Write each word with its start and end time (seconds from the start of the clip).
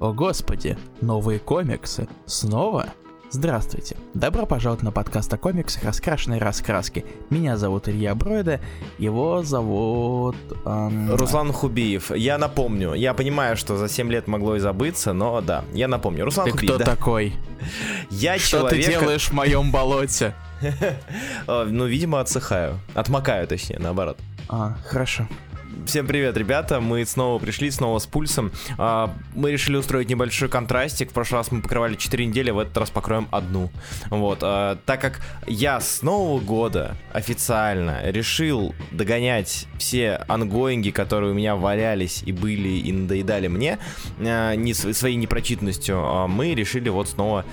О 0.00 0.12
господи, 0.12 0.76
новые 1.00 1.38
комиксы. 1.38 2.08
Снова? 2.26 2.88
Здравствуйте. 3.30 3.96
Добро 4.12 4.44
пожаловать 4.44 4.82
на 4.82 4.90
подкаст 4.90 5.32
о 5.32 5.38
комиксах 5.38 5.84
«Раскрашенные 5.84 6.40
раскраски». 6.40 7.04
Меня 7.30 7.56
зовут 7.56 7.88
Илья 7.88 8.14
Бройда, 8.14 8.60
его 8.98 9.42
зовут... 9.42 10.36
Эм... 10.64 11.14
Руслан 11.14 11.52
Хубиев. 11.52 12.10
Я 12.14 12.38
напомню, 12.38 12.94
я 12.94 13.14
понимаю, 13.14 13.56
что 13.56 13.76
за 13.76 13.88
7 13.88 14.10
лет 14.10 14.26
могло 14.26 14.56
и 14.56 14.60
забыться, 14.60 15.12
но 15.12 15.40
да, 15.40 15.64
я 15.72 15.88
напомню. 15.88 16.24
Руслан 16.24 16.46
Ты 16.46 16.52
Хубиев, 16.52 16.74
кто 16.74 16.78
да. 16.78 16.84
такой? 16.84 17.32
Я 18.10 18.38
что 18.38 18.58
человек... 18.58 18.84
ты 18.84 18.90
делаешь 18.90 19.28
в 19.28 19.32
моем 19.32 19.70
болоте? 19.70 20.34
Ну, 21.46 21.86
видимо, 21.86 22.20
отсыхаю. 22.20 22.78
Отмокаю, 22.94 23.46
точнее, 23.46 23.78
наоборот. 23.78 24.18
А, 24.48 24.76
хорошо. 24.86 25.26
Всем 25.86 26.06
привет, 26.06 26.36
ребята. 26.36 26.80
Мы 26.80 27.04
снова 27.04 27.38
пришли, 27.38 27.70
снова 27.70 27.98
с 27.98 28.06
пульсом. 28.06 28.52
А, 28.78 29.14
мы 29.34 29.52
решили 29.52 29.76
устроить 29.76 30.08
небольшой 30.08 30.48
контрастик. 30.48 31.10
В 31.10 31.12
прошлый 31.12 31.40
раз 31.40 31.50
мы 31.52 31.60
покрывали 31.62 31.96
4 31.96 32.24
недели, 32.26 32.50
в 32.50 32.58
этот 32.58 32.76
раз 32.78 32.90
покроем 32.90 33.28
одну. 33.30 33.70
Вот. 34.08 34.38
А, 34.42 34.78
так 34.86 35.00
как 35.00 35.20
я 35.46 35.80
с 35.80 36.02
Нового 36.02 36.40
года 36.40 36.96
официально 37.12 38.00
решил 38.10 38.74
догонять 38.92 39.66
все 39.78 40.24
ангоинги, 40.28 40.90
которые 40.90 41.32
у 41.32 41.34
меня 41.34 41.56
валялись 41.56 42.22
и 42.24 42.32
были, 42.32 42.68
и 42.68 42.92
надоедали 42.92 43.48
мне, 43.48 43.78
а, 44.20 44.54
не, 44.54 44.72
своей 44.74 45.16
непрочитанностью, 45.16 46.28
мы 46.28 46.54
решили 46.54 46.88
вот 46.88 47.08
снова 47.08 47.44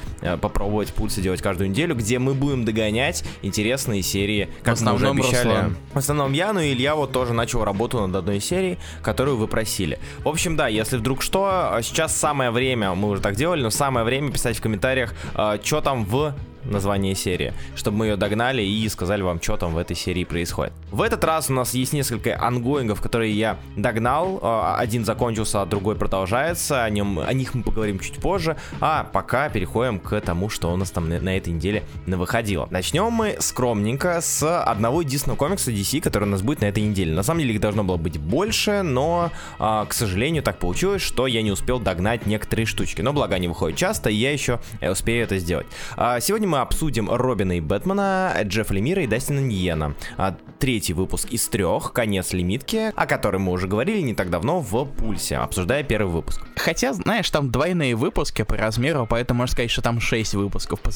попробовать 0.42 0.94
пульсы 0.94 1.22
делать 1.22 1.42
каждую 1.42 1.70
неделю, 1.70 1.95
где 1.95 2.20
мы 2.20 2.34
будем 2.34 2.66
догонять 2.66 3.23
интересные 3.42 4.03
серии, 4.03 4.50
как 4.64 4.80
мы 4.81 4.94
уже 4.94 5.09
обещали. 5.09 5.48
Руслан. 5.48 5.78
В 5.94 5.98
основном 5.98 6.34
я, 6.34 6.53
но 6.53 6.64
Илья 6.64 6.95
вот 6.95 7.12
тоже 7.12 7.34
начал 7.34 7.64
работу 7.64 8.00
над 8.00 8.11
одной 8.20 8.40
серии, 8.40 8.78
которую 9.02 9.38
вы 9.38 9.48
просили. 9.48 10.00
В 10.24 10.28
общем, 10.28 10.56
да, 10.56 10.68
если 10.68 10.98
вдруг 10.98 11.22
что, 11.22 11.80
сейчас 11.82 12.16
самое 12.16 12.52
время, 12.52 12.94
мы 12.94 13.10
уже 13.10 13.22
так 13.22 13.36
делали, 13.36 13.62
но 13.62 13.70
самое 13.70 14.06
время 14.06 14.31
писать 14.31 14.58
в 14.58 14.62
комментариях, 14.62 15.14
э, 15.36 15.59
что 15.64 15.81
там 15.81 16.06
в 16.06 16.34
название 16.66 17.16
серии, 17.16 17.54
чтобы 17.76 17.98
мы 17.98 18.06
ее 18.08 18.16
догнали 18.17 18.62
и 18.62 18.88
сказали 18.90 19.22
вам, 19.22 19.42
что 19.42 19.58
там 19.58 19.73
в 19.73 19.78
этой 19.78 19.95
серии 19.95 20.23
происходит. 20.23 20.73
В 20.92 21.02
этот 21.02 21.23
раз 21.23 21.50
у 21.50 21.53
нас 21.53 21.73
есть 21.73 21.94
несколько 21.94 22.40
ангоингов, 22.42 23.02
которые 23.02 23.34
я 23.34 23.58
догнал. 23.76 24.40
А, 24.42 24.78
один 24.78 25.06
закончился, 25.06 25.62
а 25.62 25.66
другой 25.66 25.95
продолжается. 25.95 26.84
О, 26.84 26.90
нем, 26.90 27.20
о 27.20 27.34
них 27.34 27.53
мы 27.53 27.64
поговорим 27.64 28.00
чуть 28.00 28.16
позже. 28.16 28.58
А 28.80 29.03
пока 29.03 29.50
переходим 29.50 30.00
к 30.00 30.20
тому, 30.22 30.50
что 30.50 30.72
у 30.72 30.78
нас 30.78 30.92
там 30.92 31.09
на, 31.09 31.20
на 31.20 31.38
этой 31.38 31.53
неделе 31.53 31.84
выходило. 32.06 32.68
Начнем 32.72 33.12
мы 33.12 33.38
скромненько 33.40 34.20
с 34.22 34.62
одного 34.64 35.02
единственного 35.02 35.38
комикса 35.38 35.72
DC, 35.72 36.02
который 36.02 36.25
у 36.25 36.31
нас 36.31 36.42
будет 36.42 36.62
на 36.62 36.66
этой 36.66 36.84
неделе. 36.84 37.14
На 37.14 37.23
самом 37.23 37.42
деле 37.42 37.56
их 37.56 37.62
должно 37.62 37.84
было 37.84 37.98
быть 37.98 38.18
больше, 38.18 38.81
но, 38.81 39.31
а, 39.59 39.86
к 39.86 39.94
сожалению, 39.94 40.44
так 40.44 40.58
получилось, 40.59 41.02
что 41.02 41.28
я 41.28 41.42
не 41.42 41.52
успел 41.52 41.80
догнать 41.80 42.25
некоторые 42.25 42.66
штучки. 42.66 43.02
Но 43.02 43.14
благо 43.14 43.36
они 43.36 43.48
выходят 43.48 43.78
часто, 43.78 44.09
и 44.09 44.16
я 44.16 44.31
еще 44.31 44.59
э, 44.80 44.92
успею 44.92 45.23
это 45.23 45.38
сделать. 45.38 45.68
А, 45.96 46.20
сегодня 46.20 46.48
мы 46.52 46.59
обсудим 46.59 47.09
Робина 47.09 47.53
и 47.57 47.61
Бэтмена, 47.61 48.35
Джеффа 48.44 48.73
Лемира 48.73 49.03
и 49.03 49.07
Дастина 49.07 49.39
Ньена. 49.39 49.95
А, 50.17 50.35
третий 50.59 50.91
выпуск 50.91 51.30
из 51.31 51.47
трех, 51.47 51.94
конец 51.94 52.33
лимитки, 52.33 52.91
о 52.94 53.05
котором 53.07 53.44
мы 53.44 53.53
уже 53.53 53.67
говорили 53.67 54.02
не 54.02 54.13
так 54.13 54.30
давно 54.30 54.59
в 54.59 54.85
Пульсе, 54.85 55.38
обсуждая 55.38 55.83
первый 55.83 56.11
выпуск. 56.11 56.41
Хотя, 56.57 56.91
знаешь, 56.91 57.29
там 57.29 57.52
двойные 57.52 57.95
выпуски 57.95 58.41
по 58.41 58.57
размеру, 58.57 59.07
поэтому 59.09 59.39
можно 59.39 59.53
сказать, 59.53 59.72
что 59.72 59.81
там 59.81 60.02
шесть 60.02 60.33
выпусков 60.33 60.81
по, 60.81 60.91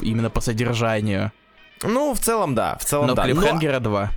именно 0.00 0.28
по 0.28 0.42
содержанию. 0.42 1.32
Ну, 1.82 2.12
в 2.12 2.18
целом, 2.18 2.54
да, 2.54 2.76
в 2.78 2.84
целом, 2.84 3.06
Но 3.06 3.14
да. 3.14 3.24
Клиффхенгера 3.24 3.80
Но... 3.80 3.88
2. 3.90 4.10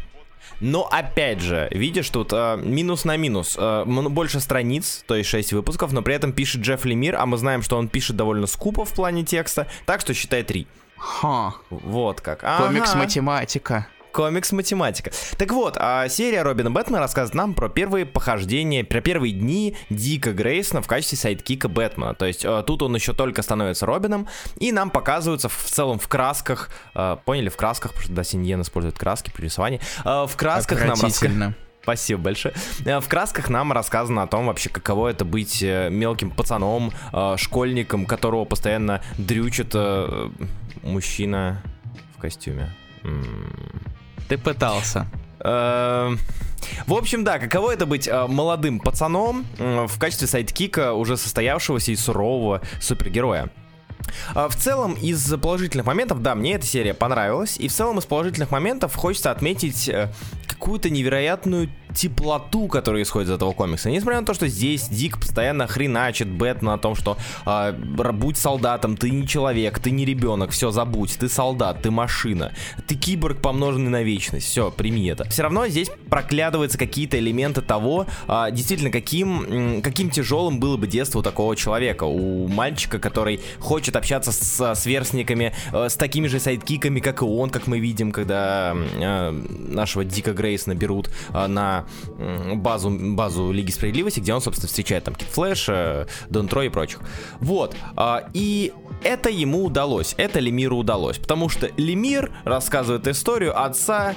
Но 0.59 0.87
опять 0.89 1.39
же, 1.41 1.67
видишь, 1.71 2.09
тут 2.09 2.31
э, 2.33 2.57
минус 2.57 3.05
на 3.05 3.17
минус. 3.17 3.55
Э, 3.59 3.83
больше 3.85 4.39
страниц, 4.39 5.03
то 5.07 5.15
есть 5.15 5.29
6 5.29 5.53
выпусков, 5.53 5.91
но 5.91 6.01
при 6.01 6.15
этом 6.15 6.31
пишет 6.31 6.61
Джефф 6.61 6.85
Лемир, 6.85 7.15
а 7.15 7.25
мы 7.25 7.37
знаем, 7.37 7.61
что 7.61 7.77
он 7.77 7.87
пишет 7.87 8.15
довольно 8.15 8.47
скупо 8.47 8.85
в 8.85 8.93
плане 8.93 9.23
текста, 9.23 9.67
так 9.85 10.01
что 10.01 10.13
считай 10.13 10.43
3. 10.43 10.67
Ха. 10.97 11.55
Вот 11.69 12.21
как. 12.21 12.41
Комикс-математика. 12.57 13.87
Комикс-математика. 14.13 15.11
Так 15.37 15.51
вот, 15.51 15.75
а 15.77 16.07
серия 16.07 16.43
Робина 16.43 16.69
Бэтмена 16.69 16.99
рассказывает 16.99 17.33
нам 17.33 17.53
про 17.55 17.67
первые 17.67 18.05
похождения, 18.05 18.83
про 18.83 19.01
первые 19.01 19.33
дни 19.33 19.75
Дика 19.89 20.31
Грейсона 20.31 20.81
в 20.81 20.87
качестве 20.87 21.17
sidekick 21.17 21.62
а 21.62 21.67
Бэтмена. 21.67 22.13
То 22.13 22.25
есть 22.25 22.45
э, 22.45 22.63
тут 22.65 22.83
он 22.83 22.93
еще 22.93 23.13
только 23.13 23.41
становится 23.41 23.87
Робином, 23.87 24.27
и 24.59 24.71
нам 24.71 24.91
показываются 24.91 25.49
в, 25.49 25.63
целом 25.65 25.97
в 25.97 26.07
красках, 26.07 26.69
э, 26.93 27.17
поняли, 27.25 27.49
в 27.49 27.57
красках, 27.57 27.91
потому 27.91 28.03
что 28.05 28.13
да, 28.13 28.23
Синьен 28.23 28.61
использует 28.61 28.97
краски 28.97 29.31
при 29.31 29.45
рисовании, 29.45 29.81
э, 30.05 30.25
в 30.27 30.35
красках 30.37 30.79
нам 30.85 31.01
рассказывают... 31.01 31.55
Спасибо 31.81 32.21
большое. 32.21 32.53
В 32.79 33.09
красках 33.09 33.49
нам 33.49 33.73
рассказано 33.73 34.23
о 34.23 34.27
том 34.27 34.45
вообще, 34.45 34.69
каково 34.69 35.09
это 35.09 35.25
быть 35.25 35.61
мелким 35.61 36.31
пацаном, 36.31 36.93
школьником, 37.35 38.05
которого 38.05 38.45
постоянно 38.45 39.01
дрючит 39.17 39.75
мужчина 40.81 41.61
в 42.15 42.21
костюме. 42.21 42.69
Ты 44.27 44.37
пытался. 44.37 45.07
Эм, 45.39 46.19
в 46.87 46.93
общем, 46.93 47.23
да, 47.23 47.39
каково 47.39 47.73
это 47.73 47.85
быть 47.85 48.07
э, 48.07 48.27
молодым 48.27 48.79
пацаном 48.79 49.45
в 49.57 49.99
качестве 49.99 50.27
sidekick 50.27 50.86
а 50.86 50.93
уже 50.93 51.17
состоявшегося 51.17 51.91
и 51.91 51.95
сурового 51.95 52.61
супергероя. 52.79 53.49
Э, 54.35 54.47
в 54.49 54.55
целом, 54.55 54.93
из 54.93 55.33
положительных 55.41 55.85
моментов, 55.85 56.21
да, 56.21 56.35
мне 56.35 56.53
эта 56.53 56.65
серия 56.65 56.93
понравилась. 56.93 57.57
И 57.57 57.67
в 57.67 57.73
целом, 57.73 57.99
из 57.99 58.05
положительных 58.05 58.51
моментов 58.51 58.95
хочется 58.95 59.31
отметить 59.31 59.89
какую-то 60.47 60.89
невероятную 60.89 61.69
теплоту, 61.93 62.67
которая 62.67 63.03
исходит 63.03 63.29
из 63.29 63.33
этого 63.33 63.51
комикса. 63.53 63.89
Несмотря 63.89 64.19
на 64.21 64.25
то, 64.25 64.33
что 64.33 64.47
здесь 64.47 64.87
Дик 64.87 65.19
постоянно 65.19 65.67
хреначит 65.67 66.27
Бэтмена 66.27 66.75
о 66.75 66.77
том, 66.77 66.95
что 66.95 67.17
э, 67.45 67.73
будь 67.73 68.37
солдатом, 68.37 68.97
ты 68.97 69.09
не 69.09 69.27
человек, 69.27 69.79
ты 69.79 69.91
не 69.91 70.05
ребенок, 70.05 70.51
все 70.51 70.71
забудь, 70.71 71.17
ты 71.19 71.29
солдат, 71.29 71.81
ты 71.81 71.91
машина, 71.91 72.53
ты 72.87 72.95
киборг, 72.95 73.41
помноженный 73.41 73.91
на 73.91 74.03
вечность, 74.03 74.47
все, 74.47 74.71
прими 74.71 75.05
это. 75.07 75.25
Все 75.29 75.43
равно 75.43 75.67
здесь 75.67 75.91
проглядываются 76.09 76.77
какие-то 76.77 77.19
элементы 77.19 77.61
того, 77.61 78.07
э, 78.27 78.47
действительно, 78.51 78.89
каким, 78.89 79.81
каким 79.81 80.09
тяжелым 80.09 80.59
было 80.59 80.77
бы 80.77 80.87
детство 80.87 81.19
у 81.19 81.23
такого 81.23 81.55
человека, 81.55 82.05
у 82.05 82.47
мальчика, 82.47 82.99
который 82.99 83.41
хочет 83.59 83.92
общаться 83.95 84.31
с 84.31 84.75
сверстниками, 84.75 85.53
э, 85.71 85.89
с 85.89 85.95
такими 85.95 86.27
же 86.27 86.39
сайдкиками, 86.39 86.99
как 86.99 87.21
и 87.21 87.25
он, 87.25 87.49
как 87.49 87.67
мы 87.67 87.79
видим, 87.79 88.11
когда 88.11 88.75
э, 88.75 89.31
нашего 89.31 90.03
Дика 90.03 90.33
Грейсона 90.33 90.75
берут 90.75 91.09
э, 91.33 91.47
на 91.47 91.85
базу, 92.55 92.89
базу 92.89 93.51
Лиги 93.51 93.71
Справедливости, 93.71 94.19
где 94.19 94.33
он, 94.33 94.41
собственно, 94.41 94.67
встречает 94.67 95.03
там 95.03 95.15
Кит 95.15 95.27
Флэша, 95.29 96.07
Дон 96.29 96.47
Трой 96.47 96.67
и 96.67 96.69
прочих. 96.69 96.99
Вот. 97.39 97.75
А, 97.95 98.27
и 98.33 98.73
это 99.03 99.29
ему 99.29 99.65
удалось, 99.65 100.15
это 100.17 100.39
Лемиру 100.39 100.77
удалось, 100.77 101.17
потому 101.17 101.49
что 101.49 101.69
Лемир 101.77 102.31
рассказывает 102.45 103.07
историю 103.07 103.59
отца 103.59 104.15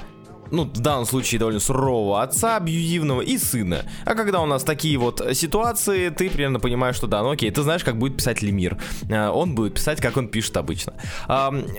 ну, 0.51 0.63
в 0.63 0.79
данном 0.79 1.05
случае 1.05 1.39
довольно 1.39 1.59
сурового 1.59 2.21
отца, 2.21 2.57
абьюзивного 2.57 3.21
и 3.21 3.37
сына. 3.37 3.85
А 4.05 4.15
когда 4.15 4.41
у 4.41 4.45
нас 4.45 4.63
такие 4.63 4.97
вот 4.97 5.21
ситуации, 5.33 6.09
ты 6.09 6.29
примерно 6.29 6.59
понимаешь, 6.59 6.95
что 6.95 7.07
да, 7.07 7.21
ну 7.21 7.31
окей, 7.31 7.51
ты 7.51 7.61
знаешь, 7.63 7.83
как 7.83 7.97
будет 7.97 8.17
писать 8.17 8.41
Лемир. 8.41 8.77
А, 9.11 9.31
он 9.31 9.55
будет 9.55 9.75
писать, 9.75 10.01
как 10.01 10.17
он 10.17 10.27
пишет 10.27 10.57
обычно. 10.57 10.93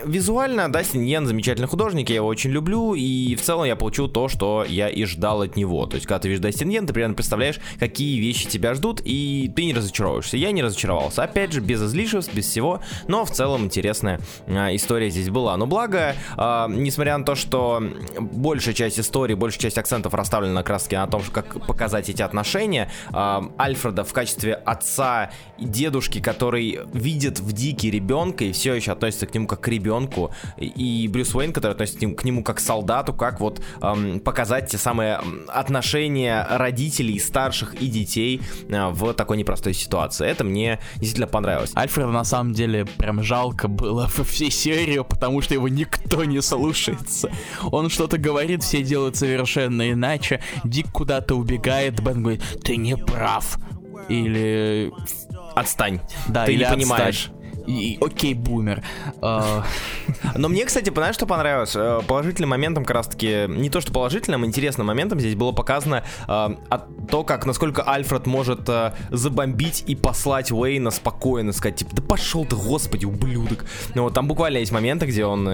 Визуально 0.04 0.70
Дастин 0.70 1.02
Йен 1.02 1.26
замечательный 1.26 1.68
художник, 1.68 2.10
я 2.10 2.16
его 2.16 2.26
очень 2.26 2.50
люблю, 2.50 2.94
и 2.94 3.34
в 3.34 3.42
целом 3.42 3.64
я 3.64 3.76
получил 3.76 4.08
то, 4.08 4.28
что 4.28 4.64
я 4.68 4.88
и 4.88 5.04
ждал 5.04 5.42
от 5.42 5.56
него. 5.56 5.86
То 5.86 5.96
есть, 5.96 6.06
когда 6.06 6.20
ты 6.20 6.28
видишь 6.28 6.42
Дастин 6.42 6.68
Йен, 6.68 6.86
ты 6.86 6.92
примерно 6.92 7.14
представляешь, 7.14 7.60
какие 7.78 8.18
вещи 8.20 8.48
тебя 8.48 8.74
ждут, 8.74 9.00
и 9.04 9.50
ты 9.54 9.64
не 9.64 9.74
разочаровываешься. 9.74 10.36
Я 10.36 10.52
не 10.52 10.62
разочаровался. 10.62 11.22
Опять 11.22 11.52
же, 11.52 11.60
без 11.60 11.82
излишеств, 11.82 12.34
без 12.34 12.46
всего, 12.46 12.80
но 13.06 13.24
в 13.24 13.30
целом 13.30 13.64
интересная 13.64 14.20
а, 14.46 14.74
история 14.74 15.10
здесь 15.10 15.30
была. 15.30 15.56
Но 15.56 15.66
благо, 15.66 16.14
а, 16.36 16.68
несмотря 16.68 17.18
на 17.18 17.24
то, 17.24 17.34
что 17.34 17.82
более 18.20 18.57
большая 18.58 18.74
часть 18.74 18.98
истории, 18.98 19.34
большая 19.34 19.60
часть 19.60 19.78
акцентов 19.78 20.14
расставлена 20.14 20.52
на 20.52 20.62
краске 20.64 20.98
на 20.98 21.06
том, 21.06 21.22
как 21.32 21.64
показать 21.64 22.08
эти 22.08 22.22
отношения. 22.22 22.90
Альфреда 23.14 24.02
в 24.02 24.12
качестве 24.12 24.54
отца 24.54 25.30
и 25.58 25.64
дедушки, 25.64 26.20
который 26.20 26.80
видит 26.92 27.38
в 27.38 27.52
Дике 27.52 27.88
ребенка 27.88 28.42
и 28.42 28.50
все 28.50 28.74
еще 28.74 28.90
относится 28.90 29.28
к 29.28 29.34
нему 29.34 29.46
как 29.46 29.60
к 29.60 29.68
ребенку, 29.68 30.32
и 30.56 31.08
Брюс 31.08 31.36
Уэйн, 31.36 31.52
который 31.52 31.72
относится 31.72 32.00
к 32.00 32.02
нему, 32.02 32.16
к 32.16 32.24
нему 32.24 32.42
как 32.42 32.56
к 32.56 32.60
солдату, 32.60 33.14
как 33.14 33.38
вот 33.38 33.62
эм, 33.80 34.18
показать 34.18 34.72
те 34.72 34.76
самые 34.76 35.20
отношения 35.46 36.44
родителей, 36.50 37.20
старших 37.20 37.74
и 37.74 37.86
детей 37.86 38.42
э, 38.68 38.88
в 38.88 39.14
такой 39.14 39.36
непростой 39.36 39.72
ситуации. 39.72 40.26
Это 40.26 40.42
мне 40.42 40.80
действительно 40.96 41.28
понравилось. 41.28 41.70
Альфреда 41.76 42.08
на 42.08 42.24
самом 42.24 42.54
деле 42.54 42.86
прям 42.86 43.22
жалко 43.22 43.68
было 43.68 44.10
во 44.16 44.24
всей 44.24 44.50
серии, 44.50 45.04
потому 45.08 45.42
что 45.42 45.54
его 45.54 45.68
никто 45.68 46.24
не 46.24 46.42
слушается. 46.42 47.30
Он 47.70 47.88
что-то 47.88 48.18
говорит 48.18 48.47
говорит, 48.48 48.62
все 48.62 48.82
делают 48.82 49.16
совершенно 49.16 49.90
иначе. 49.90 50.40
Дик 50.64 50.90
куда-то 50.90 51.34
убегает, 51.34 52.00
Бен 52.02 52.22
говорит, 52.22 52.42
ты 52.62 52.76
не 52.76 52.96
прав. 52.96 53.58
Или... 54.08 54.90
Отстань. 55.54 56.00
Да, 56.28 56.44
ты 56.46 56.52
или 56.54 56.64
не 56.64 56.70
понимаешь. 56.70 57.26
Отстань. 57.26 57.37
И, 57.68 57.98
окей, 58.00 58.32
бумер. 58.32 58.82
А, 59.20 59.62
Но 60.36 60.48
мне, 60.48 60.64
кстати, 60.64 60.90
знаешь, 60.90 61.14
что 61.14 61.26
понравилось? 61.26 61.76
Э, 61.76 62.00
Положительным 62.06 62.48
моментом, 62.48 62.84
как 62.86 62.96
раз-таки, 62.96 63.44
не 63.46 63.68
то 63.68 63.82
что 63.82 63.92
положительным, 63.92 64.46
интересным 64.46 64.86
моментом 64.86 65.20
здесь 65.20 65.34
было 65.34 65.52
показано 65.52 66.02
э, 66.26 66.48
то, 67.10 67.24
как, 67.24 67.44
насколько 67.44 67.82
Альфред 67.82 68.26
может 68.26 68.66
э, 68.70 68.94
забомбить 69.10 69.84
и 69.86 69.94
послать 69.94 70.50
Уэйна 70.50 70.90
спокойно, 70.90 71.52
сказать, 71.52 71.76
типа, 71.76 71.94
да 71.94 72.00
пошел 72.00 72.46
ты, 72.46 72.56
господи, 72.56 73.04
ублюдок. 73.04 73.66
Ну 73.94 74.04
вот, 74.04 74.14
там 74.14 74.28
буквально 74.28 74.58
есть 74.58 74.72
моменты, 74.72 75.04
где 75.04 75.26
он, 75.26 75.44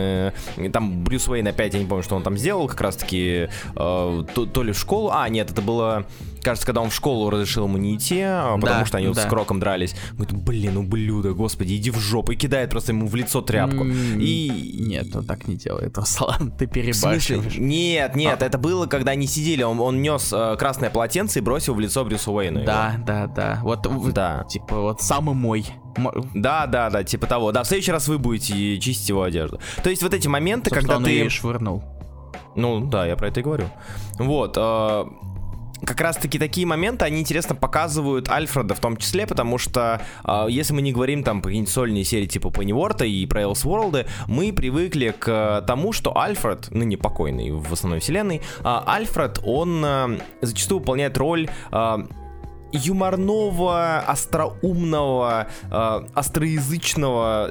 там 0.72 1.02
Брюс 1.02 1.26
Уэйн 1.26 1.48
опять, 1.48 1.74
я 1.74 1.80
не 1.80 1.86
помню, 1.86 2.04
что 2.04 2.14
он 2.14 2.22
там 2.22 2.38
сделал, 2.38 2.68
как 2.68 2.80
раз-таки, 2.80 3.48
то 3.74 4.62
ли 4.62 4.72
в 4.72 4.78
школу, 4.78 5.10
а, 5.12 5.28
нет, 5.28 5.50
это 5.50 5.62
было, 5.62 6.06
кажется, 6.44 6.66
когда 6.66 6.80
он 6.82 6.90
в 6.90 6.94
школу 6.94 7.30
разрешил 7.30 7.64
ему 7.64 7.76
не 7.78 7.96
идти, 7.96 8.20
а, 8.20 8.54
потому 8.56 8.80
Да, 8.80 8.86
что 8.86 8.98
они 8.98 9.08
вот 9.08 9.16
с 9.16 9.22
да. 9.22 9.28
Кроком 9.28 9.58
дрались. 9.58 9.96
Говорит, 10.12 10.36
блин, 10.44 10.76
ублюдок, 10.76 11.36
господи, 11.36 11.74
иди 11.74 11.90
в 11.90 11.98
жопу, 11.98 12.32
и 12.32 12.36
кидает 12.36 12.70
просто 12.70 12.92
ему 12.92 13.06
в 13.08 13.14
лицо 13.16 13.40
тряпку. 13.40 13.84
И... 13.84 14.76
Нет, 14.80 15.14
он 15.16 15.24
так 15.24 15.48
не 15.48 15.56
делает, 15.56 15.96
Руслан, 15.98 16.52
ты 16.52 16.66
перебарщиваешь. 16.66 17.56
Нет, 17.56 18.14
нет, 18.14 18.42
А. 18.42 18.46
это 18.46 18.58
было, 18.58 18.86
когда 18.86 19.12
они 19.12 19.26
сидели, 19.26 19.62
он, 19.62 19.80
он 19.80 20.02
нес 20.02 20.32
э, 20.32 20.56
красное 20.58 20.90
полотенце 20.90 21.38
и 21.40 21.42
бросил 21.42 21.74
в 21.74 21.80
лицо 21.80 22.04
Брюсу 22.04 22.32
Уэйну. 22.32 22.58
его. 22.58 22.66
Да, 22.66 22.94
да, 23.04 23.26
да. 23.26 23.60
Вот, 23.62 24.12
Да. 24.12 24.44
типа, 24.48 24.80
вот 24.80 25.00
самый 25.02 25.34
мой. 25.34 25.66
Да, 26.34 26.66
да, 26.66 26.90
да, 26.90 27.04
типа 27.04 27.26
того. 27.26 27.52
Да, 27.52 27.62
в 27.62 27.66
следующий 27.68 27.92
раз 27.92 28.08
вы 28.08 28.18
будете 28.18 28.78
чистить 28.80 29.08
его 29.08 29.22
одежду. 29.22 29.60
То 29.82 29.90
есть 29.90 30.02
вот 30.02 30.12
эти 30.12 30.26
моменты, 30.26 30.70
Собственно, 30.70 30.80
когда 30.80 30.96
он 30.96 31.04
ты... 31.04 31.10
ее 31.10 31.30
швырнул. 31.30 31.84
Ну, 32.56 32.80
да, 32.84 33.06
я 33.06 33.16
про 33.16 33.28
это 33.28 33.40
и 33.40 33.42
говорю. 33.42 33.68
Вот, 34.18 34.56
э, 34.56 35.04
как 35.84 36.00
раз-таки 36.00 36.38
такие 36.38 36.66
моменты, 36.66 37.04
они 37.04 37.20
интересно 37.20 37.54
показывают 37.54 38.28
Альфреда 38.28 38.74
в 38.74 38.80
том 38.80 38.96
числе, 38.96 39.26
потому 39.26 39.58
что 39.58 40.00
э, 40.24 40.46
если 40.48 40.72
мы 40.72 40.82
не 40.82 40.92
говорим 40.92 41.22
там 41.22 41.40
про 41.40 41.48
какие-нибудь 41.48 41.72
сольные 41.72 42.04
серии 42.04 42.26
типа 42.26 42.50
Пенниворта 42.50 43.04
и 43.04 43.26
про 43.26 43.42
Элсворлды, 43.42 44.06
мы 44.26 44.52
привыкли 44.52 45.14
к 45.18 45.64
тому, 45.66 45.92
что 45.92 46.16
Альфред, 46.16 46.70
ныне 46.70 46.96
покойный 46.96 47.50
в 47.50 47.72
основной 47.72 48.00
вселенной, 48.00 48.38
э, 48.38 48.40
Альфред, 48.64 49.40
он 49.44 49.84
э, 49.84 50.18
зачастую 50.40 50.80
выполняет 50.80 51.16
роль 51.18 51.48
э, 51.72 51.96
юморного, 52.72 53.98
остроумного, 53.98 55.48
э, 55.70 56.06
остроязычного 56.14 57.50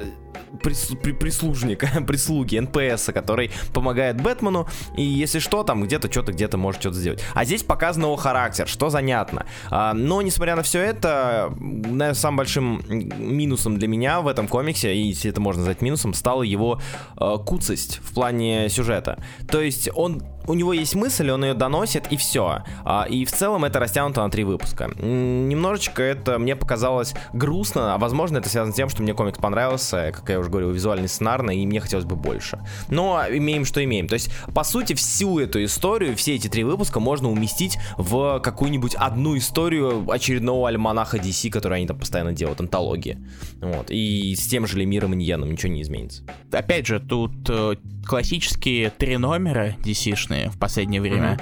прис- 0.62 0.96
при- 0.96 1.12
прислужника, 1.12 1.88
прислуги, 2.06 2.58
НПСа, 2.58 3.12
который 3.12 3.50
помогает 3.72 4.20
Бэтмену, 4.20 4.68
и 4.96 5.02
если 5.02 5.38
что, 5.38 5.62
там 5.64 5.82
где-то 5.84 6.10
что-то 6.10 6.32
где-то 6.32 6.56
может 6.56 6.80
что-то 6.80 6.96
сделать. 6.96 7.22
А 7.34 7.44
здесь 7.44 7.62
показан 7.62 8.04
его 8.04 8.16
характер, 8.16 8.68
что 8.68 8.90
занятно. 8.90 9.46
А, 9.70 9.92
но, 9.94 10.22
несмотря 10.22 10.56
на 10.56 10.62
все 10.62 10.80
это, 10.80 11.52
наверное, 11.58 12.14
самым 12.14 12.36
большим 12.38 12.82
минусом 12.88 13.78
для 13.78 13.88
меня 13.88 14.20
в 14.20 14.28
этом 14.28 14.48
комиксе, 14.48 14.94
и 14.94 15.08
если 15.08 15.30
это 15.30 15.40
можно 15.40 15.60
назвать 15.60 15.82
минусом, 15.82 16.14
стала 16.14 16.42
его 16.42 16.80
э, 17.18 17.36
куцость 17.44 18.00
в 18.02 18.14
плане 18.14 18.68
сюжета. 18.68 19.22
То 19.50 19.60
есть 19.60 19.88
он 19.94 20.22
у 20.46 20.54
него 20.54 20.72
есть 20.72 20.94
мысль, 20.94 21.30
он 21.30 21.44
ее 21.44 21.54
доносит, 21.54 22.10
и 22.10 22.16
все. 22.16 22.62
и 23.08 23.24
в 23.24 23.32
целом 23.32 23.64
это 23.64 23.78
растянуто 23.78 24.22
на 24.22 24.30
три 24.30 24.44
выпуска. 24.44 24.90
Немножечко 24.96 26.02
это 26.02 26.38
мне 26.38 26.56
показалось 26.56 27.14
грустно, 27.32 27.94
а 27.94 27.98
возможно 27.98 28.38
это 28.38 28.48
связано 28.48 28.72
с 28.72 28.76
тем, 28.76 28.88
что 28.88 29.02
мне 29.02 29.14
комикс 29.14 29.38
понравился, 29.38 30.12
как 30.14 30.28
я 30.28 30.38
уже 30.38 30.50
говорил, 30.50 30.70
визуально 30.70 31.08
сценарно, 31.08 31.50
и 31.50 31.66
мне 31.66 31.80
хотелось 31.80 32.04
бы 32.04 32.16
больше. 32.16 32.58
Но 32.88 33.22
имеем, 33.30 33.64
что 33.64 33.82
имеем. 33.82 34.08
То 34.08 34.14
есть, 34.14 34.30
по 34.54 34.64
сути, 34.64 34.94
всю 34.94 35.38
эту 35.38 35.64
историю, 35.64 36.16
все 36.16 36.34
эти 36.34 36.48
три 36.48 36.64
выпуска 36.64 37.00
можно 37.00 37.30
уместить 37.30 37.78
в 37.96 38.40
какую-нибудь 38.40 38.94
одну 38.94 39.36
историю 39.36 40.10
очередного 40.10 40.68
альманаха 40.68 41.16
DC, 41.16 41.50
который 41.50 41.78
они 41.78 41.86
там 41.86 41.98
постоянно 41.98 42.32
делают, 42.32 42.60
антологии. 42.60 43.18
Вот. 43.60 43.90
И 43.90 44.34
с 44.36 44.46
тем 44.46 44.66
же 44.66 44.78
Лемиром 44.78 45.14
и 45.14 45.16
Ньеном 45.16 45.50
ничего 45.50 45.72
не 45.72 45.82
изменится. 45.82 46.22
Опять 46.52 46.86
же, 46.86 47.00
тут 47.00 47.32
э, 47.48 47.76
классические 48.06 48.90
три 48.90 49.16
номера 49.16 49.76
DC-шные 49.84 50.33
в 50.50 50.58
последнее 50.58 51.00
время. 51.00 51.38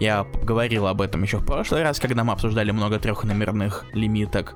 Я 0.00 0.26
говорил 0.42 0.86
об 0.88 1.00
этом 1.00 1.22
еще 1.22 1.38
в 1.38 1.44
прошлый 1.46 1.82
раз, 1.82 2.00
когда 2.00 2.24
мы 2.24 2.32
обсуждали 2.32 2.70
много 2.72 2.98
трехномерных 2.98 3.84
лимиток. 3.92 4.54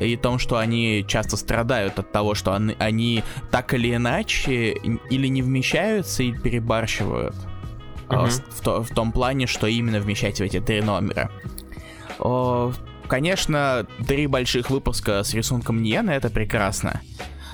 И 0.00 0.16
том, 0.16 0.38
что 0.38 0.58
они 0.58 1.04
часто 1.08 1.36
страдают 1.36 1.98
от 1.98 2.12
того, 2.12 2.34
что 2.34 2.54
они, 2.54 2.76
они 2.78 3.24
так 3.50 3.74
или 3.74 3.92
иначе 3.96 4.70
или 5.10 5.26
не 5.26 5.42
вмещаются, 5.42 6.22
или 6.22 6.36
перебарщивают. 6.38 7.34
С- 8.30 8.40
В, 8.50 8.60
то- 8.62 8.82
в 8.84 8.90
том 8.90 9.10
плане, 9.10 9.46
что 9.48 9.66
именно 9.66 9.98
вмещать 9.98 10.38
в 10.38 10.42
эти 10.42 10.60
три 10.60 10.80
номера. 10.82 11.30
О, 12.20 12.72
конечно, 13.08 13.86
три 14.06 14.26
больших 14.28 14.70
выпуска 14.70 15.24
с 15.24 15.34
рисунком 15.34 15.82
Ниена 15.82 16.10
это 16.10 16.30
прекрасно. 16.30 17.00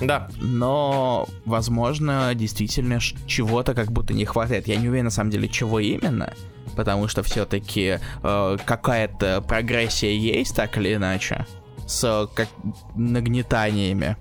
Да. 0.00 0.29
Но, 0.41 1.29
возможно, 1.44 2.32
действительно 2.35 2.99
чего-то 3.26 3.75
как 3.75 3.93
будто 3.93 4.12
не 4.14 4.25
хватает. 4.25 4.67
Я 4.69 4.76
не 4.76 4.88
уверен, 4.88 5.06
на 5.06 5.11
самом 5.11 5.31
деле, 5.31 5.49
чего 5.49 5.79
именно. 5.81 6.32
Потому 6.76 7.06
что 7.08 7.23
все-таки 7.23 7.99
какая-то 8.23 9.41
прогрессия 9.43 10.11
есть, 10.12 10.56
так 10.56 10.76
или 10.79 10.94
иначе. 10.94 11.46
С 11.87 12.02
э, 12.05 12.26
как, 12.35 12.49
нагнетаниями 12.96 14.17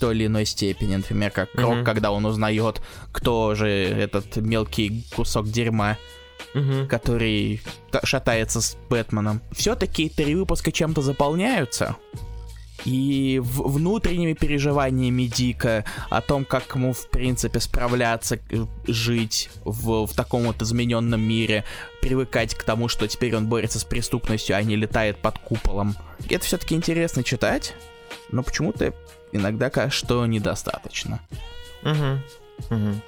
той 0.00 0.14
или 0.14 0.26
иной 0.26 0.46
степени. 0.46 0.96
Например, 0.96 1.30
как 1.30 1.52
Крок, 1.52 1.76
Мгм. 1.76 1.84
когда 1.84 2.10
он 2.10 2.24
узнает, 2.24 2.80
кто 3.12 3.54
же 3.54 3.68
этот 3.68 4.36
мелкий 4.36 5.04
кусок 5.14 5.48
дерьма, 5.48 5.96
Мгм. 6.54 6.88
который 6.88 7.60
та- 7.90 8.00
шатается 8.04 8.60
с 8.60 8.76
Бэтменом. 8.88 9.40
Все-таки 9.52 10.08
три 10.08 10.34
выпуска 10.34 10.72
чем-то 10.72 11.02
заполняются. 11.02 11.96
И 12.84 13.40
внутренними 13.42 14.32
переживаниями 14.32 15.24
Дика 15.24 15.84
о 16.08 16.20
том, 16.20 16.44
как 16.44 16.74
ему, 16.74 16.92
в 16.92 17.08
принципе, 17.10 17.60
справляться, 17.60 18.38
жить 18.86 19.50
в, 19.64 20.06
в 20.06 20.14
таком 20.14 20.44
вот 20.44 20.62
измененном 20.62 21.20
мире, 21.20 21.64
привыкать 22.00 22.54
к 22.54 22.62
тому, 22.62 22.88
что 22.88 23.06
теперь 23.06 23.36
он 23.36 23.46
борется 23.46 23.78
с 23.78 23.84
преступностью, 23.84 24.56
а 24.56 24.62
не 24.62 24.76
летает 24.76 25.18
под 25.18 25.38
куполом. 25.38 25.96
Это 26.28 26.44
все-таки 26.44 26.74
интересно 26.74 27.22
читать, 27.22 27.74
но 28.30 28.42
почему-то 28.42 28.94
иногда 29.32 29.70
кажется, 29.70 30.06
что 30.06 30.26
недостаточно. 30.26 31.20
Мгм. 31.82 32.22
Мгм. 32.68 33.02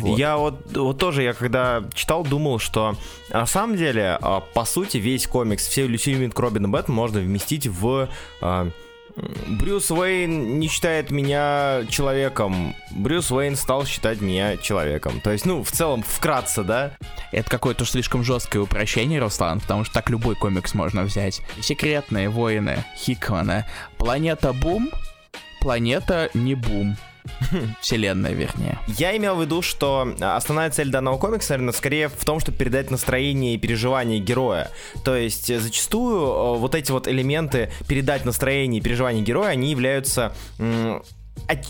Вот. 0.00 0.18
Я 0.18 0.36
вот, 0.36 0.76
вот 0.76 0.98
тоже, 0.98 1.22
я 1.22 1.32
когда 1.32 1.84
читал, 1.94 2.24
думал, 2.24 2.58
что 2.58 2.96
на 3.30 3.46
самом 3.46 3.76
деле, 3.76 4.18
а, 4.20 4.40
по 4.40 4.64
сути, 4.64 4.98
весь 4.98 5.26
комикс, 5.26 5.66
все 5.66 5.86
Люси 5.86 6.30
Робин 6.34 6.64
и 6.64 6.68
Бэтмен 6.68 6.94
можно 6.94 7.20
вместить 7.20 7.66
в... 7.66 8.08
Брюс 9.46 9.90
Уэйн 9.90 10.58
не 10.58 10.68
считает 10.68 11.10
меня 11.10 11.84
человеком. 11.88 12.74
Брюс 12.90 13.30
Уэйн 13.30 13.56
стал 13.56 13.86
считать 13.86 14.20
меня 14.20 14.56
человеком. 14.56 15.20
То 15.20 15.32
есть, 15.32 15.46
ну, 15.46 15.62
в 15.62 15.70
целом, 15.70 16.02
вкратце, 16.02 16.62
да? 16.62 16.92
Это 17.32 17.48
какое-то 17.50 17.84
уж 17.84 17.90
слишком 17.90 18.24
жесткое 18.24 18.62
упрощение, 18.62 19.20
Руслан, 19.20 19.60
потому 19.60 19.84
что 19.84 19.94
так 19.94 20.10
любой 20.10 20.34
комикс 20.34 20.74
можно 20.74 21.02
взять. 21.02 21.42
Секретные 21.60 22.28
войны 22.28 22.84
Хикмана. 22.96 23.66
Планета 23.96 24.52
Бум, 24.52 24.90
планета 25.60 26.30
не 26.34 26.54
Бум. 26.54 26.96
Вселенная, 27.80 28.32
вернее. 28.32 28.78
Я 28.86 29.16
имел 29.16 29.36
в 29.36 29.42
виду, 29.42 29.62
что 29.62 30.14
а, 30.20 30.36
основная 30.36 30.70
цель 30.70 30.90
данного 30.90 31.18
комикса, 31.18 31.54
наверное, 31.54 31.72
скорее 31.72 32.08
в 32.08 32.24
том, 32.24 32.40
чтобы 32.40 32.58
передать 32.58 32.90
настроение 32.90 33.54
и 33.54 33.58
переживания 33.58 34.18
героя. 34.18 34.70
То 35.04 35.16
есть 35.16 35.50
э, 35.50 35.58
зачастую 35.58 36.16
э, 36.16 36.58
вот 36.58 36.74
эти 36.74 36.90
вот 36.92 37.08
элементы 37.08 37.70
передать 37.86 38.24
настроение 38.24 38.80
и 38.80 38.82
переживания 38.82 39.22
героя, 39.22 39.48
они 39.48 39.70
являются 39.70 40.32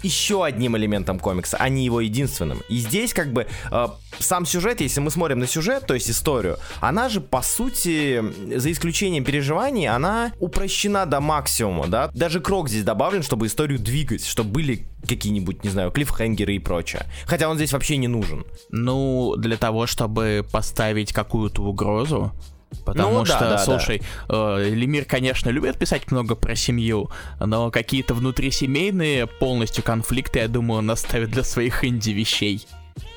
еще 0.02 0.44
одним 0.44 0.76
элементом 0.76 1.18
комикса, 1.18 1.56
а 1.58 1.68
не 1.68 1.84
его 1.84 2.00
единственным. 2.00 2.62
И 2.68 2.76
здесь 2.78 3.12
как 3.12 3.32
бы 3.32 3.46
э, 3.70 3.88
сам 4.18 4.46
сюжет, 4.46 4.80
если 4.80 5.00
мы 5.00 5.10
смотрим 5.10 5.38
на 5.38 5.46
сюжет, 5.46 5.86
то 5.86 5.94
есть 5.94 6.10
историю, 6.10 6.58
она 6.80 7.08
же 7.08 7.20
по 7.20 7.42
сути, 7.42 8.22
за 8.56 8.70
исключением 8.72 9.24
переживаний, 9.24 9.88
она 9.88 10.32
упрощена 10.38 11.06
до 11.06 11.20
максимума, 11.20 11.86
да. 11.86 12.10
Даже 12.14 12.40
крок 12.40 12.68
здесь 12.68 12.84
добавлен, 12.84 13.22
чтобы 13.22 13.46
историю 13.46 13.78
двигать, 13.78 14.24
чтобы 14.24 14.50
были 14.50 14.86
какие-нибудь, 15.06 15.64
не 15.64 15.70
знаю, 15.70 15.90
клиффхенгеры 15.90 16.54
и 16.54 16.58
прочее. 16.58 17.06
Хотя 17.26 17.48
он 17.48 17.56
здесь 17.56 17.72
вообще 17.72 17.96
не 17.96 18.08
нужен. 18.08 18.44
Ну, 18.70 19.34
для 19.36 19.56
того, 19.56 19.86
чтобы 19.86 20.46
поставить 20.50 21.12
какую-то 21.12 21.62
угрозу. 21.62 22.32
Потому 22.92 23.12
Ну, 23.18 23.24
да, 23.24 23.36
что, 23.36 23.40
да, 23.44 23.50
да. 23.50 23.58
слушай, 23.58 24.02
э, 24.28 24.68
Лемир, 24.70 25.04
конечно, 25.04 25.50
любит 25.50 25.78
писать 25.78 26.10
много 26.10 26.34
про 26.34 26.54
семью, 26.54 27.10
но 27.40 27.70
какие-то 27.70 28.14
внутрисемейные 28.14 29.26
полностью 29.26 29.84
конфликты, 29.84 30.38
я 30.40 30.48
думаю, 30.48 30.78
он 30.78 30.90
оставит 30.90 31.30
для 31.30 31.44
своих 31.44 31.84
инди-вещей. 31.84 32.66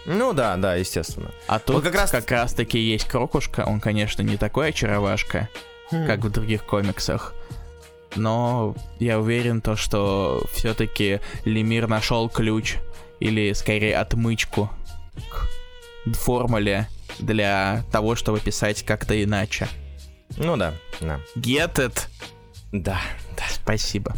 Ну 0.05 0.33
да, 0.33 0.57
да, 0.57 0.75
естественно. 0.75 1.31
А 1.47 1.59
тут 1.59 1.75
Вот 1.75 1.83
как 1.83 1.93
как 1.93 2.01
раз, 2.01 2.29
раз- 2.29 2.53
таки 2.53 2.79
есть 2.79 3.05
Крокушка, 3.05 3.65
он, 3.67 3.79
конечно, 3.79 4.21
не 4.23 4.37
такой 4.37 4.69
очаровашка, 4.69 5.47
Хм. 5.91 6.05
как 6.07 6.19
в 6.19 6.29
других 6.29 6.63
комиксах. 6.65 7.33
Но 8.15 8.75
я 8.99 9.19
уверен, 9.19 9.61
то, 9.61 9.75
что 9.75 10.43
все-таки 10.53 11.21
Лемир 11.45 11.87
нашел 11.87 12.27
ключ, 12.29 12.75
или 13.19 13.53
скорее 13.53 13.95
отмычку 13.97 14.69
к 15.29 15.47
формуле 16.15 16.87
для 17.21 17.83
того, 17.91 18.15
чтобы 18.15 18.39
писать 18.39 18.83
как-то 18.83 19.21
иначе. 19.23 19.67
Ну 20.37 20.57
да, 20.57 20.73
да. 20.99 21.19
Get 21.35 21.75
it? 21.75 22.07
Да, 22.71 22.99
да. 23.37 23.43
Спасибо. 23.49 24.15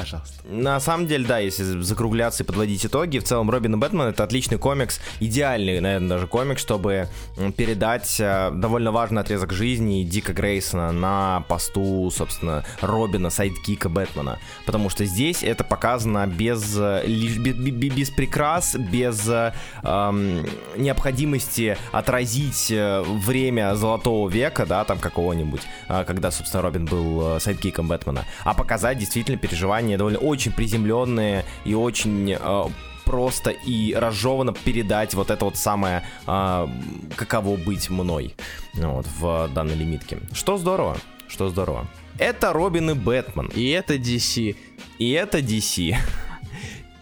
Пожалуйста. 0.00 0.40
На 0.48 0.80
самом 0.80 1.06
деле, 1.06 1.26
да, 1.26 1.38
если 1.38 1.62
закругляться 1.82 2.42
и 2.42 2.46
подводить 2.46 2.84
итоги, 2.86 3.18
в 3.18 3.24
целом 3.24 3.50
Робин 3.50 3.74
и 3.74 3.76
Бэтмен 3.76 4.06
это 4.06 4.24
отличный 4.24 4.58
комикс, 4.58 4.98
идеальный, 5.20 5.80
наверное, 5.80 6.08
даже 6.08 6.26
комикс, 6.26 6.62
чтобы 6.62 7.08
передать 7.56 8.18
э, 8.18 8.50
довольно 8.52 8.92
важный 8.92 9.20
отрезок 9.20 9.52
жизни 9.52 10.02
Дика 10.02 10.32
Грейсона 10.32 10.90
на 10.92 11.44
посту, 11.48 12.10
собственно, 12.10 12.64
Робина, 12.80 13.30
sidekick 13.30 13.82
а 13.82 13.88
Бэтмена. 13.88 14.38
Потому 14.64 14.88
что 14.88 15.04
здесь 15.04 15.42
это 15.42 15.64
показано 15.64 16.26
без, 16.26 16.76
э, 16.78 17.06
без, 17.06 18.10
прикрас, 18.10 18.74
без 18.76 19.28
эм, 19.28 20.46
необходимости 20.76 21.76
отразить 21.92 22.70
э, 22.70 23.02
время 23.02 23.74
Золотого 23.74 24.28
века, 24.28 24.64
да, 24.66 24.84
там 24.84 24.98
какого-нибудь, 24.98 25.62
когда, 25.88 26.30
собственно, 26.30 26.62
Робин 26.62 26.86
был 26.86 27.38
sidekick 27.38 27.76
ом 27.76 27.86
Бэтмена, 27.86 28.24
а 28.44 28.54
показать 28.54 28.98
действительно 28.98 29.38
переживания 29.38 29.89
довольно 29.96 30.18
очень 30.18 30.52
приземленные 30.52 31.44
и 31.64 31.74
очень 31.74 32.36
э, 32.38 32.64
просто 33.04 33.50
и 33.50 33.94
разжеванно 33.94 34.52
передать 34.52 35.14
вот 35.14 35.30
это 35.30 35.44
вот 35.44 35.56
самое, 35.56 36.02
э, 36.26 36.68
каково 37.16 37.56
быть 37.56 37.90
мной 37.90 38.34
вот, 38.74 39.06
в 39.18 39.50
данной 39.54 39.74
лимитке. 39.74 40.18
Что 40.32 40.58
здорово, 40.58 40.96
что 41.28 41.48
здорово. 41.48 41.86
Это 42.18 42.52
Робин 42.52 42.90
и 42.90 42.94
Бэтмен. 42.94 43.50
И 43.54 43.70
это 43.70 43.94
DC. 43.94 44.54
И 44.98 45.10
это 45.10 45.38
DC. 45.38 45.96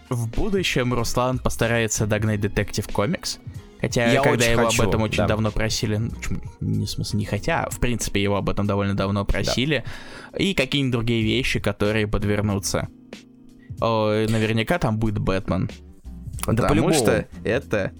В 0.09 0.27
будущем 0.29 0.93
Руслан 0.93 1.37
постарается 1.39 2.07
догнать 2.07 2.39
Детектив 2.39 2.87
Комикс. 2.87 3.39
Хотя, 3.81 4.11
я 4.11 4.21
когда 4.21 4.45
его 4.45 4.65
хочу, 4.65 4.83
об 4.83 4.89
этом 4.89 5.01
очень 5.03 5.19
да. 5.19 5.27
давно 5.27 5.51
просили, 5.51 5.97
ну, 5.97 6.11
не 6.59 6.85
в 6.85 6.89
смысле 6.89 7.19
не 7.19 7.25
хотя, 7.25 7.63
а 7.63 7.69
в 7.69 7.79
принципе 7.79 8.21
его 8.21 8.35
об 8.35 8.49
этом 8.49 8.67
довольно 8.67 8.93
давно 8.93 9.23
просили, 9.25 9.85
да. 10.33 10.37
и 10.37 10.53
какие-нибудь 10.53 10.91
другие 10.91 11.23
вещи, 11.23 11.59
которые 11.59 12.07
подвернутся. 12.07 12.89
О, 13.79 14.09
наверняка 14.27 14.79
там 14.79 14.99
будет 14.99 15.19
Бэтмен. 15.19 15.69
Да 16.45 16.67
потому 16.67 16.91
что 16.91 17.25
это, 17.45 17.93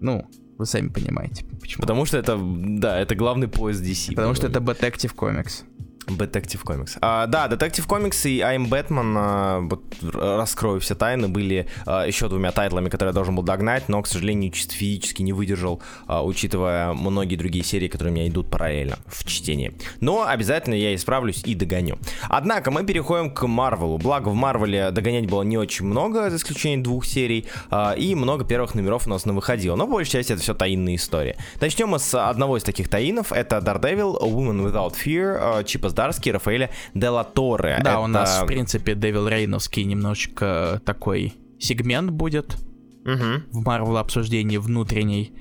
ну, 0.00 0.26
вы 0.58 0.66
сами 0.66 0.88
понимаете. 0.88 1.44
Почему. 1.60 1.82
Потому 1.82 2.04
что 2.04 2.18
это, 2.18 2.38
да, 2.40 2.98
это 2.98 3.14
главный 3.14 3.48
поезд 3.48 3.82
DC. 3.82 4.14
Потому 4.14 4.34
что 4.34 4.48
это 4.48 4.60
Detective 4.60 5.14
Comics. 5.14 5.64
Detective 6.06 6.62
Comics. 6.64 6.98
А, 7.00 7.26
да, 7.26 7.46
Detective 7.48 7.86
Comics 7.86 8.28
и 8.28 8.40
I'm 8.40 8.68
Batman, 8.68 9.14
а, 9.16 9.60
вот 9.60 9.82
раскрою 10.12 10.80
все 10.80 10.94
тайны, 10.94 11.28
были 11.28 11.68
а, 11.86 12.06
еще 12.06 12.28
двумя 12.28 12.52
тайтлами, 12.52 12.88
которые 12.88 13.10
я 13.10 13.14
должен 13.14 13.36
был 13.36 13.42
догнать, 13.42 13.88
но, 13.88 14.02
к 14.02 14.06
сожалению, 14.06 14.50
чисто 14.52 14.74
физически 14.74 15.22
не 15.22 15.32
выдержал, 15.32 15.82
а, 16.06 16.24
учитывая 16.24 16.92
многие 16.92 17.36
другие 17.36 17.64
серии, 17.64 17.88
которые 17.88 18.12
у 18.12 18.16
меня 18.16 18.28
идут 18.28 18.50
параллельно 18.50 18.98
в 19.06 19.24
чтении. 19.24 19.74
Но 20.00 20.26
обязательно 20.26 20.74
я 20.74 20.94
исправлюсь 20.94 21.42
и 21.44 21.54
догоню. 21.54 21.98
Однако 22.28 22.70
мы 22.70 22.84
переходим 22.84 23.30
к 23.30 23.46
Марвелу. 23.46 23.98
Благо 23.98 24.28
в 24.28 24.34
Марвеле 24.34 24.90
догонять 24.90 25.26
было 25.26 25.42
не 25.42 25.58
очень 25.58 25.86
много, 25.86 26.30
за 26.30 26.36
исключением 26.36 26.82
двух 26.82 27.06
серий, 27.06 27.46
а, 27.70 27.92
и 27.92 28.14
много 28.14 28.44
первых 28.44 28.74
номеров 28.74 29.06
у 29.06 29.10
нас 29.10 29.24
на 29.24 29.32
выходило. 29.32 29.76
Но 29.76 29.86
большая 29.86 30.22
часть 30.22 30.30
это 30.30 30.42
все 30.42 30.54
таинные 30.54 30.96
истории. 30.96 31.36
Начнем 31.60 31.88
мы 31.88 31.98
с 31.98 32.14
одного 32.14 32.56
из 32.56 32.62
таких 32.62 32.88
таинов. 32.88 33.32
Это 33.32 33.58
Daredevil, 33.58 34.20
Woman 34.20 34.66
Without 34.66 34.94
Fear, 34.94 35.38
а, 35.40 35.64
Чипа 35.64 35.91
Здарский, 35.92 36.32
Рафаэля 36.32 36.70
Делла 36.94 37.24
Торре. 37.24 37.78
Да, 37.82 37.92
Это... 37.92 37.98
у 38.00 38.06
нас, 38.06 38.42
в 38.42 38.46
принципе, 38.46 38.94
Дэвил 38.94 39.28
Рейновский 39.28 39.84
немножечко 39.84 40.82
такой 40.84 41.34
сегмент 41.58 42.10
будет 42.10 42.56
угу. 43.04 43.42
в 43.50 43.64
Марвел 43.64 43.96
обсуждении 43.98 44.56
внутренней. 44.56 45.32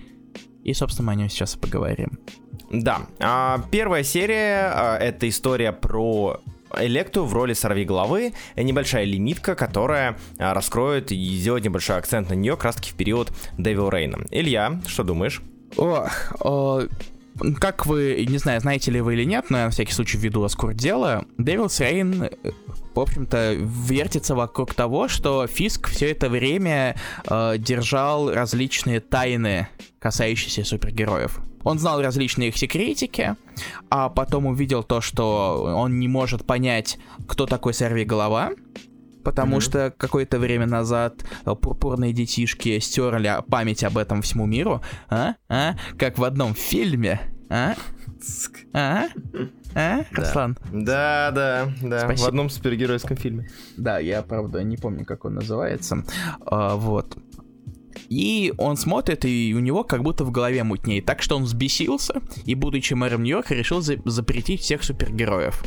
И, 0.64 0.74
собственно, 0.74 1.08
мы 1.08 1.14
о 1.14 1.16
нем 1.16 1.30
сейчас 1.30 1.56
и 1.56 1.58
поговорим. 1.58 2.20
Да. 2.70 3.02
А, 3.20 3.64
первая 3.72 4.04
серия 4.04 4.72
а, 4.74 4.98
это 4.98 5.28
история 5.28 5.72
про 5.72 6.40
Электу 6.78 7.26
в 7.26 7.34
роли 7.34 7.54
сорви 7.54 7.84
головы, 7.84 8.34
небольшая 8.56 9.04
лимитка, 9.04 9.56
которая 9.56 10.18
а, 10.38 10.54
раскроет 10.54 11.12
и 11.12 11.36
сделает 11.36 11.66
небольшой 11.66 11.98
акцент 11.98 12.30
на 12.30 12.34
нее 12.34 12.56
как 12.56 12.66
раз 12.66 12.76
таки 12.76 12.92
в 12.92 12.96
период 12.96 13.32
Дэвил 13.58 13.90
Рейна. 13.90 14.20
Илья, 14.30 14.80
что 14.88 15.04
думаешь? 15.04 15.42
Ох, 15.78 16.34
о, 16.40 16.84
как 17.60 17.86
вы, 17.86 18.26
не 18.28 18.38
знаю, 18.38 18.62
знаете 18.62 18.92
ли 18.92 19.02
вы 19.02 19.14
или 19.14 19.24
нет, 19.24 19.46
но 19.50 19.58
я 19.58 19.66
на 19.66 19.72
всякий 19.72 19.94
случай 19.94 20.18
введу 20.18 20.42
вас 20.42 20.56
курс 20.56 20.76
дела, 20.76 21.26
Devil's 21.38 21.80
Reign, 21.80 22.34
в 22.94 23.00
общем-то, 23.00 23.54
вертится 23.56 24.36
вокруг 24.36 24.74
того, 24.74 25.08
что 25.08 25.48
Фиск 25.48 25.90
все 25.90 26.12
это 26.12 26.30
время 26.30 26.96
э, 27.30 27.56
держал 27.58 28.32
различные 28.32 29.00
тайны, 29.00 29.68
касающиеся 30.00 30.64
супергероев. 30.64 31.40
Он 31.64 31.80
знал 31.80 32.02
различные 32.02 32.50
их 32.50 32.58
секретики, 32.58 33.36
а 33.90 34.10
потом 34.10 34.48
увидел 34.48 34.84
то, 34.84 35.00
что 35.00 35.76
он 35.78 36.00
не 36.00 36.08
может 36.08 36.46
понять, 36.46 36.98
кто 37.28 37.46
такой 37.46 37.74
Сорви 37.74 38.04
Голова, 38.04 38.52
потому 39.24 39.58
mm-hmm. 39.58 39.62
что 39.62 39.94
какое-то 39.98 40.40
время 40.40 40.66
назад 40.66 41.24
э, 41.46 41.56
пурпурные 41.56 42.14
детишки 42.14 42.80
стерли 42.80 43.36
память 43.50 43.84
об 43.84 43.98
этом 43.98 44.22
всему 44.22 44.46
миру, 44.46 44.82
а? 45.10 45.36
А? 45.50 45.76
Как 45.98 46.18
в 46.18 46.24
одном 46.24 46.54
фильме, 46.56 47.22
а? 47.50 47.76
А? 48.74 49.08
А, 49.74 50.04
Руслан? 50.12 50.58
Да, 50.72 51.32
да, 51.34 51.72
да. 51.82 52.00
Спасибо. 52.02 52.26
В 52.26 52.28
одном 52.28 52.50
супергеройском 52.50 53.18
фильме. 53.18 53.50
Да, 53.78 54.00
я, 54.00 54.22
правда, 54.22 54.64
не 54.64 54.78
помню, 54.78 55.06
как 55.06 55.26
он 55.26 55.36
называется. 55.36 56.04
А, 56.46 56.76
вот. 56.76 57.18
И 58.12 58.54
он 58.58 58.76
смотрит, 58.76 59.24
и 59.24 59.54
у 59.56 59.60
него 59.60 59.86
как 59.86 60.04
будто 60.04 60.26
в 60.26 60.32
голове 60.32 60.66
мутнее. 60.66 61.02
Так 61.02 61.22
что 61.22 61.38
он 61.38 61.46
взбесился, 61.46 62.22
и, 62.44 62.56
будучи 62.56 62.94
мэром 62.94 63.24
Нью-Йорка, 63.24 63.56
решил 63.56 63.80
за- 63.80 64.02
запретить 64.04 64.60
всех 64.60 64.84
супергероев. 64.84 65.64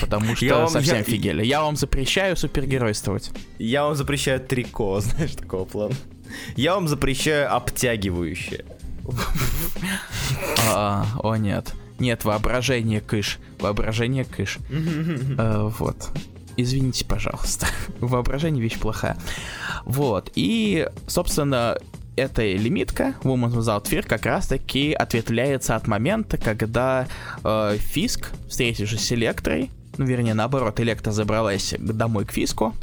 Потому 0.00 0.36
что 0.36 0.44
я 0.44 0.58
вам, 0.58 0.68
совсем 0.68 0.98
я... 0.98 1.02
фигели. 1.02 1.44
Я 1.44 1.60
вам 1.60 1.74
запрещаю 1.74 2.36
супергеройствовать. 2.36 3.32
Я 3.58 3.84
вам 3.84 3.96
запрещаю 3.96 4.38
трико, 4.38 5.00
знаешь, 5.00 5.32
такого 5.32 5.64
плана. 5.64 5.94
Я 6.54 6.76
вам 6.76 6.86
запрещаю 6.86 7.52
обтягивающее. 7.52 8.64
А, 10.68 11.04
о 11.20 11.34
нет. 11.34 11.74
Нет, 11.98 12.24
воображение 12.24 13.00
кыш. 13.00 13.38
Воображение 13.58 14.24
кыш. 14.24 14.58
Э, 14.70 15.68
вот. 15.76 16.10
Извините, 16.58 17.04
пожалуйста. 17.04 17.68
Воображение 18.00 18.60
вещь 18.60 18.78
плохая. 18.78 19.16
Вот. 19.84 20.32
И, 20.34 20.88
собственно, 21.06 21.78
эта 22.16 22.42
лимитка 22.42 23.14
Woman 23.22 23.52
Without 23.52 23.84
Fear 23.84 24.02
как 24.02 24.26
раз-таки 24.26 24.92
ответвляется 24.92 25.76
от 25.76 25.86
момента, 25.86 26.36
когда 26.36 27.06
э, 27.44 27.76
Фиск, 27.78 28.32
встретившись 28.48 29.06
с 29.06 29.12
Электрой, 29.12 29.70
ну, 29.98 30.04
вернее, 30.04 30.34
наоборот, 30.34 30.80
Электра 30.80 31.12
забралась 31.12 31.74
домой 31.78 32.24
к 32.24 32.32
Фиску, 32.32 32.74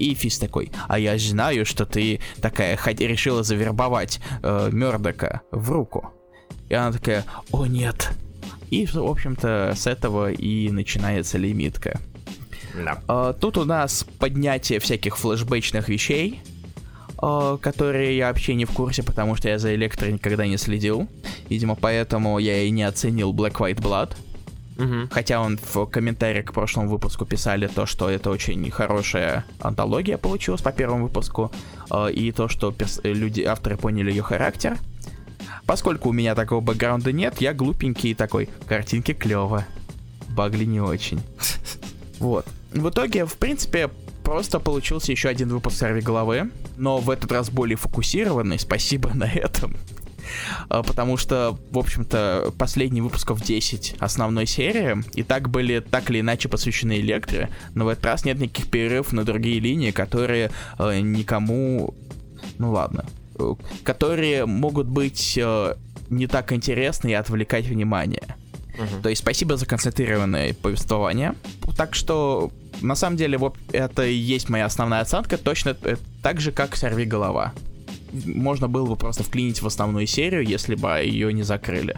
и 0.00 0.14
Фис 0.14 0.40
такой, 0.40 0.72
а 0.88 0.98
я 0.98 1.16
знаю, 1.16 1.64
что 1.64 1.86
ты 1.86 2.18
такая 2.40 2.76
хоть 2.76 3.00
решила 3.00 3.44
завербовать 3.44 4.20
э, 4.42 4.70
Мёрдока 4.72 5.42
в 5.52 5.70
руку. 5.70 6.12
И 6.68 6.74
она 6.74 6.90
такая, 6.90 7.24
о 7.52 7.66
нет. 7.66 8.10
И, 8.70 8.84
в 8.86 8.96
общем-то, 8.96 9.74
с 9.76 9.86
этого 9.86 10.32
и 10.32 10.70
начинается 10.70 11.38
лимитка. 11.38 12.00
Да. 12.74 12.98
А, 13.08 13.32
тут 13.32 13.58
у 13.58 13.64
нас 13.64 14.06
поднятие 14.18 14.78
всяких 14.78 15.16
флешбэчных 15.16 15.88
вещей, 15.88 16.40
а, 17.18 17.56
которые 17.58 18.16
я 18.16 18.28
вообще 18.28 18.54
не 18.54 18.64
в 18.64 18.70
курсе, 18.70 19.02
потому 19.02 19.36
что 19.36 19.48
я 19.48 19.58
за 19.58 19.74
электро 19.74 20.06
никогда 20.08 20.46
не 20.46 20.56
следил. 20.56 21.08
Видимо, 21.48 21.74
поэтому 21.74 22.38
я 22.38 22.62
и 22.62 22.70
не 22.70 22.82
оценил 22.82 23.32
Black 23.32 23.54
White 23.54 23.80
Blood. 23.80 24.16
Угу. 24.78 25.08
Хотя 25.10 25.40
он 25.40 25.58
в 25.58 25.86
комментариях 25.86 26.46
к 26.46 26.52
прошлому 26.52 26.88
выпуску 26.88 27.26
писали 27.26 27.66
то, 27.66 27.86
что 27.86 28.08
это 28.08 28.30
очень 28.30 28.70
хорошая 28.70 29.44
антология 29.60 30.16
получилась 30.16 30.62
по 30.62 30.72
первому 30.72 31.04
выпуску, 31.04 31.52
э, 31.90 32.10
и 32.12 32.32
то, 32.32 32.48
что 32.48 32.74
люди, 33.04 33.42
авторы 33.42 33.76
поняли 33.76 34.10
ее 34.10 34.22
характер. 34.22 34.78
Поскольку 35.66 36.08
у 36.08 36.12
меня 36.12 36.34
такого 36.34 36.60
бэкграунда 36.60 37.12
нет, 37.12 37.40
я 37.40 37.52
глупенький 37.52 38.14
такой, 38.14 38.48
картинки 38.66 39.12
клево, 39.12 39.64
багли 40.30 40.64
не 40.64 40.80
очень. 40.80 41.20
Вот. 42.18 42.46
В 42.74 42.88
итоге, 42.88 43.26
в 43.26 43.36
принципе, 43.36 43.90
просто 44.24 44.60
получился 44.60 45.12
еще 45.12 45.28
один 45.28 45.48
выпуск 45.48 45.76
«Сорви 45.76 46.00
головы», 46.00 46.50
но 46.76 46.98
в 46.98 47.10
этот 47.10 47.30
раз 47.32 47.50
более 47.50 47.76
фокусированный, 47.76 48.58
спасибо 48.58 49.10
на 49.14 49.24
этом. 49.24 49.76
А, 50.68 50.82
потому 50.82 51.16
что, 51.16 51.58
в 51.70 51.78
общем-то, 51.78 52.52
последние 52.56 53.02
выпусков 53.02 53.42
10 53.42 53.96
основной 53.98 54.46
серии 54.46 55.02
и 55.14 55.22
так 55.22 55.48
были 55.50 55.80
так 55.80 56.10
или 56.10 56.20
иначе 56.20 56.48
посвящены 56.48 57.00
электре, 57.00 57.50
но 57.74 57.84
в 57.84 57.88
этот 57.88 58.04
раз 58.06 58.24
нет 58.24 58.38
никаких 58.38 58.68
перерывов 58.70 59.12
на 59.12 59.24
другие 59.24 59.60
линии, 59.60 59.90
которые 59.90 60.50
э, 60.78 61.00
никому... 61.00 61.94
Ну 62.58 62.70
ладно. 62.72 63.04
Э, 63.38 63.54
которые 63.84 64.46
могут 64.46 64.86
быть 64.86 65.36
э, 65.36 65.74
не 66.10 66.26
так 66.26 66.52
интересны 66.52 67.10
и 67.10 67.14
отвлекать 67.14 67.66
внимание. 67.66 68.36
То 69.02 69.08
есть 69.08 69.22
спасибо 69.22 69.56
за 69.56 69.66
концентрированное 69.66 70.54
повествование. 70.54 71.34
Так 71.76 71.94
что, 71.94 72.50
на 72.80 72.94
самом 72.94 73.16
деле, 73.16 73.38
вот 73.38 73.56
это 73.72 74.04
и 74.06 74.14
есть 74.14 74.48
моя 74.48 74.66
основная 74.66 75.00
оценка, 75.00 75.38
точно 75.38 75.76
так 76.22 76.40
же, 76.40 76.52
как 76.52 76.76
«Сорви 76.76 77.04
голова». 77.04 77.52
Можно 78.12 78.68
было 78.68 78.86
бы 78.86 78.96
просто 78.96 79.22
вклинить 79.22 79.62
в 79.62 79.66
основную 79.66 80.06
серию, 80.06 80.44
если 80.44 80.74
бы 80.74 80.88
ее 81.02 81.32
не 81.32 81.42
закрыли. 81.42 81.96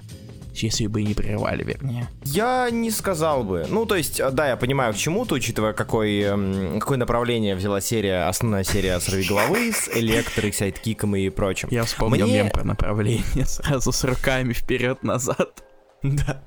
если 0.52 0.86
бы 0.86 1.02
не 1.02 1.14
прерывали, 1.14 1.64
вернее. 1.64 2.08
Я 2.24 2.70
не 2.70 2.92
сказал 2.92 3.42
бы. 3.42 3.66
Ну, 3.68 3.86
то 3.86 3.96
есть, 3.96 4.20
да, 4.32 4.48
я 4.50 4.56
понимаю 4.56 4.94
к 4.94 4.96
чему-то, 4.96 5.34
учитывая, 5.34 5.72
какой, 5.72 6.20
эм, 6.20 6.78
какое 6.78 6.96
направление 6.96 7.56
взяла 7.56 7.80
серия, 7.80 8.28
основная 8.28 8.62
серия 8.62 9.00
«Сорви 9.00 9.26
головы» 9.26 9.72
с 9.72 9.88
электрой, 9.88 10.52
сайдкиком 10.52 11.16
и 11.16 11.28
прочим. 11.28 11.68
Я 11.72 11.82
вспомнил 11.82 12.26
Мне... 12.28 12.42
мем 12.42 12.50
про 12.50 12.62
направление 12.62 13.44
сразу 13.46 13.90
с 13.90 14.04
руками 14.04 14.52
вперед-назад. 14.52 15.64
Да. 16.04 16.42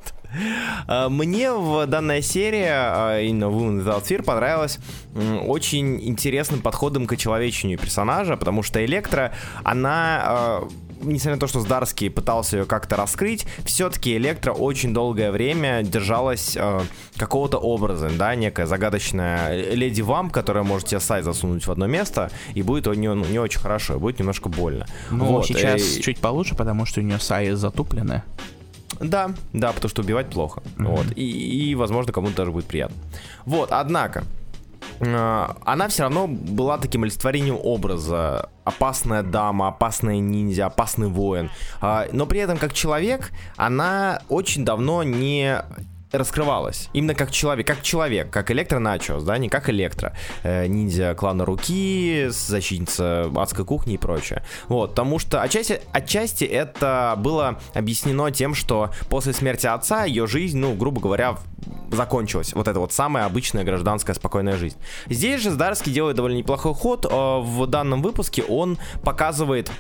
А, 0.88 1.10
мне 1.10 1.52
в 1.52 1.86
данная 1.88 2.22
серия, 2.22 2.74
а, 2.74 3.22
именно 3.22 3.46
Women 3.46 3.84
Without 3.84 4.04
Fear, 4.04 4.24
понравилась 4.24 4.80
очень 5.46 6.08
интересным 6.08 6.62
подходом 6.62 7.08
к 7.08 7.18
человечению 7.18 7.80
персонажа, 7.80 8.38
потому 8.38 8.64
что 8.64 8.84
Электра, 8.86 9.34
она 9.64 10.22
а, 10.24 10.68
несмотря 11.02 11.36
на 11.36 11.40
то, 11.40 11.48
что 11.48 11.60
Здарский 11.60 12.10
пытался 12.10 12.58
ее 12.58 12.66
как-то 12.66 12.96
раскрыть, 12.96 13.46
все-таки 13.66 14.16
Электро 14.18 14.52
очень 14.52 14.94
долгое 14.94 15.32
время 15.32 15.84
держалась 15.84 16.56
э, 16.56 16.82
какого-то 17.16 17.58
образа, 17.58 18.10
да, 18.10 18.36
некая 18.36 18.66
загадочная 18.66 19.74
леди 19.74 20.02
вамп, 20.02 20.32
которая 20.32 20.64
может 20.64 20.88
тебе 20.88 21.00
сайт 21.00 21.26
засунуть 21.26 21.66
в 21.66 21.72
одно 21.72 21.88
место, 21.88 22.32
и 22.54 22.62
будет 22.62 22.88
у 22.88 22.94
нее 22.94 23.14
ну, 23.14 23.26
не 23.26 23.40
очень 23.40 23.60
хорошо, 23.60 23.96
и 23.96 23.98
будет 23.98 24.20
немножко 24.20 24.50
больно. 24.50 24.86
Ну, 25.12 25.26
вот, 25.26 25.46
сейчас 25.46 25.98
и... 25.98 26.02
чуть 26.02 26.20
получше, 26.20 26.56
потому 26.56 26.86
что 26.86 27.00
у 27.00 27.04
нее 27.04 27.20
сайт 27.20 27.58
затуплены. 27.58 28.24
Да, 29.00 29.32
да, 29.54 29.72
потому 29.72 29.90
что 29.90 30.02
убивать 30.02 30.30
плохо. 30.30 30.62
Mm-hmm. 30.62 30.86
Вот. 30.86 31.06
И, 31.16 31.70
и, 31.72 31.76
возможно, 31.76 32.14
кому-то 32.14 32.36
даже 32.36 32.52
будет 32.52 32.66
приятно. 32.66 32.98
Вот, 33.46 33.72
однако, 33.72 34.24
э, 35.00 35.48
она 35.66 35.88
все 35.88 36.04
равно 36.04 36.28
была 36.28 36.78
таким 36.78 37.04
олицетворением 37.04 37.58
образа. 37.62 38.50
Опасная 38.64 39.24
дама, 39.24 39.70
опасная 39.70 40.20
ниндзя, 40.20 40.66
опасный 40.66 41.08
воин. 41.08 41.50
Э, 41.82 42.08
но 42.12 42.26
при 42.26 42.40
этом, 42.40 42.58
как 42.58 42.74
человек, 42.74 43.32
она 43.56 44.22
очень 44.30 44.66
давно 44.66 45.04
не 45.04 45.64
раскрывалась. 46.12 46.90
Именно 46.94 47.16
как 47.16 47.32
человек, 47.32 47.68
как 47.68 47.82
человек, 47.82 48.30
как 48.30 48.52
Электро 48.52 48.80
Начос, 48.80 49.24
да, 49.24 49.38
не 49.38 49.50
как 49.50 49.70
Электро. 49.70 50.14
Э, 50.44 50.68
ниндзя 50.68 51.14
клана 51.16 51.46
Руки, 51.46 52.28
защитница 52.30 53.32
адской 53.36 53.66
кухни 53.66 53.96
и 53.96 53.98
прочее. 53.98 54.44
Вот, 54.68 54.92
потому 54.92 55.20
что 55.20 55.42
отчасти, 55.42 55.82
отчасти 55.92 56.46
это 56.46 57.16
было 57.18 57.60
объяснено 57.74 58.32
тем, 58.32 58.54
что 58.54 58.92
после 59.10 59.34
смерти 59.34 59.68
отца 59.68 60.06
ее 60.06 60.28
жизнь, 60.28 60.58
ну, 60.58 60.74
грубо 60.74 61.02
говоря, 61.02 61.38
закончилась. 61.92 62.54
Вот 62.54 62.68
это 62.68 62.80
вот 62.80 62.94
самая 62.94 63.26
обычная 63.26 63.64
гражданская 63.64 64.16
спокойная 64.16 64.58
жизнь. 64.58 64.78
Здесь 65.08 65.42
же 65.42 65.52
Здарский 65.52 65.92
делает 65.92 66.16
довольно 66.16 66.38
неплохой 66.38 66.74
ход. 66.74 67.06
Э, 67.06 67.40
в 67.42 67.66
данном 67.68 68.02
выпуске 68.02 68.44
он 68.44 68.78
показывает 69.04 69.72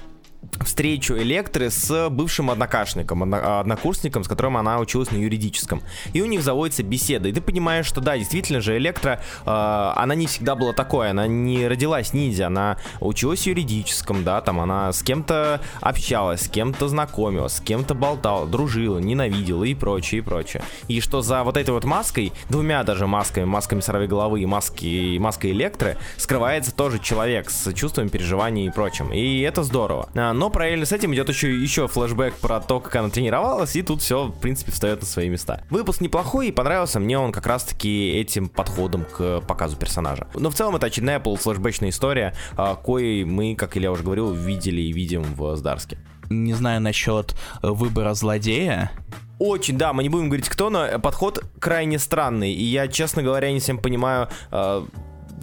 встречу 0.63 1.15
Электры 1.17 1.69
с 1.69 2.09
бывшим 2.09 2.49
однокашником, 2.49 3.33
однокурсником, 3.33 4.23
с 4.23 4.27
которым 4.27 4.57
она 4.57 4.79
училась 4.79 5.11
на 5.11 5.17
юридическом. 5.17 5.81
И 6.13 6.21
у 6.21 6.25
них 6.25 6.41
заводится 6.41 6.83
беседа. 6.83 7.29
И 7.29 7.33
ты 7.33 7.41
понимаешь, 7.41 7.85
что 7.85 8.01
да, 8.01 8.17
действительно 8.17 8.61
же 8.61 8.77
Электра, 8.77 9.21
э, 9.45 9.49
она 9.95 10.15
не 10.15 10.27
всегда 10.27 10.55
была 10.55 10.73
такой, 10.73 11.09
она 11.09 11.27
не 11.27 11.67
родилась 11.67 12.13
ниндзя, 12.13 12.47
она 12.47 12.77
училась 12.99 13.41
в 13.41 13.47
юридическом, 13.47 14.23
да, 14.23 14.41
там 14.41 14.59
она 14.59 14.91
с 14.91 15.03
кем-то 15.03 15.61
общалась, 15.81 16.41
с 16.41 16.49
кем-то 16.49 16.87
знакомилась, 16.87 17.53
с 17.53 17.61
кем-то 17.61 17.93
болтала, 17.93 18.45
дружила, 18.47 18.99
ненавидела 18.99 19.63
и 19.63 19.73
прочее, 19.73 20.19
и 20.19 20.21
прочее. 20.21 20.63
И 20.87 21.01
что 21.01 21.21
за 21.21 21.43
вот 21.43 21.57
этой 21.57 21.71
вот 21.71 21.83
маской, 21.83 22.33
двумя 22.49 22.83
даже 22.83 23.07
масками, 23.07 23.45
масками 23.45 23.81
сорви 23.81 24.07
головы 24.07 24.41
и 24.41 24.45
маски, 24.45 25.17
маской 25.17 25.51
Электры, 25.51 25.97
скрывается 26.17 26.73
тоже 26.73 26.99
человек 26.99 27.49
с 27.49 27.73
чувством 27.73 28.09
переживаний 28.09 28.67
и 28.67 28.69
прочим. 28.69 29.11
И 29.13 29.39
это 29.41 29.63
здорово. 29.63 30.09
Но 30.37 30.51
параллельно 30.51 30.85
с 30.85 30.91
этим 30.91 31.15
идет 31.15 31.29
еще, 31.29 31.59
еще 31.59 31.87
флешбэк 31.87 32.35
про 32.35 32.59
то, 32.59 32.79
как 32.79 32.95
она 32.95 33.09
тренировалась, 33.09 33.75
и 33.75 33.81
тут 33.81 34.03
все, 34.03 34.27
в 34.27 34.39
принципе, 34.39 34.71
встает 34.71 35.01
на 35.01 35.07
свои 35.07 35.29
места. 35.29 35.63
Выпуск 35.71 35.99
неплохой, 35.99 36.49
и 36.49 36.51
понравился 36.51 36.99
мне 36.99 37.17
он 37.17 37.31
как 37.31 37.47
раз-таки 37.47 38.11
этим 38.11 38.47
подходом 38.47 39.05
к 39.05 39.41
показу 39.41 39.77
персонажа. 39.77 40.27
Но 40.35 40.51
в 40.51 40.53
целом 40.53 40.75
это 40.75 40.85
очередная 40.85 41.19
полуфлешбэчная 41.19 41.89
история, 41.89 42.35
а, 42.55 42.75
коей 42.75 43.23
мы, 43.23 43.55
как 43.55 43.77
я 43.77 43.91
уже 43.91 44.03
говорил, 44.03 44.31
видели 44.31 44.79
и 44.81 44.93
видим 44.93 45.23
в 45.23 45.55
Здарске. 45.55 45.97
Не 46.29 46.53
знаю 46.53 46.81
насчет 46.81 47.35
э, 47.63 47.69
выбора 47.69 48.13
злодея, 48.13 48.91
очень, 49.39 49.77
да, 49.77 49.91
мы 49.93 50.03
не 50.03 50.09
будем 50.09 50.27
говорить 50.27 50.49
кто, 50.49 50.69
но 50.69 50.99
подход 50.99 51.43
крайне 51.59 51.97
странный. 51.97 52.53
И 52.53 52.63
я, 52.63 52.87
честно 52.87 53.23
говоря, 53.23 53.51
не 53.51 53.59
всем 53.59 53.79
понимаю, 53.79 54.29
э, 54.51 54.85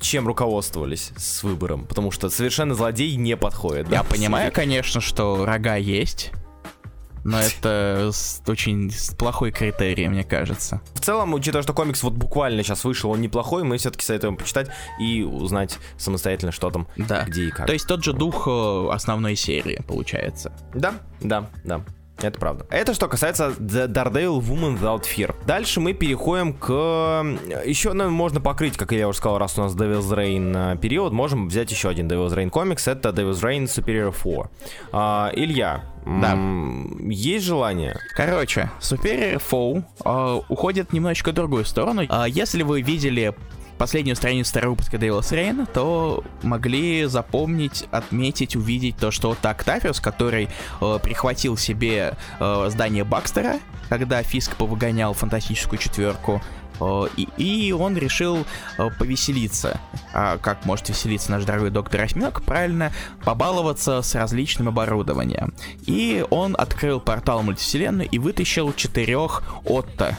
чем 0.01 0.27
руководствовались 0.27 1.13
с 1.17 1.43
выбором, 1.43 1.87
потому 1.87 2.11
что 2.11 2.29
совершенно 2.31 2.75
злодей 2.75 3.15
не 3.17 3.37
подходит. 3.37 3.91
Я 3.91 4.03
да? 4.03 4.05
понимаю, 4.05 4.53
конечно, 4.53 5.01
что 5.01 5.45
рога 5.45 5.77
есть, 5.77 6.33
но 7.25 7.41
это 7.41 8.11
очень 8.47 8.93
плохой 9.17 9.51
критерий, 9.51 10.09
мне 10.09 10.25
кажется. 10.25 10.83
В 10.95 11.01
целом, 11.01 11.33
учитывая, 11.33 11.63
что 11.63 11.73
комикс 11.73 12.03
вот 12.03 12.13
буквально 12.13 12.63
сейчас 12.63 12.85
вышел, 12.85 13.11
он 13.11 13.21
неплохой, 13.23 13.65
мы 13.65 13.79
все-таки 13.79 14.05
советуем 14.05 14.37
почитать 14.37 14.69
и 15.01 15.23
узнать 15.23 15.79
самостоятельно, 15.97 16.53
что 16.53 16.71
там, 16.71 16.87
да. 16.97 17.25
где 17.25 17.45
и 17.45 17.51
как. 17.51 17.67
То 17.67 17.73
есть 17.73 17.87
тот 17.87 18.05
же 18.05 18.13
дух 18.13 18.47
э, 18.47 18.89
основной 18.93 19.37
серии, 19.37 19.83
получается. 19.89 20.53
Да, 20.75 20.95
да, 21.21 21.51
да. 21.65 21.83
Это 22.19 22.39
правда. 22.39 22.67
Это 22.71 22.95
что 22.95 23.09
касается 23.09 23.55
The 23.59 23.87
Daredevil 23.87 24.41
Woman 24.41 24.79
Without 24.79 25.03
Fear. 25.03 25.35
Дальше 25.47 25.81
мы 25.81 25.93
переходим 25.93 26.53
к... 26.53 26.71
Еще, 27.67 27.93
ну, 27.93 28.09
можно 28.11 28.41
покрыть, 28.41 28.77
как 28.77 28.93
я 28.93 29.09
уже 29.09 29.19
сказал, 29.19 29.39
раз 29.39 29.59
у 29.59 29.63
нас 29.63 29.75
Devil's 29.75 30.09
Reign 30.11 30.75
э, 30.75 30.79
период, 30.79 31.13
можем 31.13 31.49
взять 31.49 31.71
еще 31.71 31.89
один 31.89 32.09
Devil's 32.09 32.35
Reign 32.35 32.51
комикс. 32.51 32.87
Это 32.87 33.11
Devil's 33.11 33.43
Reign 33.43 33.65
Superior 33.65 34.15
4. 34.17 34.49
А, 34.93 35.33
Илья, 35.35 35.85
да. 36.07 36.39
Есть 37.09 37.47
желание? 37.47 37.97
Короче, 38.15 38.71
Superior 38.81 39.43
Foe 39.51 39.85
э, 40.05 40.43
уходит 40.49 40.93
немножечко 40.93 41.31
в 41.33 41.35
другую 41.35 41.65
сторону. 41.65 42.03
Э, 42.03 42.25
если 42.29 42.63
вы 42.63 42.83
видели 42.83 43.35
последнюю 43.79 44.17
страницу 44.17 44.51
второго 44.51 44.73
выпуска 44.73 44.97
Devil's 44.97 45.31
Reign, 45.31 45.69
то 45.73 46.25
могли 46.43 47.05
запомнить, 47.07 47.87
отметить, 47.91 48.57
увидеть 48.57 48.97
то, 48.97 49.11
что 49.11 49.31
вот 49.31 49.45
Октавиус, 49.45 50.01
который 50.01 50.49
э, 50.81 50.99
прихватил 51.03 51.57
себе 51.57 52.17
э, 52.41 52.67
здание 52.71 53.05
Бакстера, 53.05 53.61
когда 53.89 54.23
Фиск 54.23 54.57
повыгонял 54.57 55.13
фантастическую 55.15 55.79
четверку, 55.79 56.43
э, 56.81 57.03
и, 57.17 57.29
и 57.37 57.73
он 57.73 57.97
решил 57.97 58.47
э, 58.79 58.91
повеселиться. 58.99 59.81
А 60.13 60.39
как 60.39 60.65
может 60.65 60.89
веселиться 60.89 61.31
наш 61.31 61.45
дорогой 61.45 61.71
доктор 61.71 62.03
Осьминог? 62.03 62.43
Правильно, 62.45 62.93
побаловаться 63.25 64.03
с 64.03 64.15
различным 64.15 64.69
оборудованием. 64.69 65.55
И 65.87 66.25
он 66.31 66.55
открыл 66.59 67.01
портал 67.01 67.43
мультивселенной 67.43 68.07
и 68.07 68.19
вытащил 68.19 68.73
четырех 68.73 69.43
Отто 69.65 70.19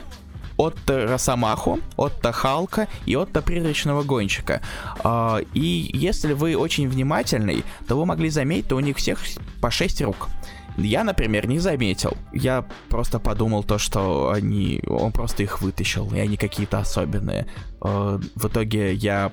от 0.58 0.78
Росомаху, 0.90 1.80
от 1.98 2.26
Халка 2.26 2.88
и 3.06 3.16
от 3.16 3.32
Призрачного 3.44 4.04
Гонщика. 4.04 4.62
А, 5.04 5.40
и 5.54 5.90
если 5.94 6.34
вы 6.34 6.56
очень 6.56 6.88
внимательный, 6.88 7.64
то 7.88 7.98
вы 7.98 8.06
могли 8.06 8.30
заметить, 8.30 8.66
что 8.66 8.78
у 8.78 8.80
них 8.80 8.98
всех 8.98 9.20
по 9.62 9.72
6 9.72 10.02
рук. 10.02 10.30
Я, 10.78 11.04
например, 11.04 11.48
не 11.48 11.60
заметил. 11.60 12.18
Я 12.34 12.66
просто 12.90 13.20
подумал 13.20 13.64
то, 13.64 13.78
что 13.78 14.32
они... 14.32 14.82
Он 14.88 15.12
просто 15.12 15.44
их 15.44 15.62
вытащил, 15.62 16.12
и 16.14 16.20
они 16.20 16.36
какие-то 16.36 16.80
особенные. 16.80 17.48
А, 17.82 18.20
в 18.36 18.48
итоге 18.48 18.94
я 18.94 19.32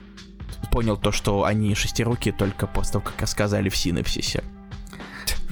понял 0.70 0.96
то, 0.96 1.10
что 1.10 1.44
они 1.44 1.74
шестируки 1.74 2.32
только 2.32 2.66
после 2.66 2.92
того, 2.92 3.04
как 3.04 3.20
рассказали 3.20 3.68
в 3.68 3.76
синапсисе. 3.76 4.44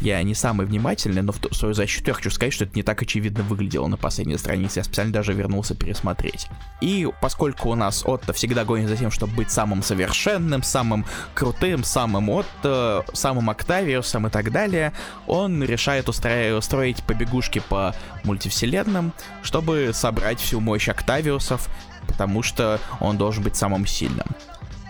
Я 0.00 0.22
не 0.22 0.34
самый 0.34 0.66
внимательный, 0.66 1.20
но 1.20 1.32
в 1.32 1.54
свою 1.54 1.74
защиту 1.74 2.08
я 2.08 2.14
хочу 2.14 2.30
сказать, 2.30 2.54
что 2.54 2.64
это 2.64 2.74
не 2.74 2.82
так 2.82 3.02
очевидно 3.02 3.42
выглядело 3.42 3.86
на 3.86 3.98
последней 3.98 4.38
странице. 4.38 4.80
Я 4.80 4.84
специально 4.84 5.12
даже 5.12 5.34
вернулся 5.34 5.74
пересмотреть. 5.74 6.48
И 6.80 7.06
поскольку 7.20 7.68
у 7.68 7.74
нас 7.74 8.02
Отто 8.06 8.32
всегда 8.32 8.64
гонит 8.64 8.88
за 8.88 8.96
тем, 8.96 9.10
чтобы 9.10 9.34
быть 9.34 9.50
самым 9.50 9.82
совершенным, 9.82 10.62
самым 10.62 11.04
крутым, 11.34 11.84
самым 11.84 12.30
Отто, 12.30 13.04
самым 13.12 13.50
Октавиусом 13.50 14.26
и 14.26 14.30
так 14.30 14.50
далее, 14.50 14.94
он 15.26 15.62
решает 15.62 16.08
устроить, 16.08 16.54
устроить 16.54 17.02
побегушки 17.02 17.58
по 17.68 17.94
мультивселенным, 18.24 19.12
чтобы 19.42 19.90
собрать 19.92 20.40
всю 20.40 20.60
мощь 20.60 20.88
Октавиусов, 20.88 21.68
потому 22.06 22.42
что 22.42 22.80
он 23.00 23.18
должен 23.18 23.44
быть 23.44 23.56
самым 23.56 23.86
сильным. 23.86 24.26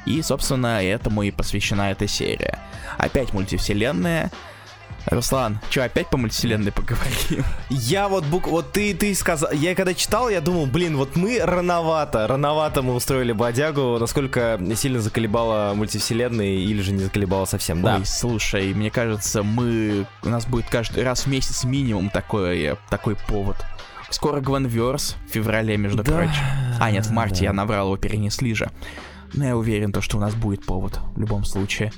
И, 0.06 0.22
собственно, 0.22 0.82
этому 0.82 1.24
и 1.24 1.32
посвящена 1.32 1.90
эта 1.90 2.06
серия. 2.06 2.58
Опять 2.96 3.32
мультивселенная, 3.32 4.30
Руслан, 5.06 5.58
что, 5.70 5.84
опять 5.84 6.08
по 6.08 6.16
мультивселенной 6.16 6.72
поговорим? 6.72 7.44
Я 7.68 8.08
вот 8.08 8.24
бук... 8.24 8.46
Вот 8.46 8.72
ты, 8.72 8.94
ты 8.94 9.14
сказал... 9.14 9.50
Я 9.52 9.74
когда 9.74 9.94
читал, 9.94 10.28
я 10.28 10.40
думал, 10.40 10.66
блин, 10.66 10.96
вот 10.96 11.16
мы 11.16 11.40
рановато, 11.42 12.26
рановато 12.26 12.82
мы 12.82 12.94
устроили 12.94 13.32
бодягу, 13.32 13.98
насколько 13.98 14.60
сильно 14.76 15.00
заколебала 15.00 15.72
мультивселенная 15.74 16.54
или 16.56 16.80
же 16.80 16.92
не 16.92 17.00
заколебала 17.00 17.44
совсем, 17.44 17.82
да? 17.82 17.96
Ой, 17.96 18.06
слушай, 18.06 18.74
мне 18.74 18.90
кажется, 18.90 19.42
мы... 19.42 20.06
У 20.22 20.28
нас 20.28 20.46
будет 20.46 20.66
каждый 20.68 21.02
раз 21.02 21.22
в 21.22 21.26
месяц 21.28 21.64
минимум 21.64 22.10
такой, 22.10 22.76
такой 22.88 23.16
повод. 23.16 23.56
Скоро 24.10 24.40
Гвенверс 24.40 25.16
в 25.28 25.32
феврале, 25.32 25.76
между 25.76 26.02
да, 26.02 26.12
прочим. 26.12 26.42
А, 26.80 26.90
нет, 26.90 27.06
в 27.06 27.12
марте 27.12 27.40
да. 27.40 27.44
я 27.46 27.52
набрал, 27.52 27.86
его 27.86 27.96
перенесли 27.96 28.54
же. 28.54 28.70
Но 29.32 29.44
я 29.44 29.56
уверен, 29.56 29.92
то, 29.92 30.00
что 30.00 30.16
у 30.16 30.20
нас 30.20 30.34
будет 30.34 30.64
повод 30.66 30.98
в 31.14 31.20
любом 31.20 31.44
случае. 31.44 31.92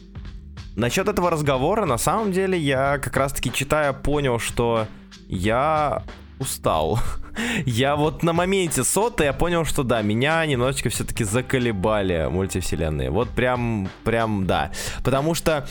Насчет 0.77 1.09
этого 1.09 1.31
разговора, 1.31 1.85
на 1.85 1.99
самом 1.99 2.33
деле, 2.33 2.59
я 2.59 2.99
как 2.99 3.17
раз-таки 3.17 3.53
читая 3.53 3.93
понял, 3.93 4.39
что 4.39 4.87
я 5.29 6.03
устал. 6.39 6.99
Я 7.65 7.97
вот 7.97 8.23
на 8.23 8.35
моменте 8.35 8.85
соты 8.85 9.25
я 9.25 9.33
понял, 9.33 9.65
что 9.65 9.85
да, 9.85 10.03
меня 10.03 10.45
немножечко 10.45 10.91
все-таки 10.91 11.25
заколебали 11.25 12.29
мультивселенные. 12.31 13.11
Вот 13.11 13.31
прям, 13.31 13.89
прям 14.05 14.47
да. 14.47 14.71
Потому 15.03 15.35
что 15.35 15.67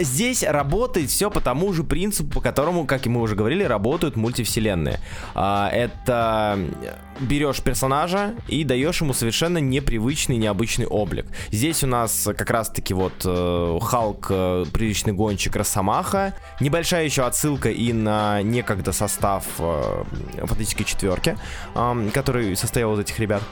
здесь 0.00 0.42
работает 0.42 1.10
все 1.10 1.30
по 1.30 1.40
тому 1.40 1.72
же 1.72 1.84
принципу, 1.84 2.34
по 2.34 2.40
которому, 2.40 2.86
как 2.86 3.06
и 3.06 3.08
мы 3.08 3.20
уже 3.20 3.36
говорили, 3.36 3.62
работают 3.62 4.16
мультивселенные. 4.16 4.98
А, 5.34 5.68
это 5.72 6.58
берешь 7.20 7.60
персонажа 7.62 8.34
и 8.48 8.64
даешь 8.64 9.00
ему 9.00 9.12
совершенно 9.12 9.58
непривычный, 9.58 10.36
необычный 10.36 10.86
облик. 10.86 11.26
Здесь 11.50 11.84
у 11.84 11.86
нас 11.86 12.28
как 12.36 12.50
раз-таки 12.50 12.94
вот 12.94 13.12
э, 13.24 13.78
Халк, 13.80 14.26
э, 14.30 14.64
приличный 14.72 15.12
гонщик 15.12 15.56
Росомаха. 15.56 16.34
Небольшая 16.60 17.04
еще 17.04 17.22
отсылка 17.24 17.70
и 17.70 17.92
на 17.92 18.42
некогда 18.42 18.92
состав 18.92 19.44
э, 19.58 20.04
фантастической 20.38 20.86
четверки, 20.86 21.36
э, 21.74 22.10
который 22.12 22.56
состоял 22.56 22.94
из 22.94 23.00
этих 23.00 23.18
ребят 23.18 23.42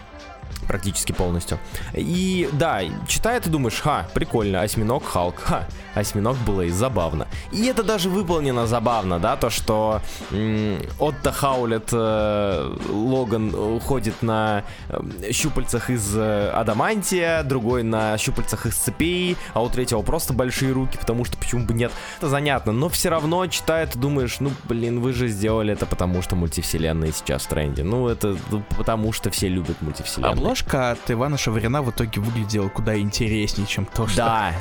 практически 0.69 1.13
полностью. 1.13 1.59
И 1.95 2.49
да, 2.53 2.83
читая, 3.09 3.41
ты 3.41 3.51
думаешь, 3.51 3.81
ха, 3.81 4.07
прикольно, 4.15 4.61
осьминог 4.61 5.05
Халк, 5.05 5.41
ха, 5.41 5.67
осьминог 5.95 6.37
и 6.65 6.71
забавно. 6.71 7.27
И 7.53 7.67
это 7.67 7.83
даже 7.83 8.09
выполнено 8.09 8.67
забавно, 8.67 9.19
да, 9.19 9.37
то, 9.37 9.51
что 9.51 10.01
м- 10.31 10.81
Отто 10.99 11.33
Хаулет 11.33 11.89
э, 11.93 12.77
Логан 12.91 13.81
ходит 13.81 14.23
на 14.23 14.65
э, 14.89 15.33
щупальцах 15.33 15.91
из 15.91 16.15
э, 16.17 16.51
адамантия, 16.51 17.43
другой 17.43 17.83
на 17.83 18.19
щупальцах 18.19 18.67
из 18.67 18.75
цепей, 18.75 19.37
а 19.55 19.63
у 19.63 19.69
третьего 19.69 20.03
просто 20.03 20.33
большие 20.33 20.73
руки, 20.73 20.99
потому 20.99 21.25
что 21.25 21.37
почему 21.39 21.65
бы 21.65 21.75
нет. 21.75 21.93
Это 22.19 22.29
занятно, 22.29 22.73
но 22.73 22.89
все 22.89 23.09
равно, 23.09 23.47
читая, 23.47 23.87
ты 23.87 23.99
думаешь, 23.99 24.41
ну, 24.41 24.51
блин, 24.65 25.01
вы 25.01 25.13
же 25.13 25.29
сделали 25.29 25.73
это 25.73 25.87
потому, 25.87 26.23
что 26.23 26.37
мультивселенные 26.37 27.13
сейчас 27.13 27.43
в 27.43 27.49
тренде. 27.49 27.83
Ну, 27.83 28.09
это 28.09 28.37
ну, 28.51 28.63
потому, 28.77 29.13
что 29.13 29.31
все 29.31 29.49
любят 29.49 29.81
мультивселенные. 29.81 30.35
Обложка 30.59 30.91
от 30.91 31.11
Ивана 31.11 31.37
Шаврина 31.37 31.83
в 31.83 31.91
итоге 31.91 32.21
выглядела 32.21 32.69
куда 32.69 32.99
интереснее, 32.99 33.67
чем 33.67 33.87
то, 33.87 34.07
что... 34.07 34.17
Да, 34.19 34.53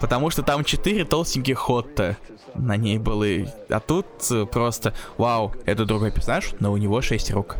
Потому 0.00 0.28
что 0.30 0.42
там 0.42 0.64
четыре 0.64 1.04
толстеньких 1.04 1.58
Хотта 1.58 2.16
на 2.54 2.76
ней 2.76 2.98
были. 2.98 3.52
А 3.70 3.80
тут 3.80 4.06
э, 4.30 4.44
просто, 4.44 4.92
вау, 5.16 5.52
это 5.64 5.84
другой 5.84 6.10
персонаж, 6.10 6.50
но 6.60 6.72
у 6.72 6.76
него 6.76 7.00
шесть 7.00 7.30
рук. 7.30 7.56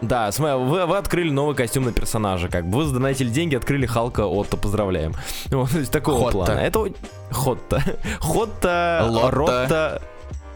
Да, 0.00 0.30
вы, 0.38 0.86
вы 0.86 0.96
открыли 0.96 1.30
новый 1.30 1.56
костюм 1.56 1.84
на 1.84 1.92
персонажа, 1.92 2.48
как 2.48 2.66
бы 2.66 2.78
вы 2.78 2.84
задонатили 2.84 3.28
деньги, 3.28 3.56
открыли 3.56 3.86
Халка 3.86 4.26
Отто, 4.26 4.56
поздравляем. 4.56 5.14
Вот, 5.50 5.70
то 5.70 5.78
есть 5.78 5.90
такого 5.90 6.20
Хотта. 6.20 6.32
плана. 6.32 6.58
Это 6.60 6.92
Хотта. 7.30 7.82
Хотта, 8.20 9.06
Лотта. 9.08 9.30
Ротта, 9.30 10.02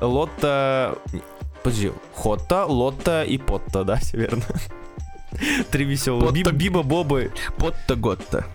Лотта... 0.01 0.99
Подожди, 1.63 1.93
Хотта, 2.15 2.65
Лотта 2.67 3.25
и 3.25 3.39
Потта, 3.39 3.85
да, 3.85 3.97
все 3.97 4.17
верно. 4.17 4.45
Три 5.71 5.85
веселых. 5.85 6.33
Биба, 6.33 6.53
Биба, 6.53 6.83
Бобы. 6.83 7.33
Потта 7.59 7.97
Готта. 7.97 8.47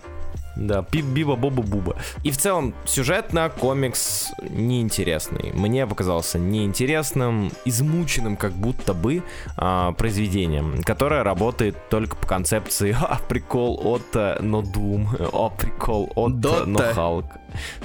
Да, 0.58 0.82
пип, 0.82 1.04
биба, 1.04 1.36
боба, 1.36 1.62
буба. 1.62 1.96
И 2.24 2.30
в 2.32 2.36
целом, 2.36 2.74
сюжетно 2.84 3.48
комикс 3.48 4.32
неинтересный. 4.50 5.52
Мне 5.54 5.86
показался 5.86 6.38
неинтересным, 6.38 7.52
измученным 7.64 8.36
как 8.36 8.52
будто 8.52 8.92
бы 8.92 9.22
а, 9.56 9.92
произведением, 9.92 10.82
которое 10.82 11.22
работает 11.22 11.76
только 11.90 12.16
по 12.16 12.26
концепции 12.26 12.96
«А, 13.00 13.18
прикол 13.28 13.80
от 13.84 14.14
но 14.40 14.62
Doom», 14.62 15.30
«А, 15.32 15.48
прикол 15.50 16.12
от 16.16 16.40
Дота. 16.40 16.66
но 16.66 16.78
Халк». 16.92 17.26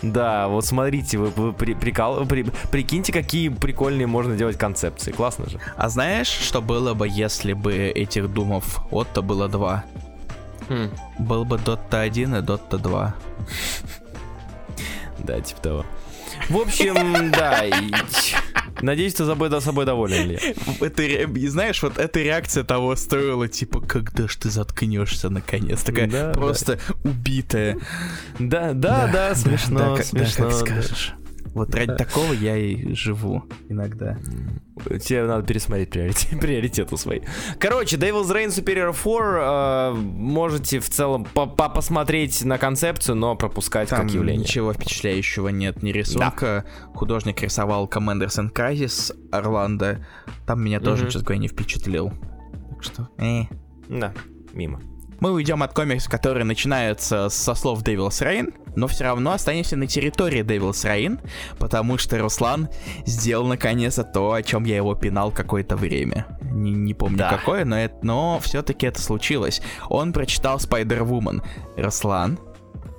Да, 0.01 0.47
вот 0.47 0.65
смотрите, 0.65 1.17
вы, 1.19 1.27
вы 1.29 1.53
при- 1.53 1.75
прикал, 1.75 2.25
при- 2.25 2.45
прикиньте, 2.71 3.13
какие 3.13 3.49
прикольные 3.49 4.07
можно 4.07 4.35
делать 4.35 4.57
концепции. 4.57 5.11
Классно 5.11 5.47
же. 5.49 5.59
А 5.77 5.89
знаешь, 5.89 6.27
что 6.27 6.59
было 6.61 6.93
бы, 6.95 7.07
если 7.07 7.53
бы 7.53 7.73
этих 7.73 8.33
думов 8.33 8.79
Отто 8.91 9.21
было 9.21 9.47
два? 9.47 9.83
Был 11.19 11.45
бы 11.45 11.57
Дотта 11.57 12.01
1 12.01 12.35
и 12.35 12.41
Дотта 12.41 12.77
2. 12.77 13.15
Да, 15.19 15.41
типа 15.41 15.61
того. 15.61 15.85
В 16.49 16.57
общем, 16.57 17.31
да. 17.31 17.63
Надеюсь, 18.81 19.13
ты 19.13 19.25
собой, 19.25 19.61
собой 19.61 19.85
доволен, 19.85 20.23
Илья. 20.23 20.39
Это, 20.81 21.49
знаешь, 21.49 21.81
вот 21.81 21.97
эта 21.97 22.19
реакция 22.19 22.63
того 22.63 22.95
стоила, 22.95 23.47
типа, 23.47 23.79
когда 23.81 24.27
ж 24.27 24.35
ты 24.35 24.49
заткнешься 24.49 25.29
наконец? 25.29 25.83
Такая 25.83 26.07
Да, 26.07 26.31
просто 26.33 26.79
убитая. 27.03 27.77
Да, 28.39 28.73
да, 28.73 29.07
да, 29.07 29.35
смешно, 29.35 29.95
да, 29.95 30.03
смешно. 30.03 30.49
Да, 30.49 30.51
как 30.51 30.59
да. 30.59 30.65
скажешь. 30.65 31.13
Вот 31.53 31.73
ради 31.75 31.95
такого 31.95 32.33
я 32.33 32.57
и 32.57 32.93
живу 32.93 33.43
иногда. 33.69 34.17
Тебе 34.99 35.25
надо 35.25 35.45
пересмотреть 35.45 35.91
приоритет, 35.91 36.39
приоритеты 36.41 36.97
свои. 36.97 37.21
Короче, 37.59 37.97
Devil's 37.97 38.31
Reign 38.31 38.47
Superior 38.47 38.93
4 38.93 38.95
э, 39.39 39.93
можете 39.93 40.79
в 40.79 40.89
целом 40.89 41.25
по- 41.25 41.45
по- 41.45 41.69
посмотреть 41.69 42.43
на 42.43 42.57
концепцию, 42.57 43.15
но 43.17 43.35
пропускать 43.35 43.89
Там 43.89 44.01
как 44.01 44.11
явление. 44.11 44.41
ничего 44.43 44.73
впечатляющего 44.73 45.49
нет, 45.49 45.83
ни 45.83 45.91
рисунка. 45.91 46.65
Художник 46.95 47.41
рисовал 47.41 47.87
Commanders 47.87 48.39
and 48.39 48.51
Crisis 48.51 49.15
Орландо. 49.31 50.05
Там 50.47 50.63
меня 50.63 50.79
тоже, 50.79 51.03
Мгм. 51.03 51.11
честно 51.11 51.25
говоря, 51.25 51.39
не 51.41 51.47
впечатлил. 51.47 52.11
Так 52.71 52.83
что, 52.83 53.09
э. 53.19 53.43
Да, 53.89 54.11
мимо. 54.53 54.81
Мы 55.19 55.31
уйдем 55.31 55.61
от 55.63 55.73
комикса, 55.73 56.09
который 56.09 56.43
начинается 56.43 57.29
со 57.29 57.53
слов 57.53 57.83
Devil's 57.83 58.21
Reign, 58.21 58.53
но 58.75 58.87
все 58.87 59.05
равно 59.05 59.31
останемся 59.31 59.75
на 59.75 59.87
территории 59.87 60.41
Devil's 60.43 60.85
Reign, 60.85 61.19
потому 61.59 61.97
что 61.97 62.17
Руслан 62.17 62.69
сделал 63.05 63.45
наконец-то 63.47 64.03
то, 64.03 64.33
о 64.33 64.43
чем 64.43 64.65
я 64.65 64.75
его 64.77 64.95
пинал 64.95 65.31
какое-то 65.31 65.75
время. 65.75 66.25
Не, 66.41 66.71
не 66.71 66.93
помню 66.93 67.17
Да. 67.17 67.29
какое, 67.29 67.65
но, 67.65 67.77
это, 67.77 67.95
но 68.01 68.39
все-таки 68.41 68.85
это 68.85 69.01
случилось. 69.01 69.61
Он 69.89 70.13
прочитал 70.13 70.57
Spider-Woman. 70.57 71.41
Руслан, 71.77 72.39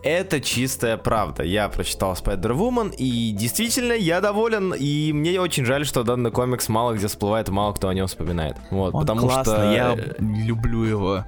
Это 0.02 0.38
чистая 0.40 0.98
правда. 0.98 1.44
Я 1.44 1.68
прочитал 1.70 2.12
Spider-Woman, 2.12 2.94
и 2.96 3.30
действительно, 3.32 3.94
я 3.94 4.20
доволен, 4.20 4.74
и 4.74 5.12
мне 5.14 5.40
очень 5.40 5.64
жаль, 5.64 5.86
что 5.86 6.02
данный 6.02 6.30
комикс 6.30 6.68
мало 6.68 6.92
где 6.92 7.06
всплывает, 7.06 7.48
мало 7.48 7.72
кто 7.72 7.88
о 7.88 7.94
нем 7.94 8.06
вспоминает. 8.06 8.56
Вот, 8.70 8.92
он 8.94 9.00
потому 9.00 9.20
классный, 9.22 9.54
что... 9.54 9.72
я 9.72 9.94
э, 9.96 10.14
люблю 10.18 10.82
его. 10.84 11.24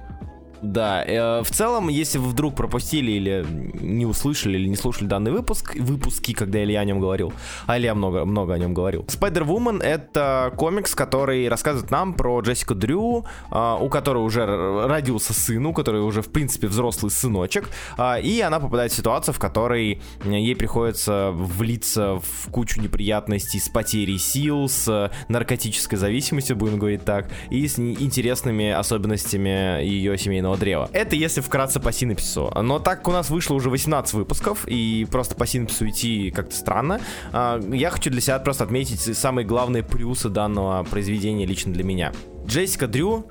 Да, 0.61 1.03
э, 1.05 1.43
в 1.43 1.51
целом, 1.51 1.89
если 1.89 2.17
вы 2.17 2.29
вдруг 2.29 2.55
пропустили 2.55 3.11
или 3.11 3.45
не 3.81 4.05
услышали, 4.05 4.57
или 4.57 4.67
не 4.67 4.75
слушали 4.75 5.07
данный 5.07 5.31
выпуск, 5.31 5.75
выпуски, 5.75 6.33
когда 6.33 6.63
Илья 6.63 6.81
о 6.81 6.85
нем 6.85 6.99
говорил, 6.99 7.33
а 7.67 7.77
Илья 7.77 7.93
много, 7.93 8.25
много 8.25 8.53
о 8.53 8.57
нем 8.57 8.73
говорил. 8.73 9.03
Spider-Woman— 9.03 9.83
это 9.83 10.53
комикс, 10.57 10.95
который 10.95 11.47
рассказывает 11.47 11.91
нам 11.91 12.13
про 12.13 12.41
Джессику 12.41 12.75
Дрю, 12.75 13.25
а, 13.51 13.77
у 13.77 13.89
которой 13.89 14.23
уже 14.23 14.45
родился 14.87 15.33
сын, 15.33 15.65
у 15.65 15.73
которой 15.73 16.01
уже, 16.01 16.21
в 16.21 16.31
принципе, 16.31 16.67
взрослый 16.67 17.11
сыночек, 17.11 17.69
а, 17.97 18.17
и 18.19 18.39
она 18.41 18.59
попадает 18.59 18.91
в 18.91 18.95
ситуацию, 18.95 19.33
в 19.33 19.39
которой 19.39 20.01
ей 20.25 20.55
приходится 20.55 21.31
влиться 21.33 22.19
в 22.19 22.51
кучу 22.51 22.81
неприятностей 22.81 23.59
с 23.59 23.69
потерей 23.69 24.17
сил, 24.17 24.67
с 24.69 25.11
наркотической 25.27 25.97
зависимостью, 25.97 26.55
будем 26.55 26.79
говорить 26.79 27.05
так, 27.05 27.29
и 27.49 27.67
с 27.67 27.77
интересными 27.77 28.71
особенностями 28.71 29.83
ее 29.83 30.17
семейного 30.17 30.46
древа. 30.55 30.89
Это 30.93 31.15
если 31.15 31.41
вкратце 31.41 31.79
по 31.79 31.91
синапсису. 31.91 32.51
Но 32.55 32.79
так 32.79 32.99
как 32.99 33.07
у 33.07 33.11
нас 33.11 33.29
вышло 33.29 33.53
уже 33.55 33.69
18 33.69 34.13
выпусков, 34.13 34.67
и 34.67 35.07
просто 35.11 35.35
по 35.35 35.45
синапсису 35.45 35.87
идти 35.87 36.31
как-то 36.31 36.55
странно, 36.55 37.01
а, 37.31 37.59
я 37.71 37.89
хочу 37.89 38.09
для 38.09 38.21
себя 38.21 38.39
просто 38.39 38.63
отметить 38.63 39.17
самые 39.17 39.45
главные 39.45 39.83
плюсы 39.83 40.29
данного 40.29 40.83
произведения 40.83 41.45
лично 41.45 41.73
для 41.73 41.83
меня. 41.83 42.11
Джессика 42.45 42.87
Дрю 42.87 43.25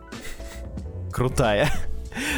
крутая. 1.12 1.70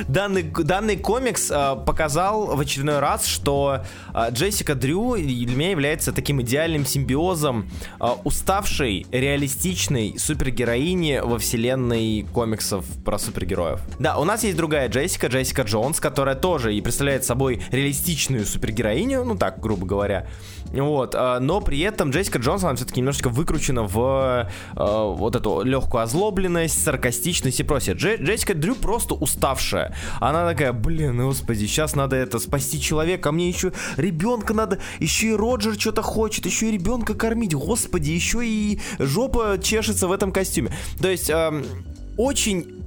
Данный, 0.09 0.43
данный 0.43 0.97
комикс 0.97 1.51
э, 1.51 1.77
показал 1.87 2.57
в 2.57 2.61
очередной 2.61 2.99
раз, 2.99 3.27
что 3.27 3.85
э, 4.15 4.31
Джессика 4.31 4.75
Дрю 4.75 5.17
для 5.17 5.57
меня 5.57 5.71
является 5.71 6.13
таким 6.13 6.41
идеальным 6.43 6.85
симбиозом 6.87 7.69
э, 8.01 8.07
уставшей, 8.25 9.07
реалистичной 9.11 10.19
супергероини 10.19 11.21
во 11.23 11.39
вселенной 11.39 12.27
комиксов 12.33 12.85
про 13.05 13.19
супергероев. 13.19 13.81
Да, 13.99 14.19
у 14.19 14.25
нас 14.25 14.45
есть 14.45 14.57
другая 14.57 14.89
Джессика, 14.89 15.29
Джессика 15.29 15.63
Джонс, 15.63 16.01
которая 16.01 16.35
тоже 16.35 16.75
и 16.75 16.81
представляет 16.81 17.25
собой 17.25 17.63
реалистичную 17.71 18.45
супергероиню, 18.45 19.25
ну 19.25 19.37
так, 19.37 19.61
грубо 19.61 19.87
говоря. 19.87 20.27
Вот, 20.73 21.15
э, 21.15 21.39
но 21.41 21.61
при 21.61 21.81
этом 21.81 22.11
Джессика 22.11 22.39
Джонс, 22.39 22.65
она 22.65 22.75
все-таки 22.75 23.01
немножечко 23.01 23.29
выкручена 23.29 23.85
в 23.85 24.49
э, 24.77 25.15
вот 25.17 25.37
эту 25.37 25.63
легкую 25.63 26.03
озлобленность, 26.03 26.83
саркастичность 26.83 27.61
и 27.61 27.63
прочее. 27.63 27.97
Дже- 27.97 28.23
Джессика 28.23 28.55
Дрю 28.55 28.75
просто 28.75 29.15
уставшая. 29.15 29.95
Она 30.21 30.47
такая, 30.47 30.73
блин, 30.73 31.19
господи, 31.19 31.67
сейчас 31.67 31.97
надо 31.97 32.17
это 32.17 32.39
спасти 32.39 32.81
человека, 32.81 33.31
а 33.31 33.33
мне 33.33 33.49
еще 33.49 33.73
ребенка 33.97 34.55
надо, 34.55 34.79
еще 34.99 35.29
и 35.29 35.35
Роджер 35.35 35.79
что-то 35.79 36.03
хочет, 36.03 36.47
еще 36.47 36.69
и 36.69 36.73
ребенка 36.73 37.15
кормить, 37.15 37.55
господи, 37.55 38.11
еще 38.11 38.47
и 38.47 38.81
жопа 38.99 39.59
чешется 39.63 40.07
в 40.07 40.13
этом 40.13 40.33
костюме. 40.33 40.73
То 41.01 41.09
есть, 41.09 41.31
очень 42.17 42.78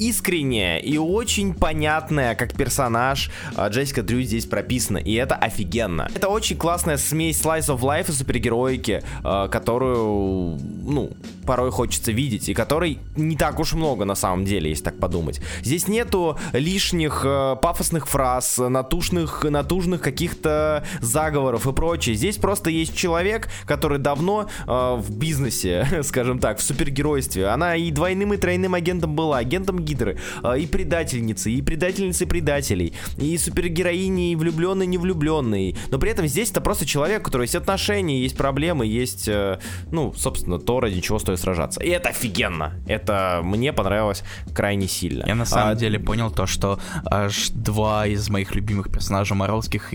искренняя 0.00 0.78
и 0.78 0.96
очень 0.96 1.54
понятная, 1.54 2.34
как 2.34 2.54
персонаж, 2.54 3.30
а, 3.54 3.68
Джессика 3.68 4.02
Дрю 4.02 4.22
здесь 4.22 4.46
прописана, 4.46 4.96
и 4.96 5.12
это 5.12 5.34
офигенно. 5.34 6.08
Это 6.14 6.28
очень 6.28 6.56
классная 6.56 6.96
смесь 6.96 7.40
Slice 7.40 7.66
of 7.66 7.80
Life 7.80 8.08
и 8.08 8.12
супергероики, 8.12 9.02
а, 9.22 9.48
которую, 9.48 10.58
ну, 10.84 11.10
порой 11.46 11.70
хочется 11.70 12.12
видеть, 12.12 12.48
и 12.48 12.54
которой 12.54 12.98
не 13.14 13.36
так 13.36 13.60
уж 13.60 13.74
много 13.74 14.04
на 14.04 14.14
самом 14.14 14.44
деле, 14.46 14.70
если 14.70 14.84
так 14.84 14.98
подумать. 14.98 15.40
Здесь 15.62 15.88
нету 15.88 16.38
лишних 16.52 17.22
э, 17.24 17.56
пафосных 17.60 18.06
фраз, 18.08 18.58
натушных, 18.58 19.44
натужных 19.44 20.00
каких-то 20.00 20.84
заговоров 21.00 21.66
и 21.66 21.72
прочее. 21.72 22.14
Здесь 22.14 22.36
просто 22.36 22.70
есть 22.70 22.96
человек, 22.96 23.48
который 23.66 23.98
давно 23.98 24.48
в 24.66 25.10
бизнесе, 25.10 25.86
скажем 26.04 26.38
так, 26.38 26.58
в 26.58 26.62
супергеройстве. 26.62 27.48
Она 27.48 27.74
и 27.74 27.90
двойным, 27.90 28.32
и 28.34 28.36
тройным 28.36 28.74
агентом 28.74 29.16
была, 29.16 29.38
агентом 29.38 29.84
Гидры, 29.90 30.18
э, 30.42 30.58
и 30.60 30.66
предательницей, 30.66 31.54
и 31.54 31.62
предательницей 31.62 32.26
предателей, 32.26 32.94
и 33.16 33.36
супергероиней, 33.38 34.32
и 34.32 34.36
влюбленной, 34.36 34.86
не 34.86 34.98
влюбленной. 34.98 35.76
Но 35.90 35.98
при 35.98 36.10
этом 36.10 36.26
здесь 36.26 36.50
это 36.50 36.60
просто 36.60 36.86
человек, 36.86 37.22
у 37.22 37.24
которого 37.24 37.42
есть 37.42 37.56
отношения, 37.56 38.22
есть 38.22 38.36
проблемы, 38.36 38.86
есть, 38.86 39.28
э, 39.28 39.58
ну, 39.90 40.12
собственно, 40.12 40.58
то, 40.58 40.80
ради 40.80 41.00
чего 41.00 41.18
стоит 41.18 41.40
сражаться. 41.40 41.82
И 41.82 41.88
это 41.88 42.10
офигенно. 42.10 42.74
Это 42.86 43.40
мне 43.42 43.72
понравилось 43.72 44.22
крайне 44.54 44.86
сильно. 44.86 45.24
Я 45.26 45.34
на 45.34 45.44
самом 45.44 45.72
а, 45.72 45.74
деле 45.74 45.98
понял 45.98 46.30
то, 46.30 46.46
что 46.46 46.78
аж 47.04 47.50
два 47.50 48.06
из 48.06 48.28
моих 48.28 48.54
любимых 48.54 48.90
персонажей 48.90 49.36
Моровских, 49.36 49.92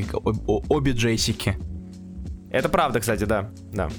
обе 0.67 0.91
Джессики. 0.91 1.57
Это 2.51 2.69
правда, 2.69 2.99
кстати, 2.99 3.25
да. 3.25 3.49
Да. 3.73 3.89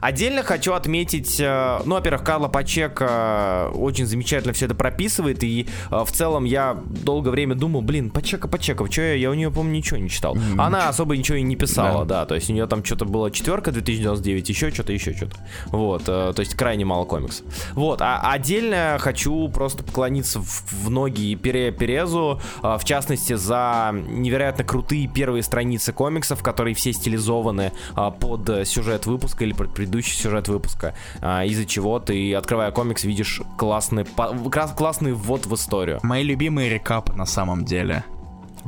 Отдельно 0.00 0.42
хочу 0.42 0.74
отметить, 0.74 1.40
э, 1.40 1.80
ну, 1.84 1.96
во-первых, 1.96 2.24
Карла 2.24 2.48
Пачека 2.48 3.70
очень 3.74 4.06
замечательно 4.06 4.52
все 4.52 4.66
это 4.66 4.74
прописывает, 4.74 5.42
и 5.42 5.66
э, 5.90 6.04
в 6.04 6.12
целом 6.12 6.44
я 6.44 6.78
долгое 7.04 7.30
время 7.30 7.54
думал, 7.54 7.82
блин, 7.82 8.10
Пачека, 8.10 8.48
Пачека, 8.48 8.90
что 8.90 9.02
я, 9.02 9.14
я 9.14 9.30
у 9.30 9.34
нее, 9.34 9.50
по-моему, 9.50 9.76
ничего 9.76 9.98
не 9.98 10.08
читал. 10.08 10.36
Ничего. 10.36 10.62
Она 10.62 10.88
особо 10.88 11.16
ничего 11.16 11.38
и 11.38 11.42
не 11.42 11.56
писала, 11.56 12.04
да. 12.04 12.20
да, 12.20 12.26
то 12.26 12.34
есть 12.34 12.48
у 12.50 12.52
нее 12.52 12.66
там 12.66 12.84
что-то 12.84 13.04
было 13.04 13.30
четверка 13.30 13.72
2099, 13.72 14.48
еще 14.48 14.70
что-то, 14.70 14.92
еще 14.92 15.14
что-то. 15.14 15.36
Вот, 15.66 16.02
э, 16.02 16.32
то 16.34 16.40
есть 16.40 16.54
крайне 16.54 16.84
мало 16.84 17.04
комиксов. 17.04 17.44
Вот, 17.72 18.00
а 18.02 18.20
отдельно 18.32 18.96
хочу 19.00 19.48
просто 19.48 19.82
поклониться 19.82 20.40
в, 20.40 20.84
в 20.84 20.90
ноги 20.90 21.34
Пере 21.34 21.72
Перезу, 21.72 22.40
в 22.62 22.84
частности, 22.84 23.34
за 23.34 23.90
невероятно 23.92 24.64
крутые 24.64 25.08
первые 25.08 25.42
страницы 25.42 25.92
комиксов, 25.92 26.42
которые 26.42 26.74
все 26.74 26.92
стилизованы 26.92 27.72
под 28.20 28.66
сюжет 28.66 29.06
выпуска 29.06 29.44
или 29.44 29.52
под 29.52 29.72
предыдущий 29.88 30.16
сюжет 30.16 30.48
выпуска, 30.48 30.94
а, 31.20 31.44
из-за 31.44 31.64
чего 31.64 31.98
ты, 31.98 32.34
открывая 32.34 32.70
комикс, 32.70 33.04
видишь 33.04 33.40
классный, 33.56 34.04
классный 34.04 35.12
ввод 35.12 35.46
в 35.46 35.54
историю. 35.54 35.98
Мои 36.02 36.22
любимые 36.22 36.68
рекапы 36.68 37.14
на 37.14 37.26
самом 37.26 37.64
деле. 37.64 38.04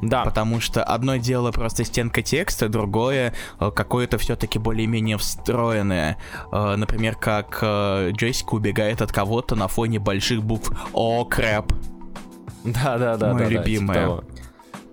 Да. 0.01 0.25
Потому 0.25 0.61
что 0.61 0.83
одно 0.83 1.17
дело 1.17 1.53
просто 1.53 1.85
стенка 1.85 2.23
текста, 2.23 2.71
другое 2.71 3.35
э, 3.59 3.71
какое-то 3.75 4.17
все-таки 4.17 4.59
более-менее 4.59 5.19
встроенное. 5.19 6.17
Э, 6.53 6.77
например, 6.77 7.17
как 7.17 7.59
э, 7.61 8.13
Джессика 8.13 8.55
убегает 8.55 9.03
от 9.03 9.13
кого-то 9.13 9.57
на 9.57 9.69
фоне 9.69 9.99
больших 9.99 10.43
букв 10.43 10.73
«О, 10.95 11.25
крэп». 11.27 11.73
Да, 12.65 12.99
да, 12.99 13.17
да. 13.17 13.35
Моя 13.35 13.49
да, 13.49 13.55
любимая. 13.55 14.07
Да, 14.07 14.17
типа 14.17 14.25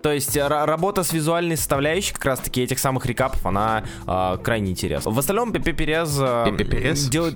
то 0.07 0.13
есть 0.13 0.37
работа 0.37 1.03
с 1.03 1.11
визуальной 1.11 1.57
составляющей 1.57 2.13
как 2.13 2.23
раз-таки 2.23 2.61
этих 2.61 2.79
самых 2.79 3.05
рекапов, 3.07 3.45
она 3.45 3.83
э, 4.07 4.37
крайне 4.41 4.71
интересна. 4.71 5.11
В 5.11 5.19
остальном 5.19 5.51
Пепе 5.51 5.73
Перез, 5.73 6.17
э, 6.17 6.45
делает... 7.09 7.35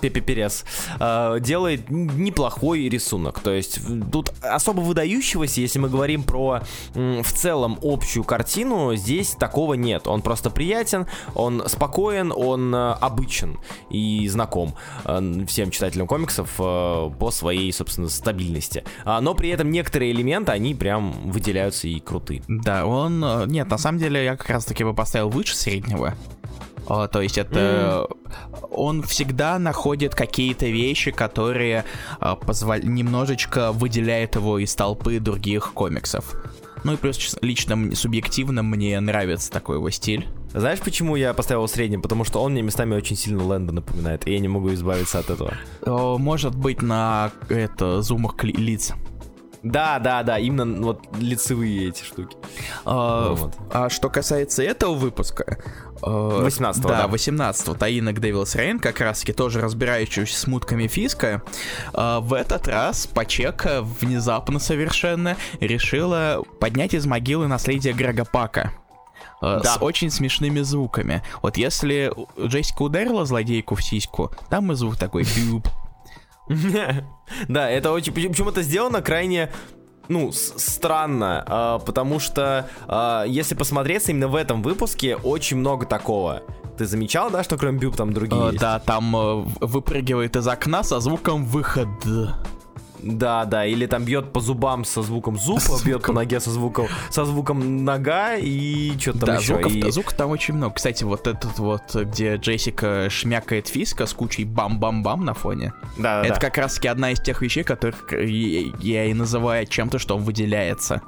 Пепе 0.00 0.20
Перес, 0.20 0.64
э, 0.98 1.38
делает 1.40 1.90
неплохой 1.90 2.88
рисунок. 2.88 3.40
То 3.40 3.52
есть 3.52 3.80
тут 4.10 4.32
особо 4.42 4.80
выдающегося, 4.80 5.60
если 5.60 5.78
мы 5.78 5.88
говорим 5.88 6.22
про 6.22 6.62
в 6.94 7.32
целом 7.32 7.78
общую 7.82 8.24
картину, 8.24 8.94
здесь 8.94 9.30
такого 9.38 9.74
нет. 9.74 10.06
Он 10.06 10.22
просто 10.22 10.50
приятен, 10.50 11.06
он 11.34 11.62
спокоен, 11.66 12.32
он 12.34 12.74
э, 12.74 12.92
обычен 13.00 13.58
и 13.90 14.28
знаком 14.28 14.74
э, 15.04 15.44
всем 15.46 15.70
читателям 15.70 16.06
комиксов 16.06 16.50
по 16.56 17.30
своей, 17.30 17.72
собственно, 17.72 18.08
стабильности. 18.08 18.84
А, 19.04 19.20
но 19.20 19.34
при 19.34 19.50
этом 19.50 19.70
некоторые 19.70 20.12
элементы, 20.12 20.52
они 20.52 20.74
прям 20.74 21.12
выделяются 21.30 21.88
и 21.88 21.98
круты. 22.00 22.42
Да, 22.48 22.86
он... 22.86 23.22
Э, 23.24 23.46
нет, 23.46 23.68
на 23.68 23.78
самом 23.78 23.98
деле 23.98 24.24
я 24.24 24.36
как 24.36 24.48
раз 24.50 24.64
таки 24.64 24.84
бы 24.84 24.94
поставил 24.94 25.28
выше 25.28 25.56
среднего. 25.56 26.14
О, 26.86 27.06
то 27.06 27.20
есть 27.20 27.38
это 27.38 28.06
mm. 28.08 28.68
он 28.70 29.02
всегда 29.02 29.58
находит 29.58 30.14
какие-то 30.14 30.66
вещи, 30.66 31.10
которые 31.10 31.84
а, 32.18 32.36
позвол... 32.36 32.78
немножечко 32.82 33.72
выделяют 33.72 34.34
его 34.34 34.58
из 34.58 34.74
толпы 34.74 35.18
других 35.18 35.72
комиксов. 35.72 36.34
Ну 36.84 36.94
и 36.94 36.96
плюс 36.96 37.36
лично 37.42 37.94
субъективно 37.94 38.62
мне 38.62 38.98
нравится 38.98 39.50
такой 39.50 39.76
его 39.76 39.90
стиль. 39.90 40.26
Знаешь, 40.52 40.80
почему 40.80 41.16
я 41.16 41.32
поставил 41.32 41.66
средним? 41.68 42.02
Потому 42.02 42.24
что 42.24 42.42
он 42.42 42.52
мне 42.52 42.62
местами 42.62 42.94
очень 42.94 43.16
сильно 43.16 43.44
Лэнда 43.44 43.72
напоминает, 43.72 44.26
и 44.26 44.32
я 44.32 44.38
не 44.40 44.48
могу 44.48 44.72
избавиться 44.74 45.20
от 45.20 45.30
этого. 45.30 45.54
О, 45.86 46.18
может 46.18 46.54
быть 46.54 46.82
на 46.82 47.30
это 47.48 48.02
зумах 48.02 48.42
лиц. 48.42 48.92
Да, 49.62 50.00
да, 50.00 50.24
да, 50.24 50.38
именно 50.38 50.82
вот 50.82 51.02
лицевые 51.18 51.90
эти 51.90 52.02
штуки. 52.02 52.36
А, 52.84 53.32
вот. 53.34 53.54
а 53.72 53.88
что 53.88 54.10
касается 54.10 54.62
этого 54.64 54.94
выпуска, 54.94 55.62
18 56.02 56.82
да, 56.82 56.88
да. 56.88 57.06
18 57.08 57.78
Таинок 57.78 58.20
Девилс 58.20 58.54
Рейн, 58.54 58.78
как 58.78 59.00
раз 59.00 59.20
таки 59.20 59.32
тоже 59.32 59.60
разбирающийся 59.60 60.38
с 60.38 60.46
мутками 60.46 60.86
Фиска, 60.86 61.42
в 61.92 62.34
этот 62.34 62.68
раз 62.68 63.06
Пачека 63.06 63.82
внезапно 63.82 64.58
совершенно 64.58 65.36
решила 65.60 66.42
поднять 66.60 66.94
из 66.94 67.06
могилы 67.06 67.46
наследие 67.46 67.92
Грега 67.92 68.24
Пака. 68.24 68.72
Да. 69.40 69.62
С 69.62 69.82
очень 69.82 70.10
смешными 70.10 70.60
звуками. 70.60 71.22
Вот 71.42 71.56
если 71.56 72.12
Джессика 72.40 72.82
ударила 72.82 73.24
злодейку 73.24 73.74
в 73.74 73.82
сиську, 73.82 74.30
там 74.48 74.70
и 74.70 74.76
звук 74.76 74.96
такой 74.96 75.24
бюб. 75.36 75.68
Да, 77.48 77.70
это 77.70 77.92
очень... 77.92 78.12
Почему 78.12 78.50
это 78.50 78.62
сделано 78.62 79.02
крайне 79.02 79.50
ну, 80.08 80.30
странно, 80.32 81.44
а, 81.46 81.78
потому 81.78 82.18
что 82.18 82.68
а, 82.86 83.24
если 83.24 83.54
посмотреться 83.54 84.10
именно 84.10 84.28
в 84.28 84.34
этом 84.34 84.62
выпуске, 84.62 85.16
очень 85.16 85.56
много 85.56 85.86
такого. 85.86 86.42
Ты 86.76 86.86
замечал, 86.86 87.30
да, 87.30 87.42
что 87.44 87.56
кроме 87.56 87.78
Бюб 87.78 87.96
там 87.96 88.12
другие 88.12 88.42
а, 88.42 88.46
есть? 88.48 88.60
Да, 88.60 88.78
там 88.78 89.14
э, 89.14 89.44
выпрыгивает 89.60 90.36
из 90.36 90.48
окна 90.48 90.82
со 90.82 91.00
звуком 91.00 91.44
выход. 91.44 91.88
Да, 93.02 93.44
да, 93.44 93.66
или 93.66 93.86
там 93.86 94.04
бьет 94.04 94.32
по 94.32 94.40
зубам 94.40 94.84
со 94.84 95.02
звуком 95.02 95.36
зуб, 95.38 95.60
а 95.68 95.84
бьет 95.84 96.02
по 96.02 96.12
ноге 96.12 96.40
со 96.40 96.50
звуком, 96.50 96.86
со 97.10 97.24
звуком 97.24 97.84
нога 97.84 98.36
и 98.36 98.96
что 98.98 99.12
там 99.12 99.20
да, 99.20 99.34
еще. 99.36 99.54
Звуков, 99.54 99.72
и... 99.72 99.90
звуков 99.90 100.14
там 100.14 100.30
очень 100.30 100.54
много. 100.54 100.74
Кстати, 100.74 101.04
вот 101.04 101.26
этот 101.26 101.58
вот, 101.58 101.94
где 101.94 102.36
Джессика 102.36 103.08
шмякает 103.10 103.68
Фиска 103.68 104.06
с 104.06 104.12
кучей 104.12 104.44
бам-бам-бам 104.44 105.24
на 105.24 105.34
фоне. 105.34 105.72
Да, 105.96 106.22
да. 106.22 106.26
Это 106.26 106.34
да. 106.34 106.40
как 106.40 106.58
раз 106.58 106.74
таки 106.74 106.88
одна 106.88 107.10
из 107.10 107.20
тех 107.20 107.42
вещей, 107.42 107.64
которых 107.64 108.12
я 108.12 109.04
и 109.04 109.14
называю 109.14 109.66
чем-то, 109.66 109.98
что 109.98 110.16
выделяется. 110.16 111.02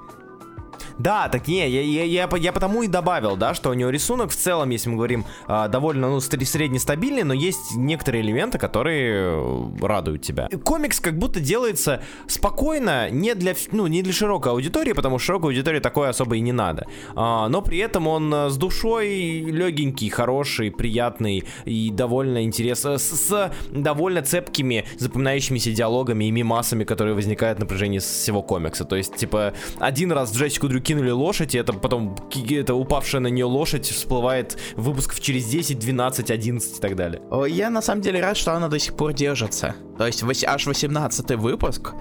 Да, 0.99 1.29
так 1.29 1.49
не, 1.49 1.69
я, 1.69 1.81
я, 1.81 2.05
я, 2.05 2.29
я 2.37 2.53
потому 2.53 2.83
и 2.83 2.87
добавил, 2.87 3.37
да, 3.37 3.55
что 3.55 3.71
у 3.71 3.75
него 3.75 3.91
рисунок 3.91 4.31
в 4.31 4.37
целом, 4.37 4.71
если 4.71 4.91
мы 4.91 4.97
говорим, 4.97 5.25
а, 5.47 5.69
довольно, 5.69 6.09
ну, 6.09 6.21
среднестабильный, 6.21 7.25
но 7.25 7.35
есть 7.35 7.75
некоторые 7.75 8.23
элементы, 8.23 8.59
которые 8.59 9.15
э, 9.15 9.65
радуют 9.81 10.23
тебя. 10.23 10.49
Комикс 10.65 11.01
как 11.01 11.19
будто 11.19 11.41
делается 11.41 12.03
спокойно, 12.27 13.11
не 13.11 13.35
для, 13.35 13.55
ну, 13.73 13.87
не 13.87 14.03
для 14.03 14.13
широкой 14.13 14.53
аудитории, 14.53 14.93
потому 14.93 15.19
что 15.19 15.27
широкой 15.27 15.51
аудитории 15.51 15.81
такое 15.81 16.11
особо 16.11 16.37
и 16.37 16.41
не 16.41 16.53
надо. 16.53 16.87
А, 17.17 17.49
но 17.49 17.61
при 17.61 17.79
этом 17.79 18.07
он 18.07 18.33
э, 18.33 18.51
с 18.51 18.57
душой 18.57 19.41
легенький, 19.41 20.09
хороший, 20.11 20.71
приятный 20.71 21.45
и 21.65 21.91
довольно 21.91 22.45
интересный, 22.45 22.99
с, 22.99 23.11
с 23.11 23.53
довольно 23.71 24.23
цепкими, 24.23 24.85
запоминающимися 24.99 25.73
диалогами 25.73 26.27
и 26.27 26.31
мимасами, 26.31 26.85
которые 26.85 27.15
возникают 27.15 27.59
на 27.59 27.67
протяжении 27.67 27.99
всего 27.99 28.43
комикса. 28.43 28.85
То 28.85 28.97
есть, 28.97 29.17
типа, 29.17 29.55
один 29.79 30.13
раз 30.13 30.35
Джессику 30.35 30.69
Дрю 30.69 30.84
кинули 30.85 31.11
лошадь, 31.11 31.55
и 31.55 31.59
это 31.59 31.73
потом 31.73 32.17
это 32.51 32.75
упавшая 32.75 33.21
на 33.21 33.29
нее 33.29 33.47
лошадь 33.47 33.87
всплывает 33.87 34.57
выпусков 34.77 35.21
через 35.21 35.47
10, 35.47 35.79
12, 35.79 36.31
11 36.31 36.79
и 36.79 36.81
так 36.81 36.95
далее. 36.95 37.23
Я 37.49 37.71
на 37.71 37.83
самом 37.83 38.03
деле 38.03 38.21
рад, 38.21 38.37
что 38.37 38.53
она 38.53 38.69
до 38.69 38.79
сих 38.79 38.95
пор 38.95 39.13
держится. 39.13 39.75
То 39.99 40.07
есть 40.07 40.23
аж 40.45 40.67
18 40.67 41.31
выпуск, 41.33 41.95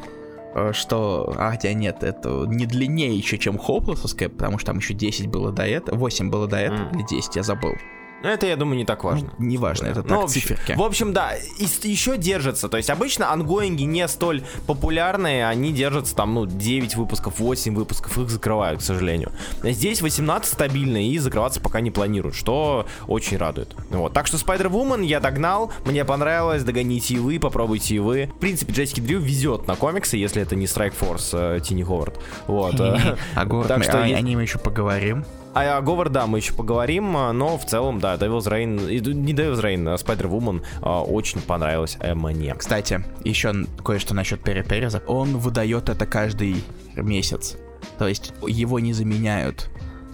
э, 0.56 0.72
что... 0.74 1.34
А, 1.38 1.52
хотя 1.52 1.74
нет, 1.74 2.04
это 2.04 2.46
не 2.48 2.66
длиннее 2.66 3.16
еще, 3.16 3.38
чем 3.38 3.58
Хоплесовская, 3.58 4.30
потому 4.30 4.58
что 4.58 4.68
там 4.68 4.78
еще 4.78 4.94
10 4.94 5.28
было 5.28 5.52
до 5.52 5.64
этого, 5.64 5.96
8 5.96 6.30
было 6.30 6.48
до 6.48 6.58
этого, 6.58 6.90
mm. 6.90 6.96
или 6.96 7.06
10, 7.08 7.36
я 7.36 7.44
забыл. 7.44 7.74
Это, 8.24 8.48
я 8.48 8.56
думаю, 8.56 8.78
не 8.78 8.86
так 8.86 9.04
важно. 9.04 9.30
Ну, 9.38 9.46
не 9.46 9.58
важно, 9.58 9.88
это 9.88 10.02
так, 10.02 10.12
ну, 10.12 10.28
циферки. 10.28 10.74
В 10.78 10.82
общем, 10.82 11.12
да, 11.12 11.36
и, 11.36 11.66
еще 11.88 12.18
держатся. 12.18 12.70
То 12.70 12.78
есть 12.78 12.90
обычно 12.90 13.32
ангоинги 13.32 13.84
не 13.84 14.08
столь 14.08 14.44
популярные, 14.66 15.46
они 15.46 15.74
держатся 15.74 16.16
там, 16.16 16.34
ну, 16.34 16.46
9 16.46 16.96
выпусков, 16.96 17.40
8 17.40 17.76
выпусков, 17.76 18.18
их 18.18 18.30
закрывают, 18.30 18.80
к 18.80 18.84
сожалению. 18.84 19.34
Здесь 19.62 20.02
18 20.02 20.54
стабильно 20.54 21.06
и 21.06 21.18
закрываться 21.18 21.60
пока 21.60 21.82
не 21.82 21.92
планируют, 21.92 22.36
что 22.36 22.88
очень 23.08 23.36
радует. 23.36 23.76
Вот. 23.90 24.14
Так 24.14 24.28
что 24.28 24.38
Spider-Woman 24.38 25.04
я 25.04 25.20
догнал, 25.20 25.74
мне 25.86 26.06
понравилось, 26.06 26.64
догоните 26.64 27.16
и 27.16 27.18
вы, 27.18 27.40
попробуйте 27.40 27.96
и 27.96 28.00
вы. 28.00 28.32
В 28.38 28.40
принципе, 28.40 28.72
Джессики 28.72 29.02
Дрю 29.02 29.20
везет 29.20 29.68
на 29.68 29.76
комиксы, 29.76 30.16
если 30.16 30.42
это 30.42 30.56
не 30.56 30.66
Strike 30.66 30.94
Force 30.98 31.58
э, 31.58 31.60
Тини 31.60 31.84
Ховард. 31.84 32.18
Вот. 32.48 32.80
А 32.80 33.18
так 33.68 33.84
что 33.84 34.00
о, 34.00 34.04
о 34.04 34.22
ним 34.22 34.40
еще 34.40 34.60
поговорим. 34.60 35.26
А 35.54 35.78
о 35.78 35.82
Говард, 35.82 36.12
да, 36.12 36.26
мы 36.26 36.40
еще 36.40 36.54
поговорим, 36.54 37.12
но 37.14 37.58
в 37.58 37.66
целом, 37.66 38.00
да, 38.00 38.16
Devil's 38.16 38.48
Reign, 38.48 39.14
не 39.14 39.34
Devil's 39.34 39.62
Reign, 39.62 39.88
а 39.88 39.96
Spider-Woman 39.96 40.64
а, 40.82 41.04
очень 41.04 41.42
понравилась 41.42 41.98
мне. 42.16 42.56
Кстати, 42.56 43.04
еще 43.24 43.54
кое-что 43.84 44.16
насчет 44.16 44.42
Перри 44.42 44.64
Переза. 44.64 45.04
Он 45.08 45.38
выдает 45.38 45.90
это 45.90 46.06
каждый 46.06 46.64
месяц. 46.96 47.58
То 48.00 48.08
есть 48.08 48.34
его 48.48 48.80
не 48.80 48.94
заменяют. 48.94 49.70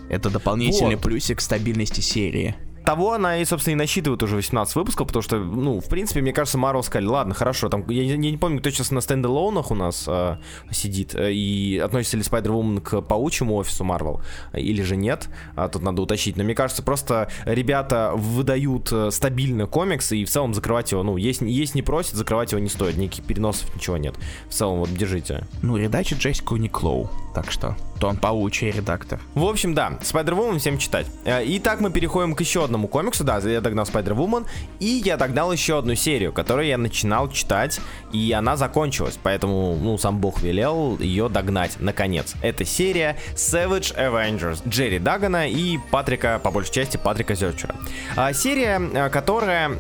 Это 0.10 0.30
дополнительный 0.30 0.95
вот. 0.95 1.04
плюсик 1.04 1.39
стабильности 1.39 2.02
серии 2.02 2.56
того 2.89 3.13
она 3.13 3.38
и, 3.38 3.45
собственно, 3.45 3.73
и 3.73 3.75
насчитывает 3.75 4.23
уже 4.23 4.36
18 4.36 4.75
выпусков, 4.75 5.06
потому 5.06 5.21
что, 5.21 5.38
ну, 5.38 5.80
в 5.80 5.88
принципе, 5.89 6.21
мне 6.21 6.34
кажется, 6.34 6.58
Marvel 6.58 6.82
сказали, 6.82 7.06
ладно, 7.06 7.36
хорошо, 7.36 7.69
там, 7.69 7.88
я, 7.88 8.02
я 8.02 8.17
не 8.17 8.36
помню, 8.36 8.62
кто 8.62 8.71
сейчас 8.71 8.89
на 8.89 8.99
стендалонах 8.99 9.69
у 9.69 9.75
нас 9.75 10.06
э, 10.08 10.38
сидит, 10.71 11.13
э, 11.13 11.32
и 11.32 11.78
относится 11.78 12.17
ли 12.17 12.23
Spider-Woman 12.23 12.82
к 12.82 13.02
паучьему 13.02 13.54
офису 13.58 13.84
Marvel, 13.84 14.21
или 14.54 14.82
же 14.82 14.95
нет, 14.95 15.30
а, 15.56 15.69
тут 15.69 15.84
надо 15.84 16.02
уточнить, 16.02 16.36
но 16.36 16.43
мне 16.43 16.56
кажется, 16.56 16.82
просто 16.82 17.30
ребята 17.45 18.13
выдают 18.15 18.91
э, 18.91 19.12
стабильно 19.12 19.67
комикс, 19.67 20.12
и 20.12 20.25
в 20.25 20.30
целом 20.32 20.56
закрывать 20.56 20.91
его, 20.91 21.04
ну, 21.04 21.15
есть, 21.15 21.41
есть 21.41 21.75
не 21.75 21.84
просит, 21.84 22.15
закрывать 22.15 22.54
его 22.54 22.60
не 22.60 22.69
стоит, 22.69 22.97
никаких 22.97 23.23
переносов, 23.23 23.71
ничего 23.75 23.97
нет. 23.97 24.15
В 24.49 24.54
целом, 24.54 24.80
вот, 24.80 24.91
держите. 24.91 25.45
Ну, 25.62 25.78
редачит 25.78 26.17
Джессику 26.17 26.56
Никлоу, 26.56 27.08
так 27.36 27.52
что, 27.52 27.78
то 28.00 28.08
он 28.08 28.18
паучий 28.18 28.72
редактор. 28.72 29.20
В 29.36 29.44
общем, 29.44 29.74
да, 29.74 29.92
Spider-Woman 30.02 30.60
всем 30.60 30.78
читать. 30.78 31.06
Э, 31.26 31.42
итак, 31.46 31.82
мы 31.82 31.92
переходим 31.92 32.36
к 32.36 32.40
еще 32.40 32.64
одному 32.64 32.88
комиксу, 32.88 33.24
да, 33.24 33.38
я 33.40 33.62
догнал 33.62 33.86
Spider-Woman, 33.86 34.46
и 34.80 35.02
я 35.06 35.18
догнал 35.18 35.52
еще 35.52 35.78
одну 35.78 35.96
серию, 35.96 36.34
которую 36.34 36.68
я 36.68 36.78
начинал 36.78 37.30
читать, 37.30 37.80
и 38.14 38.32
она 38.32 38.58
закончилась, 38.58 39.20
поэтому, 39.22 39.76
ну, 39.76 39.98
сам 39.98 40.20
бог 40.20 40.42
велел 40.42 40.98
ее 41.00 41.30
догнать, 41.30 41.78
наконец. 41.80 42.34
Это 42.42 42.66
серия 42.66 43.18
Savage 43.36 43.96
Avengers 43.96 44.68
Джерри 44.68 45.00
Дагана 45.00 45.50
и 45.50 45.78
Патрика, 45.92 46.40
по 46.44 46.52
большей 46.52 46.74
части, 46.74 46.98
Патрика 46.98 47.36
Зерчера. 47.36 47.76
А, 48.16 48.34
серия, 48.34 48.80
э, 48.80 49.10
которая 49.10 49.72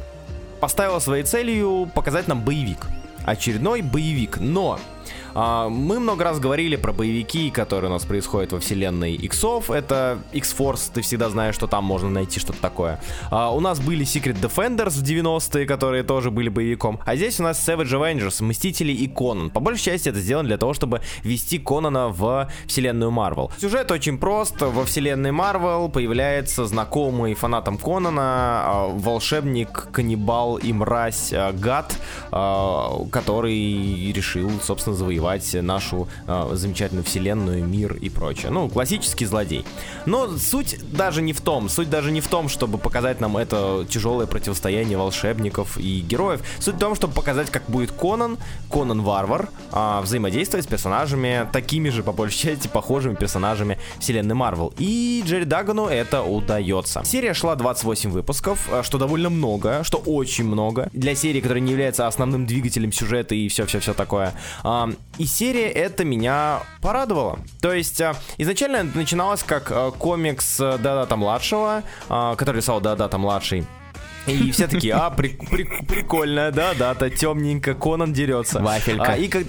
поставила 0.59 0.99
своей 0.99 1.23
целью 1.23 1.89
показать 1.93 2.27
нам 2.27 2.41
боевик. 2.41 2.85
Очередной 3.25 3.81
боевик, 3.81 4.37
но 4.39 4.79
мы 5.33 5.99
много 5.99 6.23
раз 6.23 6.39
говорили 6.39 6.75
про 6.75 6.91
боевики, 6.91 7.49
которые 7.51 7.89
у 7.89 7.93
нас 7.93 8.05
происходят 8.05 8.51
во 8.51 8.59
вселенной 8.59 9.13
Иксов. 9.13 9.69
Это 9.69 10.19
X-Force, 10.33 10.91
ты 10.93 11.01
всегда 11.01 11.29
знаешь, 11.29 11.55
что 11.55 11.67
там 11.67 11.83
можно 11.83 12.09
найти 12.09 12.39
что-то 12.39 12.59
такое. 12.59 12.99
А, 13.31 13.53
у 13.53 13.59
нас 13.59 13.79
были 13.79 14.05
Secret 14.05 14.41
Defenders 14.41 14.91
в 14.91 15.03
90-е, 15.03 15.65
которые 15.65 16.03
тоже 16.03 16.31
были 16.31 16.49
боевиком. 16.49 16.99
А 17.05 17.15
здесь 17.15 17.39
у 17.39 17.43
нас 17.43 17.67
Savage 17.67 17.91
Avengers, 17.91 18.43
Мстители 18.43 18.91
и 18.91 19.07
Конан. 19.07 19.49
По 19.49 19.59
большей 19.59 19.85
части 19.85 20.09
это 20.09 20.19
сделано 20.19 20.47
для 20.47 20.57
того, 20.57 20.73
чтобы 20.73 21.01
ввести 21.23 21.59
Конана 21.59 22.09
в 22.09 22.49
вселенную 22.65 23.11
Марвел. 23.11 23.51
Сюжет 23.59 23.91
очень 23.91 24.17
прост. 24.17 24.61
Во 24.61 24.85
вселенной 24.85 25.31
Марвел 25.31 25.89
появляется 25.89 26.65
знакомый 26.65 27.33
фанатам 27.35 27.77
Конана 27.77 28.21
а, 28.21 28.87
волшебник, 28.93 29.87
каннибал 29.91 30.57
и 30.57 30.73
мразь 30.73 31.33
Гад, 31.53 31.95
который 32.31 34.11
решил, 34.11 34.51
собственно, 34.61 34.95
завоевать 34.95 35.18
завоевать 35.19 35.53
нашу 35.53 36.07
э, 36.27 36.49
замечательную 36.53 37.03
вселенную, 37.03 37.65
мир 37.65 37.95
и 37.95 38.09
прочее. 38.09 38.51
Ну, 38.51 38.69
классический 38.69 39.25
злодей. 39.25 39.65
Но 40.05 40.37
суть 40.37 40.77
даже 40.91 41.21
не 41.21 41.33
в 41.33 41.41
том, 41.41 41.69
суть 41.69 41.89
даже 41.89 42.11
не 42.11 42.21
в 42.21 42.27
том, 42.27 42.49
чтобы 42.49 42.77
показать 42.77 43.19
нам 43.19 43.37
это 43.37 43.85
тяжелое 43.89 44.25
противостояние 44.27 44.97
волшебников 44.97 45.77
и 45.77 45.99
героев. 46.01 46.41
Суть 46.59 46.75
в 46.75 46.79
том, 46.79 46.95
чтобы 46.95 47.13
показать, 47.13 47.49
как 47.49 47.63
будет 47.67 47.91
Конан, 47.91 48.37
Конан 48.71 49.01
Варвар, 49.01 49.49
э, 49.71 49.99
взаимодействовать 50.01 50.65
с 50.65 50.67
персонажами, 50.67 51.47
такими 51.51 51.89
же, 51.89 52.03
по 52.03 52.11
большей 52.11 52.39
части, 52.39 52.67
похожими 52.67 53.15
персонажами 53.15 53.77
вселенной 53.99 54.35
Марвел. 54.35 54.73
И 54.77 55.23
Джерри 55.25 55.45
Дагану 55.45 55.85
это 55.85 56.23
удается. 56.23 57.01
Серия 57.03 57.33
шла 57.33 57.55
28 57.55 58.11
выпусков, 58.11 58.69
а, 58.71 58.83
что 58.83 58.97
довольно 58.97 59.29
много, 59.29 59.83
что 59.83 59.97
очень 59.97 60.45
много. 60.45 60.89
Для 60.93 61.15
серии, 61.15 61.41
которая 61.41 61.61
не 61.61 61.71
является 61.71 62.07
основным 62.07 62.45
двигателем 62.45 62.91
сюжета 62.91 63.35
и 63.35 63.47
все-все-все 63.49 63.93
такое. 63.93 64.33
И 65.19 65.25
серия 65.25 65.67
это 65.67 66.05
меня 66.05 66.61
порадовала. 66.81 67.39
То 67.61 67.73
есть 67.73 67.99
а, 67.99 68.15
изначально 68.37 68.83
начиналось 68.95 69.43
как 69.43 69.69
а, 69.69 69.91
комикс 69.91 70.61
э, 70.61 70.77
Дадата 70.77 71.17
младшего, 71.17 71.83
а, 72.07 72.37
который 72.37 72.57
рисовал 72.57 72.79
Дадата 72.79 73.17
младший. 73.17 73.67
И 74.27 74.51
все 74.51 74.67
такие, 74.67 74.93
а, 74.93 75.09
при, 75.09 75.29
при, 75.29 75.63
прикольно, 75.83 76.51
да, 76.51 76.73
дата, 76.73 77.09
темненько, 77.09 77.73
Конан 77.73 78.13
дерется. 78.13 78.59
Вафелька. 78.59 79.13
А, 79.13 79.17
и 79.17 79.27
как 79.27 79.43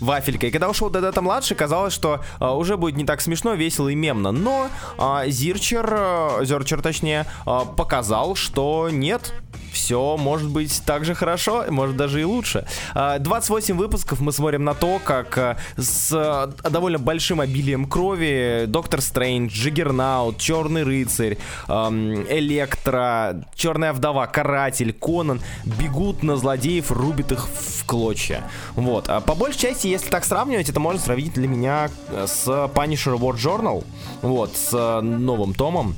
вафелька. 0.00 0.46
И 0.46 0.50
когда 0.50 0.68
ушел 0.68 0.90
Дадата 0.90 1.22
младший, 1.22 1.56
казалось, 1.56 1.92
что 1.94 2.20
а, 2.38 2.54
уже 2.54 2.76
будет 2.76 2.96
не 2.96 3.04
так 3.04 3.20
смешно, 3.20 3.54
весело 3.54 3.88
и 3.88 3.94
мемно. 3.94 4.32
Но 4.32 4.68
а, 4.98 5.26
Зирчер, 5.26 5.88
а, 5.90 6.44
Зерчер 6.44 6.82
точнее, 6.82 7.26
а, 7.46 7.64
показал, 7.64 8.34
что 8.34 8.88
нет, 8.90 9.32
все 9.74 10.16
может 10.16 10.48
быть 10.48 10.82
так 10.86 11.04
же 11.04 11.14
хорошо, 11.14 11.64
может 11.68 11.96
даже 11.96 12.20
и 12.20 12.24
лучше. 12.24 12.64
28 12.94 13.74
а, 13.74 13.78
выпусков 13.78 14.20
мы 14.20 14.32
смотрим 14.32 14.64
на 14.64 14.74
то, 14.74 15.00
как 15.04 15.36
а, 15.36 15.56
с 15.76 16.10
а, 16.12 16.46
довольно 16.70 16.98
большим 16.98 17.40
обилием 17.40 17.86
крови 17.86 18.64
Доктор 18.66 19.00
Стрэндж, 19.02 19.52
Джиггернаут, 19.52 20.38
Черный 20.38 20.84
рыцарь, 20.84 21.36
Электро, 21.68 23.44
Черная 23.54 23.92
вдова, 23.92 24.26
Каратель, 24.26 24.92
Конан 24.92 25.40
бегут 25.64 26.22
на 26.22 26.36
злодеев, 26.36 26.90
рубят 26.90 27.32
их 27.32 27.46
в 27.46 27.84
клочья. 27.84 28.44
Вот. 28.76 29.08
А 29.08 29.20
по 29.20 29.34
большей 29.34 29.60
части, 29.60 29.88
если 29.88 30.08
так 30.08 30.24
сравнивать, 30.24 30.68
это 30.68 30.80
можно 30.80 31.00
сравнить 31.00 31.34
для 31.34 31.48
меня 31.48 31.90
с 32.08 32.46
Punisher 32.46 33.18
War 33.18 33.34
Journal, 33.34 33.84
вот, 34.22 34.56
с 34.56 35.00
новым 35.02 35.52
томом. 35.52 35.96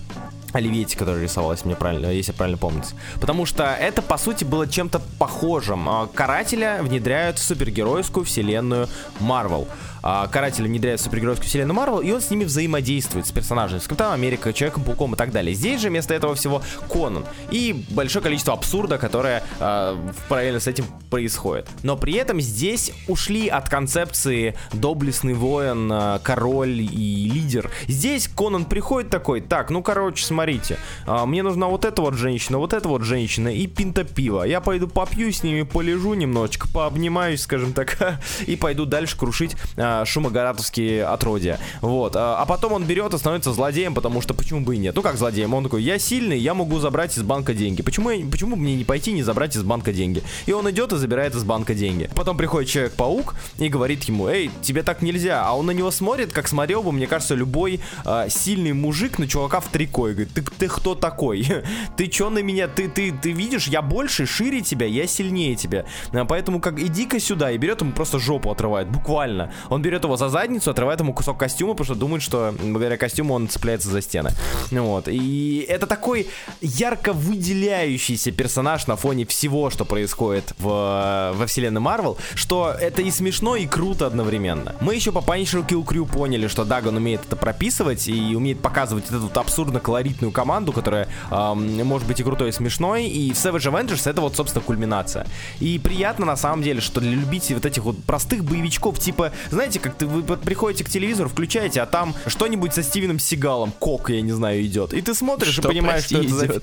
Оливьете, 0.53 0.97
который 0.97 1.23
рисовалась, 1.23 1.65
мне 1.65 1.77
правильно, 1.77 2.07
если 2.07 2.33
правильно 2.33 2.59
помните. 2.59 2.95
Потому 3.21 3.47
что 3.47 3.65
это, 3.65 4.01
по 4.03 4.17
сути, 4.17 4.45
было 4.45 4.67
чем-то 4.67 5.01
похожим. 5.19 5.89
А, 5.89 6.07
Карателя 6.07 6.79
внедряют 6.83 7.39
в 7.39 7.43
супергеройскую 7.43 8.25
вселенную 8.25 8.89
Марвел 9.21 9.69
а, 10.09 10.29
каратели 10.29 10.69
внедряют 10.69 11.01
в 11.01 11.05
супергеройскую 11.05 11.49
вселенную 11.49 11.75
Марвел, 11.75 11.99
и 11.99 12.13
он 12.13 12.21
с 12.21 12.31
ними 12.31 12.45
взаимодействует, 12.45 13.27
с 13.27 13.33
персонажами, 13.33 13.81
с 13.81 13.89
Капитаном 13.89 14.15
Америка, 14.15 14.53
Человеком-пауком 14.53 15.15
и 15.15 15.17
так 15.17 15.33
далее. 15.33 15.53
Здесь 15.53 15.81
же 15.81 15.89
вместо 15.89 16.15
этого 16.15 16.37
всего 16.37 16.63
Конан. 16.89 17.25
И 17.51 17.85
большое 17.91 18.23
количество 18.23 18.55
абсурда, 18.55 18.99
которое 18.99 19.43
а, 19.59 19.99
параллельно 20.29 20.61
с 20.61 20.69
этим 20.69 20.85
происходит. 21.11 21.69
Но 21.83 21.97
при 21.97 22.15
этом 22.15 22.41
здесь 22.41 22.93
ушли 23.09 23.49
от 23.49 23.69
концепции 23.69 24.57
доблестный 24.73 25.35
воин, 25.35 25.91
а, 25.93 26.21
король 26.21 26.83
и 26.83 27.29
лидер. 27.29 27.73
Здесь 27.89 28.29
Конан 28.29 28.65
приходит 28.65 29.11
такой, 29.11 29.41
так, 29.41 29.71
ну 29.71 29.83
короче, 29.83 30.25
смотрите, 30.25 30.79
а, 31.07 31.27
мне 31.27 31.43
нужна 31.43 31.67
вот 31.67 31.85
эта 31.85 32.01
вот 32.01 32.15
женщина, 32.15 32.59
вот 32.59 32.75
эта 32.75 32.87
вот 32.89 33.03
женщина 33.03 33.49
и 33.49 33.67
пинта 33.67 34.05
пива. 34.05 34.45
Я 34.45 34.61
пойду 34.61 34.87
попью 34.87 35.33
с 35.33 35.43
ними, 35.43 35.63
полежу 35.63 36.15
немножечко, 36.15 36.69
пообнимаюсь, 36.69 37.43
скажем 37.43 37.73
так, 37.73 38.21
и 38.47 38.55
пойду 38.55 38.85
дальше 38.85 39.19
крушить 39.19 39.57
а, 40.01 40.05
шумогаратовские 40.05 41.05
отродья. 41.05 41.59
Вот. 41.81 42.17
А, 42.17 42.37
а 42.41 42.47
потом 42.47 42.73
он 42.73 42.85
берет 42.85 43.15
и 43.15 43.19
становится 43.19 43.53
злодеем, 43.53 43.95
потому 43.95 44.21
что 44.21 44.35
почему 44.35 44.61
бы 44.61 44.77
и 44.77 44.79
нет? 44.79 44.95
Ну 44.95 45.03
как 45.03 45.17
злодеем? 45.17 45.55
Он 45.55 45.65
такой, 45.65 45.83
я 45.83 45.99
сильный, 45.99 46.39
я 46.39 46.55
могу 46.55 46.79
забрать 46.79 47.17
из 47.17 47.23
банка 47.23 47.55
деньги. 47.55 47.83
Почему, 47.83 48.11
я, 48.11 48.25
почему 48.27 48.57
мне 48.57 48.75
не 48.75 48.85
пойти 48.85 49.13
не 49.13 49.23
забрать 49.23 49.57
из 49.57 49.63
банка 49.63 49.93
деньги? 49.93 50.23
И 50.47 50.53
он 50.53 50.71
идет 50.71 50.93
и 50.93 50.97
забирает 50.97 51.35
из 51.35 51.45
банка 51.45 51.75
деньги. 51.75 52.11
Потом 52.15 52.37
приходит 52.37 52.71
Человек-паук 52.71 53.35
и 53.59 53.69
говорит 53.69 54.05
ему, 54.05 54.29
эй, 54.29 54.51
тебе 54.63 54.83
так 54.83 55.03
нельзя. 55.03 55.45
А 55.47 55.57
он 55.57 55.67
на 55.67 55.71
него 55.71 55.91
смотрит, 55.91 56.33
как 56.33 56.49
смотрел 56.49 56.83
бы, 56.83 56.93
мне 56.93 57.07
кажется, 57.07 57.35
любой 57.35 57.81
э, 58.05 58.27
сильный 58.29 58.73
мужик 58.73 59.19
на 59.19 59.27
чувака 59.27 59.61
в 59.61 59.69
трико. 59.69 60.09
И 60.09 60.13
говорит, 60.13 60.33
ты, 60.35 60.43
ты 60.43 60.69
кто 60.69 60.95
такой? 60.95 61.47
ты 61.97 62.07
чё 62.07 62.31
на 62.31 62.43
меня? 62.43 62.69
Ты, 62.69 62.89
ты, 62.89 63.13
ты 63.13 63.33
видишь, 63.33 63.69
я 63.69 63.83
больше, 63.83 64.27
шире 64.27 64.61
тебя, 64.61 64.87
я 64.87 65.07
сильнее 65.07 65.57
тебя. 65.57 65.85
А, 66.13 66.25
поэтому 66.25 66.61
как 66.61 66.79
иди-ка 66.79 67.21
сюда. 67.21 67.51
И 67.51 67.59
берет 67.59 67.81
ему 67.81 67.93
просто 67.93 68.19
жопу 68.19 68.51
отрывает, 68.51 68.89
буквально. 68.89 69.53
Он 69.69 69.83
берет 69.87 70.03
его 70.03 70.17
за 70.17 70.29
задницу, 70.29 70.71
отрывает 70.71 70.99
ему 70.99 71.13
кусок 71.13 71.39
костюма, 71.39 71.75
потому 71.75 71.85
что 71.85 71.95
думает, 71.95 72.23
что 72.23 72.53
благодаря 72.61 72.97
костюму 72.97 73.35
он 73.35 73.49
цепляется 73.49 73.89
за 73.89 74.03
стены. 74.03 74.31
Вот. 74.73 75.07
И 75.07 75.65
это 75.69 75.87
такой 75.87 76.29
ярко 76.61 77.13
выделяющийся 77.13 78.33
персонаж 78.33 78.89
на 78.89 78.97
фоне 78.97 79.27
всего, 79.27 79.71
что 79.71 79.85
происходит 79.85 80.55
в, 80.59 81.33
во 81.37 81.47
вселенной 81.47 81.81
Марвел, 81.81 82.19
что 82.35 82.75
это 82.79 83.01
и 83.01 83.13
смешно, 83.13 83.55
и 83.55 83.67
круто 83.67 84.07
одновременно. 84.07 84.75
Мы 84.81 84.97
еще 84.97 85.13
по 85.13 85.19
Punisher 85.19 85.65
Kill 85.65 85.85
Crew 85.85 86.05
поняли, 86.05 86.49
что 86.49 86.65
Даган 86.65 86.97
умеет 86.97 87.21
это 87.25 87.37
прописывать 87.37 88.09
и 88.09 88.35
умеет 88.35 88.61
показывать 88.61 89.07
эту 89.07 89.21
вот 89.21 89.37
абсурдно-колоритную 89.37 90.33
команду, 90.33 90.73
которая 90.73 91.07
эм, 91.31 91.87
может 91.87 92.09
быть 92.09 92.19
и 92.19 92.25
крутой, 92.25 92.49
и 92.49 92.53
смешной, 92.53 93.07
и 93.07 93.33
в 93.33 93.37
Savage 93.37 93.71
Avengers 93.71 94.11
это 94.11 94.21
вот, 94.21 94.35
собственно, 94.35 94.65
кульминация. 94.65 95.27
И 95.61 95.79
приятно, 95.79 96.27
на 96.27 96.37
самом 96.37 96.63
деле, 96.63 96.81
что 96.81 97.01
для 97.01 97.13
любителей 97.13 97.55
вот 97.55 97.67
этих 97.67 97.85
вот 97.85 98.03
простых 98.03 98.43
боевичков, 98.45 98.99
типа, 98.99 99.31
знаете, 99.51 99.76
как 99.79 99.95
ты, 99.95 100.07
вы 100.07 100.37
приходите 100.37 100.85
к 100.85 100.89
телевизору, 100.89 101.29
включаете, 101.29 101.81
а 101.81 101.87
там 101.87 102.15
что-нибудь 102.27 102.75
со 102.75 102.83
Стивеном 102.83 103.19
Сигалом, 103.19 103.73
Кок, 103.73 104.11
я 104.11 104.21
не 104.23 104.33
знаю, 104.33 104.65
идет. 104.65 104.93
И 104.93 105.03
ты 105.03 105.15
смотришь 105.15 105.55
Что, 105.55 105.69
и 105.69 105.73
понимаешь, 105.73 106.07
прости, 106.09 106.29
что 106.29 106.45
это 106.45 106.55
за... 106.55 106.63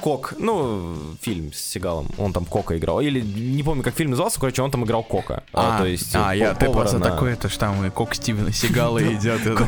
Кок, 0.00 0.34
ну, 0.38 0.96
фильм 1.20 1.52
с 1.52 1.58
Сигалом, 1.58 2.08
он 2.18 2.32
там 2.32 2.44
Кока 2.44 2.76
играл. 2.76 3.00
Или 3.00 3.20
не 3.20 3.62
помню, 3.62 3.82
как 3.82 3.94
фильм 3.94 4.10
назывался, 4.10 4.40
короче, 4.40 4.62
он 4.62 4.70
там 4.70 4.84
играл 4.84 5.02
Кока. 5.02 5.42
А, 5.52 5.78
то 5.78 5.86
есть, 5.86 6.14
а, 6.14 6.34
я, 6.34 6.54
ты 6.54 6.70
просто 6.70 6.98
на- 6.98 7.04
такой, 7.06 7.32
это 7.32 7.48
ж 7.48 7.56
там 7.56 7.84
и 7.84 7.90
Кок 7.90 8.14
Стивена 8.14 8.52
Сигала 8.52 9.02
идет. 9.02 9.40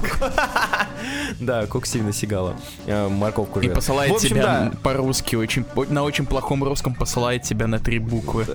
Да, 1.40 1.66
Кок 1.66 1.86
Стивена 1.86 2.12
Сигала. 2.12 2.54
Э, 2.86 3.08
Морковку 3.08 3.60
И 3.60 3.68
посылает 3.68 4.16
тебя 4.18 4.72
по-русски, 4.82 5.36
на 5.90 6.02
очень 6.04 6.26
плохом 6.26 6.62
русском 6.62 6.94
посылает 6.94 7.42
тебя 7.42 7.66
на 7.66 7.78
три 7.78 7.98
буквы. 7.98 8.46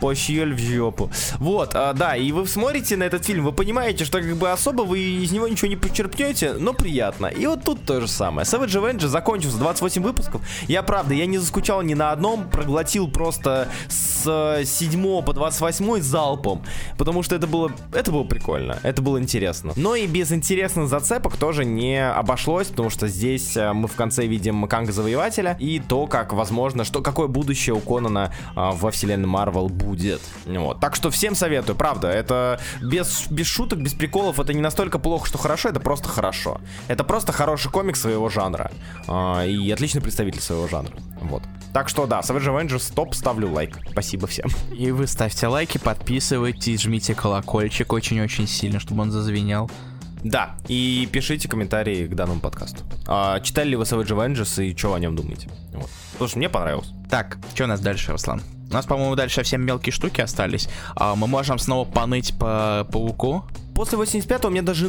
Пощель 0.00 0.54
в 0.54 0.58
жопу. 0.58 1.10
Вот, 1.38 1.72
а, 1.74 1.92
да, 1.92 2.16
и 2.16 2.30
вы 2.30 2.46
смотрите 2.46 2.96
на 2.96 3.04
этот 3.04 3.24
фильм, 3.24 3.44
вы 3.44 3.52
понимаете, 3.52 4.04
что 4.04 4.20
как 4.20 4.36
бы 4.36 4.50
особо 4.50 4.82
вы 4.82 5.00
из 5.00 5.32
него 5.32 5.48
ничего 5.48 5.68
не 5.68 5.76
почерпнете, 5.76 6.52
но 6.52 6.72
приятно. 6.72 7.26
И 7.26 7.46
вот 7.46 7.64
тут 7.64 7.84
то 7.84 8.00
же 8.00 8.08
самое. 8.08 8.46
Savage 8.46 8.80
Avengers 8.80 9.08
закончился 9.08 9.58
28 9.58 10.02
выпусков. 10.02 10.42
Я, 10.68 10.82
правда, 10.82 11.14
я 11.18 11.26
не 11.26 11.38
заскучал 11.38 11.82
ни 11.82 11.94
на 11.94 12.12
одном, 12.12 12.48
проглотил 12.48 13.08
просто 13.08 13.68
с 13.88 14.62
7 14.64 15.22
по 15.22 15.32
28 15.32 16.00
залпом, 16.00 16.62
потому 16.96 17.22
что 17.22 17.34
это 17.34 17.46
было, 17.46 17.72
это 17.92 18.10
было 18.12 18.24
прикольно, 18.24 18.78
это 18.82 19.02
было 19.02 19.20
интересно. 19.20 19.72
Но 19.76 19.94
и 19.94 20.06
без 20.06 20.32
интересных 20.32 20.88
зацепок 20.88 21.36
тоже 21.36 21.64
не 21.64 22.08
обошлось, 22.08 22.68
потому 22.68 22.90
что 22.90 23.08
здесь 23.08 23.56
э, 23.56 23.72
мы 23.72 23.88
в 23.88 23.94
конце 23.94 24.26
видим 24.26 24.66
Канга 24.66 24.92
Завоевателя 24.92 25.56
и 25.58 25.80
то, 25.80 26.06
как 26.06 26.32
возможно, 26.32 26.84
что 26.84 27.02
какое 27.02 27.26
будущее 27.26 27.74
у 27.74 27.80
Конана 27.80 28.32
а, 28.54 28.72
во 28.72 28.90
вселенной 28.90 29.26
Марвел 29.26 29.68
будет. 29.68 30.20
Вот. 30.46 30.80
Так 30.80 30.94
что 30.94 31.10
всем 31.10 31.34
советую, 31.34 31.76
правда, 31.76 32.08
это 32.08 32.60
без, 32.80 33.26
без 33.30 33.46
шуток, 33.46 33.80
без 33.80 33.94
приколов, 33.94 34.38
это 34.38 34.52
не 34.52 34.60
настолько 34.60 34.98
плохо, 34.98 35.26
что 35.26 35.38
хорошо, 35.38 35.68
это 35.68 35.80
просто 35.80 36.08
хорошо. 36.08 36.60
Это 36.88 37.04
просто 37.04 37.32
хороший 37.32 37.70
комикс 37.70 38.00
своего 38.00 38.28
жанра 38.28 38.70
а, 39.06 39.44
и 39.44 39.70
отличный 39.70 40.00
представитель 40.00 40.40
своего 40.40 40.68
жанра. 40.68 40.92
Вот. 41.20 41.42
Так 41.72 41.88
что 41.88 42.06
да, 42.06 42.20
Savage 42.20 42.46
Avengers 42.46 42.92
топ, 42.94 43.14
ставлю 43.14 43.50
лайк. 43.50 43.78
Спасибо 43.90 44.26
всем. 44.26 44.48
И 44.76 44.90
вы 44.90 45.06
ставьте 45.06 45.46
лайки, 45.46 45.78
подписывайтесь, 45.78 46.82
жмите 46.82 47.14
колокольчик 47.14 47.92
очень-очень 47.92 48.46
сильно, 48.46 48.80
чтобы 48.80 49.02
он 49.02 49.10
зазвенел. 49.10 49.70
Да, 50.24 50.56
и 50.66 51.08
пишите 51.12 51.48
комментарии 51.48 52.06
к 52.06 52.14
данному 52.14 52.40
подкасту. 52.40 52.82
А, 53.06 53.38
читали 53.40 53.70
ли 53.70 53.76
вы 53.76 53.84
Savage 53.84 54.08
Avengers 54.08 54.64
и 54.64 54.76
что 54.76 54.94
о 54.94 54.98
нем 54.98 55.14
думаете? 55.14 55.48
Вот. 55.72 55.88
Потому 56.12 56.28
что 56.28 56.38
мне 56.38 56.48
понравилось. 56.48 56.88
Так, 57.08 57.38
что 57.54 57.64
у 57.64 57.66
нас 57.68 57.80
дальше, 57.80 58.12
Руслан? 58.12 58.42
У 58.68 58.72
нас, 58.72 58.84
по-моему, 58.84 59.14
дальше 59.14 59.36
совсем 59.36 59.62
мелкие 59.64 59.92
штуки 59.92 60.20
остались. 60.20 60.68
А, 60.96 61.14
мы 61.14 61.26
можем 61.26 61.58
снова 61.58 61.88
поныть 61.88 62.36
по 62.38 62.86
пауку. 62.90 63.44
После 63.74 63.96
85-го 63.96 64.48
у 64.48 64.50
меня 64.50 64.62
даже 64.62 64.88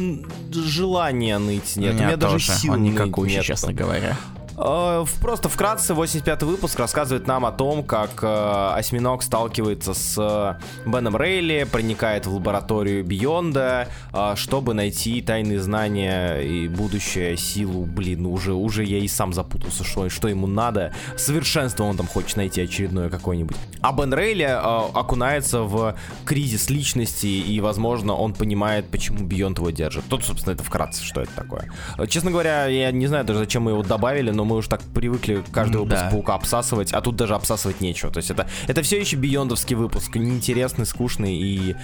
желания 0.52 1.38
ныть 1.38 1.76
нет. 1.76 1.94
У 1.94 1.98
у 1.98 2.00
меня 2.00 2.16
даже 2.16 2.32
тоже. 2.34 2.52
сил 2.52 2.72
Он 2.72 2.82
ныть 2.82 2.92
никакущий, 2.92 3.36
нету. 3.36 3.46
честно 3.46 3.72
говоря. 3.72 4.16
Э, 4.60 5.04
Просто 5.20 5.48
вкратце 5.48 5.94
85 5.94 6.42
выпуск 6.42 6.78
рассказывает 6.78 7.26
нам 7.26 7.46
о 7.46 7.52
том, 7.52 7.82
как 7.82 8.22
э, 8.22 8.72
осьминог 8.74 9.22
сталкивается 9.22 9.94
с 9.94 10.16
э, 10.18 10.88
Беном 10.88 11.16
Рейли, 11.16 11.64
проникает 11.64 12.26
в 12.26 12.34
лабораторию 12.34 13.04
Бионда, 13.04 13.88
чтобы 14.34 14.74
найти 14.74 15.22
тайные 15.22 15.60
знания 15.60 16.38
и 16.38 16.68
будущее, 16.68 17.36
силу. 17.36 17.86
Блин, 17.86 18.26
уже, 18.26 18.52
уже 18.52 18.84
я 18.84 18.98
и 18.98 19.08
сам 19.08 19.32
запутался, 19.32 19.84
что, 19.84 20.08
что 20.08 20.28
ему 20.28 20.46
надо. 20.46 20.92
Совершенство 21.16 21.84
он 21.84 21.96
там 21.96 22.06
хочет 22.06 22.36
найти 22.36 22.62
очередное 22.62 23.08
какое-нибудь. 23.08 23.56
А 23.80 23.92
Бен 23.92 24.12
Рейли 24.12 24.42
окунается 24.42 25.62
в 25.62 25.96
кризис 26.24 26.70
личности, 26.70 27.26
и, 27.26 27.60
возможно, 27.60 28.14
он 28.14 28.34
понимает, 28.34 28.88
почему 28.90 29.24
Бионд 29.24 29.58
его 29.58 29.70
держит. 29.70 30.04
Тут, 30.08 30.24
собственно, 30.24 30.54
это 30.54 30.62
вкратце, 30.62 31.02
что 31.02 31.22
это 31.22 31.32
такое. 31.34 31.70
Честно 32.08 32.30
говоря, 32.30 32.66
я 32.66 32.90
не 32.90 33.06
знаю 33.06 33.24
даже, 33.24 33.40
зачем 33.40 33.64
мы 33.64 33.72
его 33.72 33.82
добавили, 33.82 34.30
но 34.30 34.44
мы 34.50 34.56
уже 34.56 34.68
так 34.68 34.82
привыкли 34.82 35.42
каждый 35.52 35.78
выпуск 35.78 36.00
Да. 36.02 36.10
Паука 36.10 36.34
обсасывать, 36.34 36.92
а 36.92 37.00
тут 37.00 37.16
даже 37.16 37.34
обсасывать 37.34 37.80
нечего. 37.80 38.10
То 38.12 38.18
есть 38.18 38.30
это, 38.30 38.46
это 38.66 38.82
все 38.82 39.00
еще 39.00 39.16
биондовский 39.16 39.76
выпуск, 39.76 40.14
неинтересный, 40.16 40.84
скучный 40.86 41.34
и... 41.36 41.76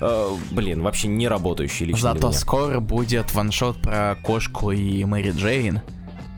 э, 0.00 0.28
блин, 0.50 0.82
вообще 0.82 1.08
не 1.08 1.28
работающий 1.28 1.86
лично 1.86 2.14
Зато 2.14 2.32
скоро 2.32 2.80
будет 2.80 3.32
ваншот 3.34 3.80
про 3.80 4.16
кошку 4.22 4.70
и 4.72 5.04
Мэри 5.04 5.30
Джейн. 5.32 5.80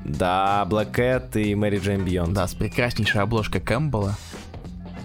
Да, 0.04 0.66
Black 0.68 0.92
Cat 0.94 1.40
и 1.40 1.54
Мэри 1.54 1.78
Джейн 1.78 2.04
Бионд. 2.04 2.34
Да, 2.34 2.46
с 2.46 2.54
прекраснейшей 2.54 3.22
обложкой 3.22 3.62
Кэмпбелла. 3.62 4.14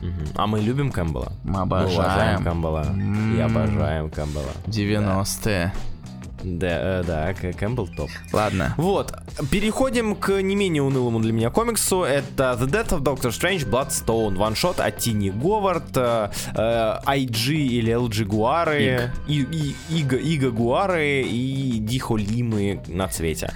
Мгм. 0.01 0.27
А 0.35 0.47
мы 0.47 0.59
любим 0.61 0.91
Кэмпбелла? 0.91 1.33
Мы 1.43 1.51
Мы 1.53 1.59
обожаем. 1.61 1.99
уважаем 1.99 2.43
Кэмпбелла. 2.43 2.83
И 2.83 3.39
М. 3.39 3.45
обожаем 3.57 4.09
Кэмпбелла. 4.09 4.51
90-е. 4.67 5.73
Да, 5.73 5.98
э, 6.43 7.03
да, 7.05 7.33
Кэмпбелл 7.33 7.87
топ. 7.87 8.09
Ладно. 8.31 8.73
Вот, 8.77 9.13
переходим 9.51 10.15
к 10.15 10.41
не 10.41 10.55
менее 10.55 10.83
унылому 10.83 11.19
для 11.19 11.33
меня 11.33 11.49
комиксу. 11.49 12.03
Это 12.03 12.57
The 12.59 12.67
Death 12.67 12.89
of 12.89 13.01
Doctor 13.01 13.29
Strange 13.29 13.69
Bloodstone. 13.69 14.35
Ваншот 14.35 14.79
от 14.79 14.97
Тини 14.97 15.29
Говард, 15.29 15.95
э, 15.95 16.29
э, 16.55 16.99
IG 17.05 17.53
или 17.53 17.93
LG 17.93 18.25
Гуары, 18.25 19.11
Ига, 19.27 20.17
Ига 20.17 20.51
Гуары 20.51 21.21
и 21.21 21.77
Дихо 21.79 22.15
Лимы 22.15 22.81
на 22.87 23.07
цвете. 23.07 23.53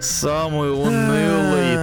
Самый 0.00 0.72
унылый 0.72 1.76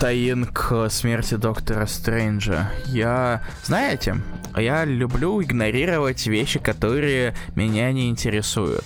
таин 0.00 0.46
к 0.46 0.88
смерти 0.90 1.34
доктора 1.34 1.86
Стрэнджа. 1.86 2.70
Я, 2.86 3.42
знаете, 3.64 4.16
я 4.56 4.84
люблю 4.84 5.42
игнорировать 5.42 6.26
вещи, 6.26 6.58
которые 6.58 7.34
меня 7.54 7.90
не 7.92 8.08
интересуют. 8.08 8.84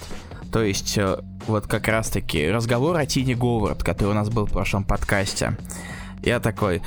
То 0.53 0.63
есть, 0.63 0.97
э, 0.97 1.19
вот 1.47 1.67
как 1.67 1.89
раз-таки 1.89 2.49
разговор 2.51 2.97
о 2.97 3.07
Тине 3.07 3.35
Говард, 3.35 3.83
который 3.83 4.11
у 4.11 4.15
нас 4.15 4.29
был 4.31 4.47
в 4.47 4.53
прошлом 4.53 4.85
подкасте. 4.85 5.57
Я 6.23 6.41
такой, 6.41 6.83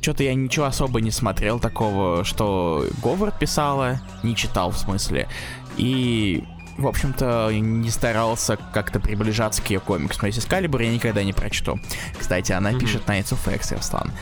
что-то 0.00 0.22
я 0.22 0.34
ничего 0.34 0.66
особо 0.66 1.00
не 1.00 1.10
смотрел 1.10 1.58
такого, 1.58 2.24
что 2.24 2.86
Говард 3.02 3.38
писала, 3.38 4.00
не 4.22 4.36
читал 4.36 4.70
в 4.70 4.78
смысле. 4.78 5.28
И 5.76 6.44
в 6.78 6.86
общем-то, 6.86 7.50
не 7.52 7.88
старался 7.90 8.58
как-то 8.74 9.00
приближаться 9.00 9.62
к 9.62 9.70
ее 9.70 9.80
комиксу. 9.80 10.18
Но 10.20 10.28
если 10.28 10.40
Скалибур 10.40 10.82
я 10.82 10.90
никогда 10.92 11.22
не 11.24 11.32
прочту. 11.32 11.80
Кстати, 12.18 12.52
она 12.52 12.70
Мгм. 12.70 12.80
пишет 12.80 13.02
Knights 13.06 13.32
of 13.32 13.54
X, 13.54 13.72
Руслан. 13.72 14.12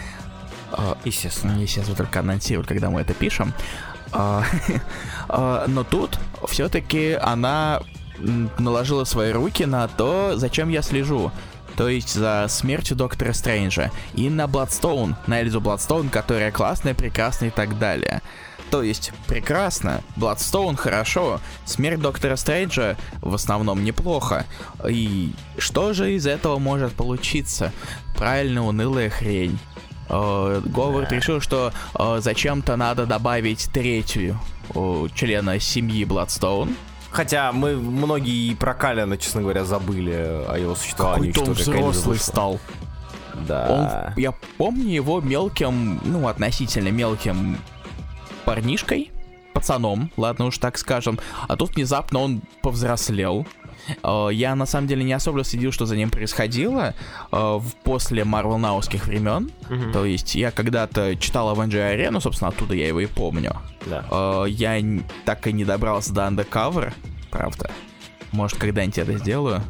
А, 0.71 0.97
Естественно. 1.05 1.61
Естественно, 1.61 1.97
только 1.97 2.21
анонсируют, 2.21 2.69
когда 2.69 2.91
мы 2.91 3.01
это 3.01 3.13
пишем. 3.13 3.53
А, 4.13 4.45
а, 5.29 5.65
Но 5.67 5.83
тут 5.83 6.19
все-таки 6.49 7.13
она 7.13 7.81
наложила 8.19 9.05
свои 9.05 9.33
руки 9.33 9.65
на 9.65 9.89
то, 9.89 10.33
зачем 10.37 10.69
я 10.69 10.83
слежу. 10.83 11.33
То 11.77 11.89
есть 11.89 12.15
за 12.15 12.47
смертью 12.49 12.97
Доктора 12.97 13.33
Стрэнджа. 13.33 13.91
И 14.15 14.31
на 14.31 14.47
Бладстоун, 14.47 15.17
на 15.27 15.41
Эльзу 15.41 15.61
Бладстоун, 15.61 16.09
которая 16.09 16.53
классная, 16.53 16.95
прекрасная 16.95 17.49
и 17.49 17.53
так 17.53 17.79
далее. 17.79 18.23
То 18.71 18.83
есть, 18.83 19.13
прекрасно, 19.29 20.03
Бладстоун 20.17 20.77
хорошо, 20.77 21.41
смерть 21.65 22.01
Доктора 22.01 22.37
Стрэнджа 22.37 22.97
в 23.21 23.35
основном 23.35 23.85
неплохо. 23.85 24.47
И 24.89 25.33
что 25.59 25.93
же 25.93 26.15
из 26.15 26.27
этого 26.27 26.59
может 26.59 26.93
получиться? 26.93 27.73
Правильно, 28.17 28.65
унылая 28.65 29.11
хрень. 29.11 29.59
Э, 30.09 30.61
Говард 30.65 31.13
решил, 31.13 31.41
что 31.41 31.73
э, 31.95 32.19
зачем-то 32.21 32.77
надо 32.77 33.07
добавить 33.07 33.71
третью 33.73 34.41
э, 34.75 35.07
члена 35.15 35.61
семьи 35.61 36.05
Бладстоун. 36.05 36.75
Хотя 37.15 37.53
мы 37.53 37.77
многие 37.77 38.51
и 38.51 38.55
про 38.57 38.75
Калина, 38.75 39.17
честно 39.17 39.41
говоря, 39.41 39.65
забыли 39.65 40.45
о 40.49 40.57
его 40.59 40.75
существовании. 40.75 41.31
Какой-то 41.31 41.51
он 41.53 41.57
взрослый 41.57 42.19
стал. 42.19 42.59
Да. 43.47 44.11
Он, 44.11 44.21
я 44.21 44.33
помню 44.59 44.89
его 44.93 45.21
мелким, 45.21 46.01
ну, 46.05 46.27
относительно 46.27 46.89
мелким 46.89 47.57
парнишкой, 48.45 49.13
пацаном, 49.53 50.11
ладно 50.17 50.47
уж 50.47 50.59
так 50.59 50.77
скажем. 50.77 51.21
А 51.47 51.57
тут 51.57 51.77
внезапно 51.77 52.19
он 52.19 52.43
повзрослел. 52.63 53.47
Э, 54.03 54.29
Я 54.33 54.55
на 54.55 54.67
самом 54.67 54.87
деле 54.89 55.05
не 55.05 55.13
особо 55.13 55.45
следил, 55.45 55.73
что 55.73 55.87
за 55.87 55.97
ним 55.97 56.11
происходило 56.11 56.95
э, 57.33 57.61
после 57.85 58.25
Марвел 58.25 58.59
Науских 58.59 59.07
времен. 59.07 59.51
Мгм. 59.69 59.93
То 59.93 60.05
есть 60.05 60.35
я 60.35 60.51
когда-то 60.51 61.17
читал 61.17 61.55
Avenger 61.55 61.95
Arena, 61.97 62.21
собственно, 62.21 62.49
оттуда 62.51 62.75
я 62.75 62.89
его 62.89 63.01
и 63.01 63.07
помню. 63.07 63.57
Да. 63.87 64.05
Э, 64.11 64.47
Я 64.49 64.81
так 65.25 65.47
и 65.47 65.53
не 65.53 65.65
добрался 65.65 66.13
до 66.13 66.23
Undercover, 66.23 66.93
правда. 67.31 67.71
Может, 68.33 68.59
когда-нибудь 68.59 68.99
это 68.99 69.13
сделаю. 69.19 69.63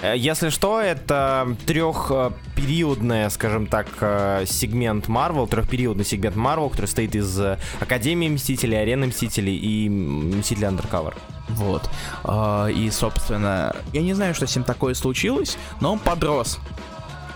Э, 0.00 0.14
если 0.16 0.50
что, 0.50 0.80
это 0.80 1.56
трехпериодная, 1.66 3.28
скажем 3.30 3.66
так, 3.66 3.86
э, 4.00 4.44
сегмент 4.46 5.06
Marvel, 5.06 5.48
трехпериодный 5.48 6.04
сегмент 6.04 6.36
Marvel, 6.36 6.70
который 6.70 6.86
состоит 6.86 7.14
из 7.14 7.38
э, 7.40 7.58
Академии 7.80 8.28
Мстителей, 8.28 8.80
Арены 8.80 9.06
Мстителей 9.06 9.56
и 9.56 9.88
Мстителей 9.88 10.68
Undercover. 10.68 11.14
Вот. 11.48 11.88
А, 12.24 12.66
и, 12.66 12.90
собственно, 12.90 13.74
я 13.92 14.02
не 14.02 14.14
знаю, 14.14 14.34
что 14.34 14.46
с 14.46 14.56
ним 14.56 14.64
такое 14.64 14.94
случилось, 14.94 15.56
но 15.80 15.92
он 15.92 15.98
подрос. 15.98 16.58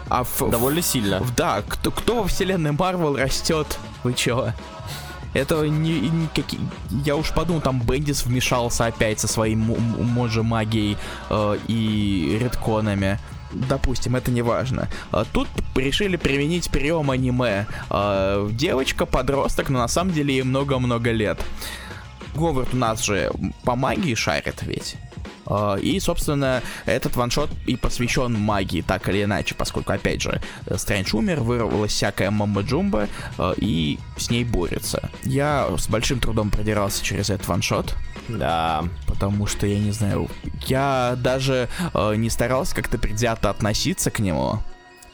А 0.08 0.24
в, 0.24 0.50
Довольно 0.50 0.82
сильно. 0.82 1.20
В, 1.20 1.34
да, 1.36 1.62
кто, 1.66 1.92
кто 1.92 2.22
во 2.22 2.28
вселенной 2.28 2.72
Марвел 2.72 3.16
растет? 3.16 3.78
Вы 4.02 4.14
чего? 4.14 4.52
Это 5.34 5.66
не, 5.68 6.00
не 6.00 6.28
как... 6.34 6.46
Я 7.04 7.16
уж 7.16 7.32
подумал, 7.32 7.60
там 7.60 7.80
Бендис 7.80 8.24
вмешался 8.24 8.86
опять 8.86 9.20
со 9.20 9.28
своей 9.28 9.54
може 9.56 10.42
магией 10.42 10.96
э, 11.28 11.58
и 11.68 12.38
редконами. 12.40 13.18
Допустим, 13.52 14.16
это 14.16 14.30
не 14.30 14.42
важно. 14.42 14.88
А 15.10 15.24
тут 15.24 15.48
решили 15.74 16.16
применить 16.16 16.70
прием 16.70 17.10
аниме. 17.10 17.66
А, 17.88 18.48
девочка, 18.48 19.06
подросток, 19.06 19.70
но 19.70 19.80
на 19.80 19.88
самом 19.88 20.12
деле 20.12 20.34
ей 20.34 20.42
много-много 20.42 21.10
лет. 21.10 21.40
Говард 22.34 22.72
у 22.74 22.76
нас 22.76 23.02
же 23.02 23.32
по 23.64 23.74
магии 23.74 24.14
шарит 24.14 24.62
ведь. 24.62 24.96
А, 25.50 25.74
и, 25.76 25.98
собственно, 25.98 26.62
этот 26.86 27.16
ваншот 27.16 27.50
и 27.66 27.76
посвящен 27.76 28.32
магии, 28.32 28.82
так 28.82 29.08
или 29.08 29.24
иначе, 29.24 29.54
поскольку, 29.56 29.92
опять 29.92 30.22
же, 30.22 30.40
Стрэндж 30.74 31.14
умер, 31.16 31.40
вырвалась 31.40 31.92
всякая 31.92 32.30
мамба 32.30 32.62
джумба 32.62 33.08
а, 33.36 33.52
и 33.56 33.98
с 34.16 34.30
ней 34.30 34.44
борется. 34.44 35.10
Я 35.24 35.68
с 35.76 35.88
большим 35.88 36.20
трудом 36.20 36.50
продирался 36.50 37.04
через 37.04 37.30
этот 37.30 37.48
ваншот. 37.48 37.96
Да. 38.28 38.84
Потому 39.06 39.46
что, 39.46 39.66
я 39.66 39.80
не 39.80 39.90
знаю, 39.90 40.28
я 40.66 41.16
даже 41.18 41.68
э, 41.94 42.14
не 42.14 42.30
старался 42.30 42.76
как-то 42.76 42.96
предвзято 42.96 43.50
относиться 43.50 44.10
к 44.12 44.20
нему. 44.20 44.60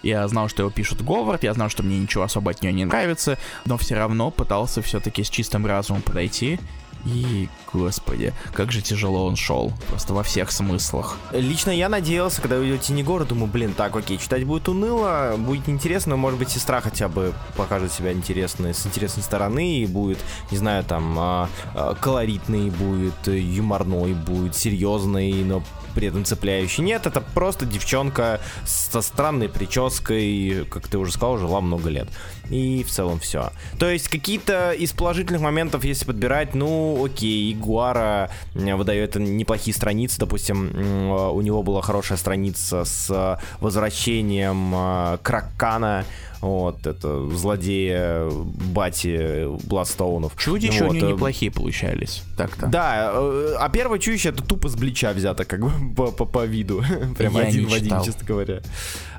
Я 0.03 0.29
знал, 0.29 0.49
что 0.49 0.63
его 0.63 0.71
пишут 0.71 1.03
Говард, 1.03 1.43
я 1.43 1.55
знал, 1.55 1.69
что 1.71 1.83
мне 1.83 1.99
ничего 1.99 2.25
особо 2.25 2.51
от 2.51 2.63
нее 2.63 2.73
не 2.73 2.85
нравится, 2.85 3.39
но 3.65 3.77
все 3.77 3.95
равно 3.95 4.31
пытался 4.31 4.83
все-таки 4.83 5.25
с 5.25 5.31
чистым 5.31 5.67
разумом 5.67 6.03
подойти 6.03 6.61
и, 7.07 7.49
господи, 7.73 8.35
как 8.53 8.73
же 8.73 8.83
тяжело 8.83 9.27
он 9.27 9.37
шел. 9.37 9.73
Просто 9.89 10.13
во 10.13 10.23
всех 10.23 10.51
смыслах. 10.51 11.17
Лично 11.33 11.71
я 11.71 11.89
надеялся, 11.89 12.43
когда 12.43 12.57
увидел 12.57 12.79
Тенегора, 12.79 13.25
думаю, 13.25 13.47
блин, 13.47 13.75
так, 13.75 13.95
окей, 13.95 14.19
читать 14.19 14.45
будет 14.45 14.69
уныло, 14.69 15.35
будет 15.39 15.69
неинтересно, 15.69 16.11
но, 16.11 16.17
может 16.17 16.39
быть, 16.39 16.51
сестра 16.51 16.81
хотя 16.81 17.09
бы 17.09 17.33
покажет 17.57 17.93
себя 17.93 18.13
интересной, 18.13 18.75
с 18.75 18.85
интересной 18.87 19.23
стороны, 19.23 19.79
и 19.79 19.87
будет, 19.87 20.19
не 20.51 20.59
знаю, 20.59 20.85
там, 20.85 21.17
а, 21.19 21.49
а, 21.75 21.95
колоритный, 21.95 22.71
будет 22.71 23.27
юморной, 23.27 24.15
будет 24.15 24.57
серьезный, 24.57 25.33
но 25.45 25.63
при 25.97 26.09
этом 26.09 26.27
цепляющий. 26.27 26.85
Нет, 26.85 27.07
это 27.07 27.23
просто 27.23 27.65
девчонка 27.65 28.41
со 28.67 29.01
странной 29.01 29.49
прической, 29.49 30.67
как 30.71 30.87
ты 30.89 30.99
уже 30.99 31.11
сказал, 31.11 31.39
жила 31.39 31.63
много 31.63 31.89
лет. 31.89 32.09
И 32.51 32.85
в 32.85 32.91
целом 32.91 33.19
все. 33.19 33.51
То 33.79 33.91
есть 33.91 34.09
какие-то 34.09 34.73
из 34.73 34.93
положительных 34.93 35.41
моментов, 35.41 35.85
если 35.85 36.05
подбирать, 36.05 36.55
ну, 36.55 37.03
окей, 37.03 37.53
Игуара 37.53 38.31
выдает 38.55 39.17
неплохие 39.17 39.75
страницы. 39.75 40.19
Допустим, 40.21 41.11
у 41.11 41.41
него 41.41 41.63
была 41.63 41.81
хорошая 41.81 42.19
страница 42.19 42.85
с 42.85 43.41
возвращением 43.61 44.73
э, 44.75 45.19
Кракана 45.23 46.05
вот, 46.47 46.87
это 46.87 47.29
злодея 47.31 48.29
Бати 48.31 49.47
Бладстоунов. 49.67 50.37
Чудища 50.37 50.85
вот. 50.85 50.93
у 50.93 50.95
него 50.95 51.07
э, 51.09 51.13
неплохие 51.13 51.51
получались, 51.51 52.23
так-то. 52.37 52.67
Да, 52.67 53.13
э, 53.15 53.57
а 53.59 53.69
первое 53.69 53.99
чудище 53.99 54.31
это 54.31 54.43
тупо 54.43 54.69
с 54.69 54.77
Блича 54.77 55.13
взято, 55.13 55.45
как 55.45 55.61
бы 55.61 55.71
по, 55.95 56.11
по, 56.11 56.25
по 56.25 56.45
виду. 56.45 56.83
Прям 57.19 57.35
я 57.35 57.43
один 57.43 57.69
в 57.69 57.73
один, 57.73 58.03
честно 58.03 58.27
говоря. 58.27 58.61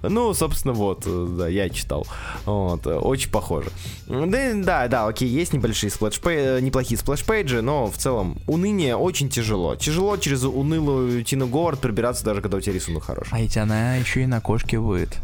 Ну, 0.01 0.34
собственно, 0.34 0.73
вот, 0.73 1.03
э, 1.05 1.28
да, 1.38 1.47
я 1.47 1.69
читал. 1.69 2.07
Вот, 2.45 2.86
очень 2.88 3.32
похоже. 3.32 3.69
Да, 4.07 4.53
да, 4.55 4.88
да, 4.88 5.07
окей, 5.07 5.28
есть 5.28 5.53
небольшие 5.53 5.89
сплэшпейджи, 5.89 6.61
неплохие 6.61 6.97
сплэшпейджи, 6.97 7.61
но 7.61 7.88
в 7.88 7.97
целом 7.97 8.38
уныние 8.47 8.95
очень 8.95 9.30
тяжело. 9.30 9.75
Тяжело 9.75 10.17
через 10.17 10.43
унылую 10.43 11.23
Тину 11.23 11.47
Говард 11.47 11.80
пробираться, 11.80 12.23
даже 12.23 12.41
когда 12.41 12.57
у 12.57 12.61
тебя 12.61 12.73
рисунок 12.73 13.03
хороший. 13.03 13.30
А 13.34 13.39
ведь 13.39 13.57
она 13.57 13.95
еще 13.95 14.23
и 14.23 14.25
на 14.25 14.41
кошке 14.41 14.80
будет. 14.80 15.17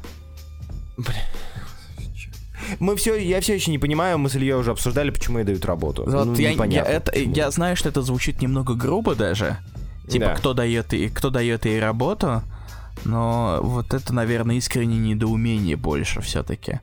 Бля. 0.98 1.16
Мы 2.80 2.96
все, 2.96 3.16
я 3.16 3.42
все 3.42 3.56
еще 3.56 3.72
не 3.72 3.80
понимаю, 3.80 4.18
мы 4.18 4.30
с 4.30 4.36
Ильей 4.36 4.54
уже 4.54 4.72
обсуждали, 4.72 5.10
почему 5.10 5.40
ей 5.40 5.46
дают 5.46 5.66
работу. 5.66 6.04
Вот 6.06 6.26
ну, 6.26 6.36
я, 6.36 6.52
я, 6.52 6.84
это, 6.84 7.18
я 7.18 7.52
знаю, 7.52 7.76
что 7.76 7.90
это 7.90 8.02
звучит 8.02 8.42
немного 8.42 8.74
грубо 8.74 9.16
даже. 9.16 9.58
Типа, 10.08 10.26
да. 10.26 10.36
кто 10.36 10.54
дает 10.54 10.94
и 10.94 11.10
кто 11.10 11.30
дает 11.30 11.66
ей 11.66 11.80
работу, 11.80 12.42
но 13.06 13.60
вот 13.62 13.94
это, 13.94 14.14
наверное, 14.14 14.58
искреннее 14.58 15.00
недоумение 15.00 15.76
больше 15.78 16.22
все-таки. 16.22 16.82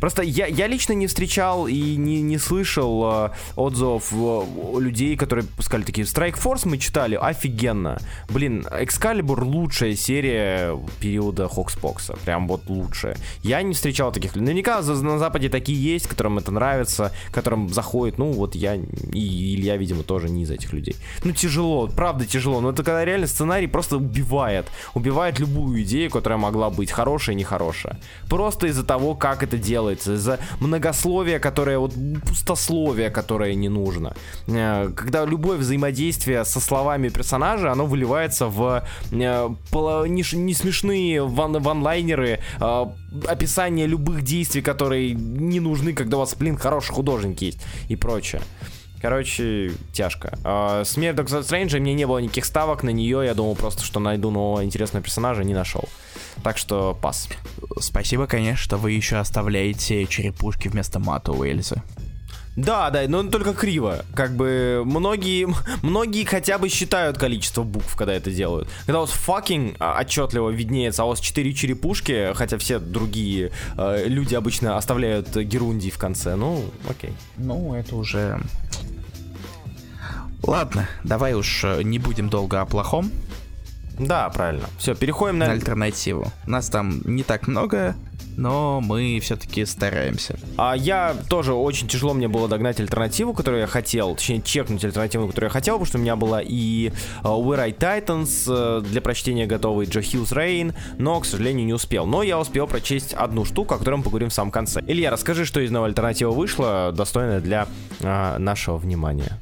Просто 0.00 0.22
я, 0.22 0.46
я 0.46 0.66
лично 0.66 0.92
не 0.92 1.06
встречал 1.06 1.66
и 1.66 1.96
не, 1.96 2.22
не 2.22 2.38
слышал 2.38 3.26
э, 3.26 3.30
отзывов 3.56 4.12
э, 4.12 4.80
людей, 4.80 5.16
которые 5.16 5.44
пускали 5.44 5.82
такие 5.82 6.06
Strike 6.06 6.40
Force 6.42 6.62
мы 6.64 6.78
читали, 6.78 7.18
офигенно. 7.20 7.98
Блин, 8.28 8.66
Excalibur 8.70 9.44
лучшая 9.44 9.94
серия 9.94 10.78
периода 11.00 11.48
Хокспокса. 11.48 12.16
Прям 12.24 12.48
вот 12.48 12.68
лучшая. 12.68 13.16
Я 13.42 13.62
не 13.62 13.74
встречал 13.74 14.12
таких. 14.12 14.36
Наверняка 14.36 14.80
на 14.80 15.18
Западе 15.18 15.48
такие 15.48 15.80
есть, 15.82 16.06
которым 16.06 16.38
это 16.38 16.50
нравится, 16.50 17.12
которым 17.30 17.68
заходит. 17.68 18.18
Ну, 18.18 18.32
вот 18.32 18.54
я 18.54 18.76
и 18.76 19.54
Илья, 19.54 19.76
видимо, 19.76 20.02
тоже 20.02 20.28
не 20.30 20.44
из 20.44 20.50
этих 20.50 20.72
людей. 20.72 20.96
Ну, 21.24 21.32
тяжело, 21.32 21.88
правда 21.88 22.24
тяжело. 22.24 22.60
Но 22.60 22.70
это 22.70 22.82
когда 22.82 23.04
реально 23.04 23.26
сценарий 23.26 23.66
просто 23.66 23.96
убивает. 23.96 24.66
Убивает 24.94 25.38
любую 25.38 25.82
идею, 25.82 26.10
которая 26.10 26.38
могла 26.38 26.70
быть 26.70 26.90
хорошая 26.90 27.36
нехорошая. 27.36 28.00
Просто 28.28 28.68
из-за 28.68 28.84
того, 28.84 29.14
как 29.14 29.42
это 29.42 29.58
делается 29.58 29.79
делается, 29.80 30.14
из-за 30.14 30.38
многословия, 30.60 31.38
которое 31.38 31.78
вот 31.78 31.94
пустословие, 32.26 33.10
которое 33.10 33.54
не 33.54 33.68
нужно. 33.68 34.14
Э, 34.46 34.90
когда 34.94 35.24
любое 35.24 35.58
взаимодействие 35.58 36.44
со 36.44 36.60
словами 36.60 37.08
персонажа, 37.08 37.72
оно 37.72 37.86
выливается 37.86 38.46
в 38.46 38.82
э, 39.12 39.48
не, 40.08 40.54
смешные 40.54 41.22
ван 41.22 41.62
ванлайнеры, 41.62 42.40
э, 42.60 42.86
описание 43.28 43.86
любых 43.86 44.22
действий, 44.22 44.62
которые 44.62 45.14
не 45.14 45.60
нужны, 45.60 45.92
когда 45.92 46.16
у 46.16 46.20
вас, 46.20 46.34
блин, 46.36 46.56
хороший 46.56 46.92
художник 46.92 47.42
есть 47.42 47.58
и 47.88 47.96
прочее. 47.96 48.40
Короче, 49.00 49.72
тяжко. 49.92 50.38
А, 50.44 50.84
смерть 50.84 51.16
Доктора 51.16 51.42
Стрэнджа, 51.42 51.78
мне 51.78 51.94
не 51.94 52.06
было 52.06 52.18
никаких 52.18 52.44
ставок 52.44 52.82
на 52.82 52.90
нее. 52.90 53.22
Я 53.24 53.34
думал 53.34 53.54
просто, 53.54 53.82
что 53.82 53.98
найду 53.98 54.30
нового 54.30 54.62
интересного 54.64 55.02
персонажа, 55.02 55.42
не 55.42 55.54
нашел. 55.54 55.88
Так 56.42 56.58
что 56.58 56.96
пас. 57.00 57.28
Спасибо, 57.78 58.26
конечно, 58.26 58.62
что 58.62 58.76
вы 58.76 58.92
еще 58.92 59.16
оставляете 59.16 60.06
черепушки 60.06 60.68
вместо 60.68 60.98
мата 60.98 61.32
Уэльза. 61.32 61.82
Да, 62.56 62.90
да, 62.90 63.02
но 63.08 63.22
только 63.24 63.54
криво. 63.54 64.04
Как 64.14 64.34
бы 64.34 64.82
многие, 64.84 65.48
многие 65.82 66.24
хотя 66.24 66.58
бы 66.58 66.68
считают 66.68 67.18
количество 67.18 67.62
букв, 67.62 67.94
когда 67.96 68.12
это 68.14 68.30
делают. 68.30 68.68
Когда 68.86 68.98
у 68.98 69.02
вас 69.02 69.10
fucking 69.12 69.76
отчетливо 69.78 70.50
виднеется, 70.50 71.02
а 71.02 71.06
у 71.06 71.08
вас 71.10 71.20
4 71.20 71.54
черепушки, 71.54 72.32
хотя 72.34 72.58
все 72.58 72.78
другие 72.78 73.52
э, 73.76 74.04
люди 74.06 74.34
обычно 74.34 74.76
оставляют 74.76 75.36
герундий 75.36 75.90
в 75.90 75.98
конце. 75.98 76.34
Ну, 76.36 76.64
окей. 76.88 77.12
Ну, 77.36 77.74
это 77.74 77.96
уже... 77.96 78.40
Ладно, 80.42 80.88
давай 81.04 81.34
уж 81.34 81.64
э, 81.64 81.82
не 81.82 81.98
будем 81.98 82.28
долго 82.28 82.60
о 82.60 82.66
плохом. 82.66 83.10
Да, 83.98 84.28
правильно. 84.30 84.66
Все, 84.78 84.94
переходим 84.94 85.38
на... 85.38 85.46
на 85.46 85.52
альтернативу. 85.52 86.32
Нас 86.46 86.68
там 86.68 87.02
не 87.04 87.22
так 87.22 87.46
много, 87.46 87.94
но 88.40 88.80
мы 88.80 89.20
все-таки 89.22 89.64
стараемся. 89.66 90.38
А 90.56 90.74
я 90.74 91.14
тоже 91.28 91.52
очень 91.52 91.86
тяжело 91.86 92.14
мне 92.14 92.26
было 92.26 92.48
догнать 92.48 92.80
альтернативу, 92.80 93.34
которую 93.34 93.60
я 93.60 93.66
хотел, 93.66 94.14
точнее 94.14 94.40
чекнуть 94.42 94.84
альтернативу, 94.84 95.28
которую 95.28 95.48
я 95.48 95.52
хотел, 95.52 95.74
потому 95.74 95.86
что 95.86 95.98
у 95.98 96.00
меня 96.00 96.16
была 96.16 96.40
и 96.42 96.90
uh, 97.22 97.42
We 97.42 97.56
Ride 97.56 97.78
Titans 97.78 98.48
uh, 98.48 98.80
для 98.80 99.00
прочтения 99.02 99.46
готовый 99.46 99.86
Joe 99.86 100.00
Hill's 100.00 100.32
Rain, 100.32 100.74
но, 100.98 101.20
к 101.20 101.26
сожалению, 101.26 101.66
не 101.66 101.74
успел. 101.74 102.06
Но 102.06 102.22
я 102.22 102.40
успел 102.40 102.66
прочесть 102.66 103.12
одну 103.12 103.44
штуку, 103.44 103.74
о 103.74 103.78
которой 103.78 103.96
мы 103.96 104.02
поговорим 104.02 104.30
в 104.30 104.34
самом 104.34 104.50
конце. 104.50 104.80
Илья, 104.86 105.10
расскажи, 105.10 105.44
что 105.44 105.60
из 105.60 105.70
новой 105.70 105.88
альтернативы 105.88 106.32
вышло, 106.32 106.92
достойное 106.96 107.40
для 107.40 107.66
uh, 108.00 108.38
нашего 108.38 108.78
внимания 108.78 109.38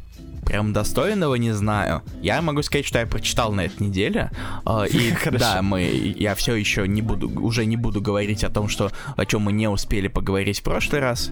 прям 0.49 0.73
достойного 0.73 1.35
не 1.35 1.53
знаю. 1.53 2.03
Я 2.23 2.41
могу 2.41 2.63
сказать, 2.63 2.87
что 2.87 2.99
я 2.99 3.07
прочитал 3.07 3.53
на 3.53 3.67
этой 3.67 3.87
неделе. 3.87 4.31
Э, 4.65 4.87
и 4.89 5.13
да, 5.39 5.61
мы, 5.61 5.83
я 5.83 6.35
все 6.35 6.55
еще 6.55 6.89
не 6.89 7.03
буду, 7.03 7.29
уже 7.41 7.67
не 7.67 7.77
буду 7.77 8.01
говорить 8.01 8.45
о 8.45 8.49
том, 8.49 8.69
что 8.69 8.91
о 9.17 9.27
чем 9.27 9.43
мы 9.43 9.53
не 9.53 9.69
успели 9.69 10.09
поговорить 10.09 10.61
в 10.61 10.63
прошлый 10.63 11.03
раз. 11.03 11.31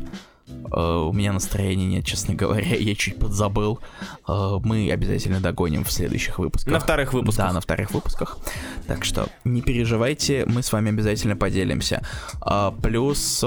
Uh, 0.48 1.08
у 1.08 1.12
меня 1.12 1.32
настроения 1.32 1.86
нет, 1.86 2.04
честно 2.04 2.34
говоря, 2.34 2.76
я 2.76 2.94
чуть 2.94 3.18
подзабыл. 3.18 3.80
Uh, 4.28 4.60
мы 4.64 4.92
обязательно 4.92 5.40
догоним 5.40 5.82
в 5.82 5.90
следующих 5.90 6.38
выпусках. 6.38 6.72
На 6.72 6.78
вторых 6.78 7.14
выпусках. 7.14 7.46
Да, 7.46 7.52
на 7.52 7.60
вторых 7.60 7.90
выпусках. 7.92 8.38
Так 8.86 9.04
что 9.04 9.28
не 9.44 9.60
переживайте, 9.60 10.44
мы 10.46 10.62
с 10.62 10.70
вами 10.72 10.90
обязательно 10.90 11.36
поделимся. 11.36 12.06
Uh, 12.42 12.72
плюс 12.80 13.44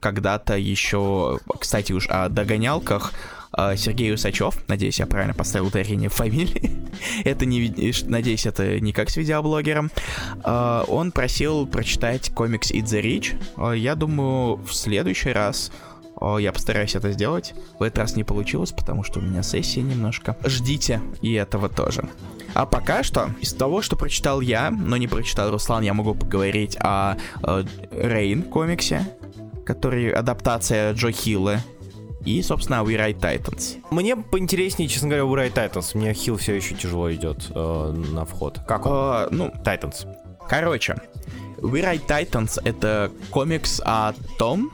когда-то 0.00 0.58
еще, 0.58 1.38
кстати 1.58 1.92
уж 1.92 2.06
о 2.08 2.28
догонялках, 2.28 3.12
э, 3.12 3.41
Сергей 3.76 4.12
Усачев, 4.14 4.56
надеюсь, 4.68 4.98
я 4.98 5.06
правильно 5.06 5.34
поставил 5.34 5.66
ударение 5.66 6.08
в 6.08 6.14
фамилии, 6.14 6.72
это 7.24 7.44
не, 7.44 7.74
надеюсь, 8.06 8.46
это 8.46 8.80
не 8.80 8.92
как 8.92 9.10
с 9.10 9.16
видеоблогером, 9.16 9.90
э, 10.44 10.84
он 10.88 11.12
просил 11.12 11.66
прочитать 11.66 12.30
комикс 12.30 12.70
Eat 12.70 12.84
the 12.84 13.02
Rich. 13.02 13.72
Э, 13.72 13.76
я 13.76 13.94
думаю, 13.94 14.56
в 14.56 14.72
следующий 14.72 15.32
раз 15.32 15.70
я 16.38 16.52
постараюсь 16.52 16.94
это 16.94 17.10
сделать. 17.10 17.52
В 17.80 17.82
этот 17.82 17.98
раз 17.98 18.14
не 18.14 18.22
получилось, 18.22 18.70
потому 18.70 19.02
что 19.02 19.18
у 19.18 19.22
меня 19.22 19.42
сессия 19.42 19.82
немножко. 19.82 20.36
Ждите 20.44 21.00
и 21.20 21.32
этого 21.32 21.68
тоже. 21.68 22.08
А 22.54 22.64
пока 22.64 23.02
что, 23.02 23.30
из 23.40 23.52
того, 23.52 23.82
что 23.82 23.96
прочитал 23.96 24.40
я, 24.40 24.70
но 24.70 24.96
не 24.96 25.08
прочитал 25.08 25.50
Руслан, 25.50 25.82
я 25.82 25.94
могу 25.94 26.14
поговорить 26.14 26.76
о 26.78 27.16
Рейн 27.90 28.42
комиксе, 28.42 29.04
который 29.64 30.10
адаптация 30.10 30.92
Джо 30.92 31.10
Хилла. 31.10 31.58
И, 32.24 32.42
собственно, 32.42 32.76
We 32.76 32.96
Ride 32.96 33.20
Titans. 33.20 33.78
Мне 33.90 34.16
поинтереснее, 34.16 34.88
честно 34.88 35.08
говоря, 35.08 35.24
We 35.24 35.52
Ride 35.52 35.54
Titans. 35.54 35.90
Мне 35.94 36.14
Хилл 36.14 36.36
все 36.36 36.54
еще 36.54 36.74
тяжело 36.74 37.12
идет 37.12 37.50
э, 37.54 37.92
на 38.12 38.24
вход. 38.24 38.60
Как 38.66 38.86
он? 38.86 38.92
Uh, 38.92 39.28
ну, 39.30 39.52
Titans. 39.64 40.06
Короче, 40.48 40.96
We 41.58 41.82
Ride 41.82 42.06
Titans— 42.06 42.60
это 42.64 43.10
комикс 43.30 43.80
о 43.84 44.14
том, 44.38 44.70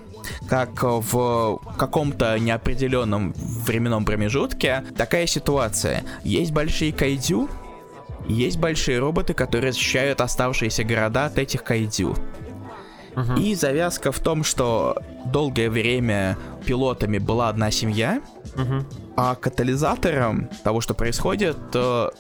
как 0.49 0.83
в 0.83 1.61
каком-то 1.79 2.39
неопределенном 2.39 3.33
временном 3.35 4.05
промежутке 4.05 4.85
такая 4.97 5.27
ситуация. 5.27 6.05
Есть 6.25 6.53
большие 6.53 6.93
кайдю, 6.93 7.49
есть 8.29 8.59
большие 8.59 8.99
роботы, 8.99 9.35
которые 9.35 9.73
защищают 9.73 10.21
оставшиеся 10.21 10.85
города 10.85 11.27
от 11.27 11.39
этих 11.39 11.65
кайдю. 11.65 12.15
Uh-huh. 13.19 13.41
И 13.41 13.55
завязка 13.55 14.13
в 14.13 14.21
том, 14.21 14.45
что 14.45 14.97
долгое 15.27 15.71
время 15.71 16.39
пилотами 16.65 17.19
была 17.19 17.49
одна 17.49 17.71
семья, 17.71 18.21
uh-huh. 18.55 18.85
а 19.17 19.35
катализатором 19.35 20.49
того, 20.63 20.81
что 20.81 20.95
происходит, 20.95 21.57
э, 21.75 22.11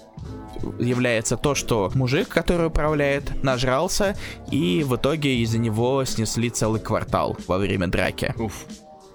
является 0.81 1.37
то, 1.37 1.55
что 1.55 1.91
мужик, 1.95 2.29
который 2.29 2.67
управляет, 2.67 3.45
нажрался, 3.45 4.17
и 4.51 4.83
в 4.85 4.97
итоге 4.97 5.37
из-за 5.37 5.59
него 5.59 6.05
снесли 6.05 6.51
целый 6.51 6.81
квартал 6.81 7.37
во 7.47 7.59
время 7.59 7.87
драки. 7.87 8.35
Уф. 8.37 8.65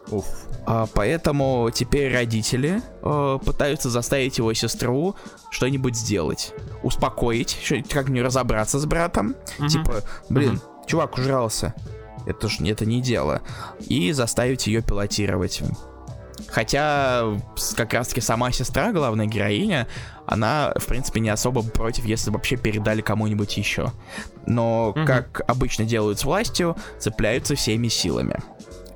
Уф. 0.10 0.26
А, 0.66 0.88
поэтому 0.94 1.70
теперь 1.74 2.14
родители 2.14 2.82
э, 3.02 3.40
пытаются 3.44 3.90
заставить 3.90 4.38
его 4.38 4.54
сестру 4.54 5.16
что-нибудь 5.50 5.98
сделать. 5.98 6.54
Успокоить, 6.84 7.58
как 7.90 8.08
мне 8.08 8.22
разобраться 8.22 8.80
с 8.80 8.86
братом. 8.86 9.36
Uh-huh. 9.60 9.68
Типа, 9.68 9.96
блин, 10.30 10.54
uh-huh 10.54 10.73
чувак 10.86 11.18
ужрался. 11.18 11.74
Это 12.26 12.48
ж 12.48 12.60
это 12.62 12.86
не 12.86 13.02
дело. 13.02 13.42
И 13.80 14.12
заставить 14.12 14.68
ее 14.68 14.82
пилотировать. 14.82 15.62
Хотя 16.48 17.24
как 17.76 17.94
раз 17.94 18.10
таки 18.10 18.22
сама 18.22 18.52
сестра, 18.52 18.92
главная 18.92 19.26
героиня, 19.26 19.88
она, 20.26 20.74
в 20.76 20.86
принципе, 20.86 21.20
не 21.20 21.30
особо 21.30 21.64
против, 21.64 22.06
если 22.06 22.30
вообще 22.30 22.58
передали 22.58 23.02
кому-нибудь 23.02 23.58
еще. 23.58 23.92
Но, 24.46 24.90
угу. 24.90 25.06
как 25.06 25.42
обычно 25.48 25.86
делают 25.86 26.20
с 26.20 26.26
властью, 26.26 26.78
цепляются 27.00 27.56
всеми 27.56 27.88
силами. 27.88 28.40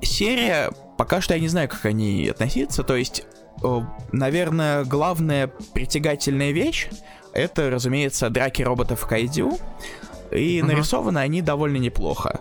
Серия, 0.00 0.70
пока 0.96 1.20
что 1.20 1.34
я 1.34 1.40
не 1.40 1.48
знаю, 1.48 1.68
как 1.68 1.84
они 1.84 2.28
относиться, 2.28 2.82
то 2.84 2.96
есть, 2.96 3.24
наверное, 4.12 4.84
главная 4.84 5.48
притягательная 5.74 6.52
вещь, 6.52 6.88
это, 7.32 7.70
разумеется, 7.70 8.30
драки 8.30 8.62
роботов 8.62 9.06
Кайдю, 9.06 9.58
и 10.30 10.58
uh-huh. 10.58 10.64
нарисованы 10.64 11.18
они 11.18 11.42
довольно 11.42 11.76
неплохо. 11.76 12.40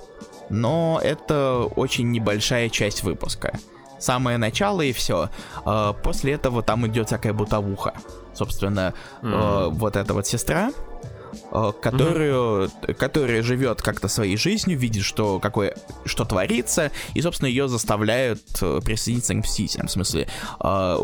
Но 0.49 0.99
это 1.03 1.67
очень 1.75 2.11
небольшая 2.11 2.69
часть 2.69 3.03
выпуска. 3.03 3.59
Самое 3.99 4.38
начало 4.38 4.81
и 4.81 4.93
все. 4.93 5.29
А, 5.65 5.93
после 5.93 6.33
этого 6.33 6.61
там 6.61 6.85
идет 6.88 7.07
всякая 7.07 7.33
бутовуха. 7.33 7.93
Собственно, 8.33 8.93
mm. 9.23 9.71
вот 9.71 9.95
эта 9.95 10.13
вот 10.13 10.27
сестра, 10.27 10.71
которую, 11.82 12.67
mm-hmm. 12.67 12.93
которая 12.93 13.41
живет 13.41 13.82
как-то 13.82 14.07
своей 14.07 14.38
жизнью, 14.38 14.78
видит, 14.78 15.03
что 15.03 15.39
какое, 15.39 15.75
что 16.05 16.25
творится, 16.25 16.91
и, 17.13 17.21
собственно, 17.21 17.47
ее 17.47 17.67
заставляют 17.67 18.41
э, 18.61 18.80
присоединиться 18.84 19.34
к 19.34 19.38
мстителям, 19.38 19.88
в 19.88 19.91
смысле, 19.91 20.28
э, 20.59 20.97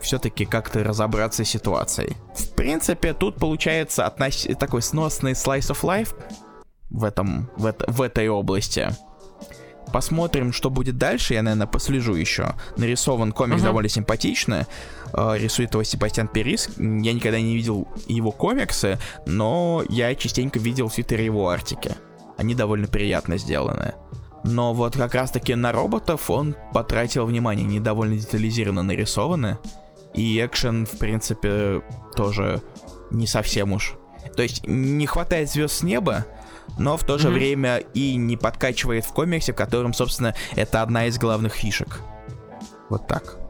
все-таки 0.00 0.44
как-то 0.44 0.84
разобраться 0.84 1.44
с 1.44 1.48
ситуацией. 1.48 2.16
В 2.34 2.50
принципе, 2.54 3.14
тут 3.14 3.36
получается 3.36 4.06
относ... 4.06 4.46
такой 4.58 4.82
сносный 4.82 5.32
slice 5.32 5.70
of 5.70 5.80
life 5.82 6.14
в 6.90 7.04
этом, 7.04 7.50
в, 7.56 7.66
это, 7.66 7.90
в 7.90 8.02
этой 8.02 8.28
области. 8.28 8.90
Посмотрим, 9.96 10.52
что 10.52 10.68
будет 10.68 10.98
дальше. 10.98 11.32
Я, 11.32 11.42
наверное, 11.42 11.66
послежу 11.66 12.16
еще. 12.16 12.54
Нарисован 12.76 13.32
комикс 13.32 13.62
uh-huh. 13.62 13.64
довольно 13.64 13.88
симпатично. 13.88 14.66
Uh, 15.14 15.38
рисует 15.38 15.72
его 15.72 15.84
Себастьян 15.84 16.28
Перис. 16.28 16.68
Я 16.76 17.14
никогда 17.14 17.40
не 17.40 17.56
видел 17.56 17.88
его 18.06 18.30
комиксы, 18.30 18.98
но 19.24 19.82
я 19.88 20.14
частенько 20.14 20.58
видел 20.58 20.88
в 20.88 20.94
Твиттере 20.94 21.24
его 21.24 21.48
артики. 21.48 21.92
Они 22.36 22.54
довольно 22.54 22.88
приятно 22.88 23.38
сделаны. 23.38 23.94
Но 24.44 24.74
вот 24.74 24.98
как 24.98 25.14
раз-таки 25.14 25.54
на 25.54 25.72
роботов 25.72 26.28
он 26.28 26.54
потратил 26.74 27.24
внимание. 27.24 27.64
Они 27.64 27.80
довольно 27.80 28.18
детализированно 28.18 28.82
нарисованы. 28.82 29.56
И 30.12 30.44
экшен, 30.44 30.84
в 30.84 30.98
принципе, 30.98 31.80
тоже 32.14 32.60
не 33.10 33.26
совсем 33.26 33.72
уж. 33.72 33.94
То 34.36 34.42
есть 34.42 34.66
не 34.66 35.06
хватает 35.06 35.50
звезд 35.50 35.76
с 35.76 35.82
неба, 35.82 36.26
но 36.78 36.96
в 36.96 37.04
то 37.04 37.18
же 37.18 37.28
mm-hmm. 37.28 37.32
время 37.32 37.76
и 37.94 38.16
не 38.16 38.36
подкачивает 38.36 39.04
в 39.04 39.12
комиксе, 39.12 39.52
в 39.52 39.56
котором, 39.56 39.92
собственно, 39.92 40.34
это 40.54 40.82
одна 40.82 41.06
из 41.06 41.18
главных 41.18 41.54
фишек. 41.54 42.00
Вот 42.88 43.06
так 43.06 43.45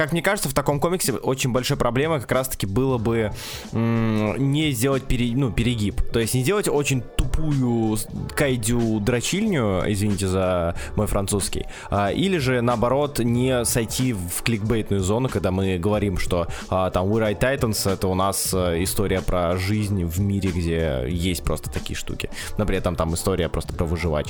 как 0.00 0.12
мне 0.12 0.22
кажется, 0.22 0.48
в 0.48 0.54
таком 0.54 0.80
комиксе 0.80 1.12
очень 1.12 1.52
большая 1.52 1.76
проблема 1.76 2.20
как 2.20 2.32
раз-таки 2.32 2.64
было 2.64 2.96
бы 2.96 3.32
не 3.72 4.70
сделать 4.70 5.02
пере, 5.02 5.36
ну, 5.36 5.52
перегиб. 5.52 6.00
То 6.10 6.20
есть 6.20 6.32
не 6.32 6.42
делать 6.42 6.68
очень 6.68 7.02
тупую 7.02 7.98
кайдю 8.34 8.98
дрочильню, 9.00 9.82
извините 9.86 10.26
за 10.26 10.74
мой 10.96 11.06
французский, 11.06 11.66
а, 11.90 12.10
или 12.12 12.38
же 12.38 12.62
наоборот 12.62 13.18
не 13.18 13.62
сойти 13.66 14.14
в 14.14 14.42
кликбейтную 14.42 15.02
зону, 15.02 15.28
когда 15.28 15.50
мы 15.50 15.76
говорим, 15.76 16.16
что 16.16 16.46
а, 16.70 16.88
там 16.88 17.06
We 17.12 17.20
Ride 17.20 17.38
Titans 17.38 17.92
это 17.92 18.08
у 18.08 18.14
нас 18.14 18.54
а, 18.54 18.82
история 18.82 19.20
про 19.20 19.58
жизнь 19.58 20.02
в 20.06 20.18
мире, 20.18 20.48
где 20.48 21.04
есть 21.10 21.44
просто 21.44 21.68
такие 21.68 21.94
штуки. 21.94 22.30
Например, 22.56 22.82
там, 22.82 22.96
там 22.96 23.12
история 23.12 23.50
просто 23.50 23.74
про 23.74 23.84
выживач. 23.84 24.28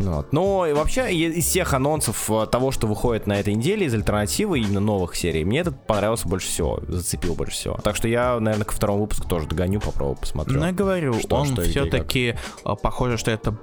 Вот. 0.00 0.32
Но 0.32 0.66
вообще 0.72 1.12
из 1.12 1.44
всех 1.44 1.74
анонсов 1.74 2.30
э, 2.30 2.46
того, 2.46 2.70
что 2.70 2.86
выходит 2.86 3.26
на 3.26 3.38
этой 3.38 3.54
неделе, 3.54 3.84
из 3.84 3.92
альтернативы, 3.92 4.58
именно 4.58 4.80
новых 5.00 5.16
серий, 5.16 5.44
мне 5.44 5.60
этот 5.60 5.86
понравился 5.86 6.28
больше 6.28 6.48
всего, 6.48 6.80
зацепил 6.86 7.34
больше 7.34 7.54
всего. 7.54 7.76
Так 7.82 7.96
что 7.96 8.08
я, 8.08 8.38
наверное, 8.38 8.64
ко 8.64 8.74
второму 8.74 9.02
выпуску 9.02 9.26
тоже 9.28 9.46
догоню, 9.46 9.80
попробую, 9.80 10.16
посмотрю. 10.16 10.58
Ну, 10.58 10.66
я 10.66 10.72
говорю, 10.72 11.18
что, 11.18 11.36
он 11.36 11.56
все-таки 11.56 12.36
э, 12.64 12.74
похоже, 12.82 13.16
что 13.16 13.30
это... 13.30 13.56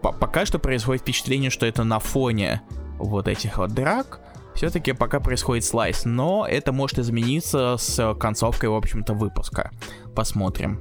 Пока 0.00 0.46
что 0.46 0.58
происходит 0.58 1.02
впечатление, 1.02 1.50
что 1.50 1.66
это 1.66 1.84
на 1.84 1.98
фоне 1.98 2.62
вот 2.98 3.28
этих 3.28 3.58
вот 3.58 3.72
драк, 3.72 4.20
все-таки 4.54 4.92
пока 4.92 5.20
происходит 5.20 5.64
слайс, 5.64 6.04
но 6.04 6.46
это 6.48 6.72
может 6.72 6.98
измениться 6.98 7.76
с 7.78 8.14
концовкой, 8.14 8.70
в 8.70 8.74
общем-то, 8.74 9.14
выпуска. 9.14 9.70
Посмотрим. 10.14 10.80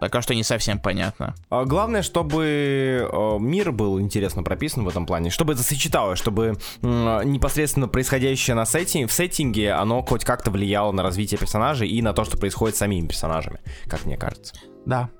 Пока 0.00 0.20
что 0.22 0.34
не 0.34 0.42
совсем 0.42 0.78
понятно. 0.78 1.34
А 1.50 1.64
главное, 1.64 2.02
чтобы 2.02 3.08
э, 3.10 3.38
мир 3.38 3.72
был 3.72 4.00
интересно 4.00 4.42
прописан 4.42 4.84
в 4.84 4.88
этом 4.88 5.06
плане, 5.06 5.30
чтобы 5.30 5.54
это 5.54 5.62
сочеталось, 5.62 6.18
чтобы 6.18 6.56
непосредственно 6.82 7.88
происходящее 7.88 8.54
на 8.54 8.66
сеттинге, 8.66 9.06
в 9.06 9.12
сеттинге, 9.12 9.72
оно 9.72 10.02
хоть 10.02 10.24
как-то 10.24 10.50
влияло 10.50 10.92
на 10.92 11.02
развитие 11.02 11.38
персонажей 11.38 11.88
и 11.88 12.02
на 12.02 12.12
то, 12.12 12.24
что 12.24 12.36
происходит 12.36 12.76
с 12.76 12.80
самими 12.80 13.06
персонажами, 13.06 13.60
как 13.86 14.04
мне 14.04 14.16
кажется. 14.16 14.54
Да. 14.84 15.10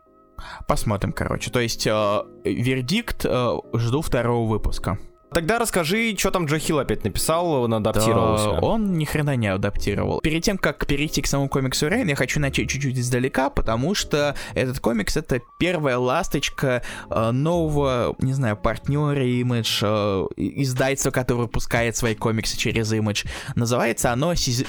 Посмотрим, 0.67 1.13
короче. 1.13 1.51
То 1.51 1.61
есть, 1.61 1.87
э, 1.87 2.23
вердикт 2.45 3.25
э, 3.25 3.59
жду 3.75 4.03
второго 4.03 4.49
выпуска. 4.49 4.99
Тогда 5.35 5.59
расскажи, 5.59 6.15
что 6.17 6.31
там 6.31 6.47
Джо 6.47 6.59
Хилл 6.59 6.79
опять 6.79 7.03
написал, 7.03 7.51
он 7.53 7.75
адаптировался. 7.75 8.53
Да, 8.53 8.61
он 8.61 8.95
ни 8.95 9.05
хрена 9.05 9.35
не 9.35 9.49
адаптировал. 9.49 10.21
Перед 10.21 10.45
тем, 10.45 10.59
как 10.59 10.87
перейти 10.87 11.23
к 11.23 11.27
самому 11.27 11.49
комиксу 11.49 11.89
Рейн, 11.89 12.07
я 12.09 12.15
хочу 12.15 12.39
начать 12.39 12.71
чуть-чуть 12.71 12.97
издалека, 12.97 13.51
потому 13.51 13.97
что 13.97 14.37
этот 14.55 14.79
комикс— 14.79 15.17
это 15.17 15.41
первая 15.59 15.99
ласточка 15.99 16.83
э, 17.11 17.31
нового, 17.33 18.15
не 18.21 18.33
знаю, 18.33 18.57
партнера 18.57 19.25
Image, 19.25 19.79
э, 19.83 20.27
издательства, 20.37 21.11
которое 21.11 21.41
выпускает 21.41 21.97
свои 21.97 22.15
комиксы 22.15 22.57
через 22.57 22.93
Image. 22.93 23.27
Называется 23.57 24.13
оно... 24.13 24.37
Сиз... 24.37 24.65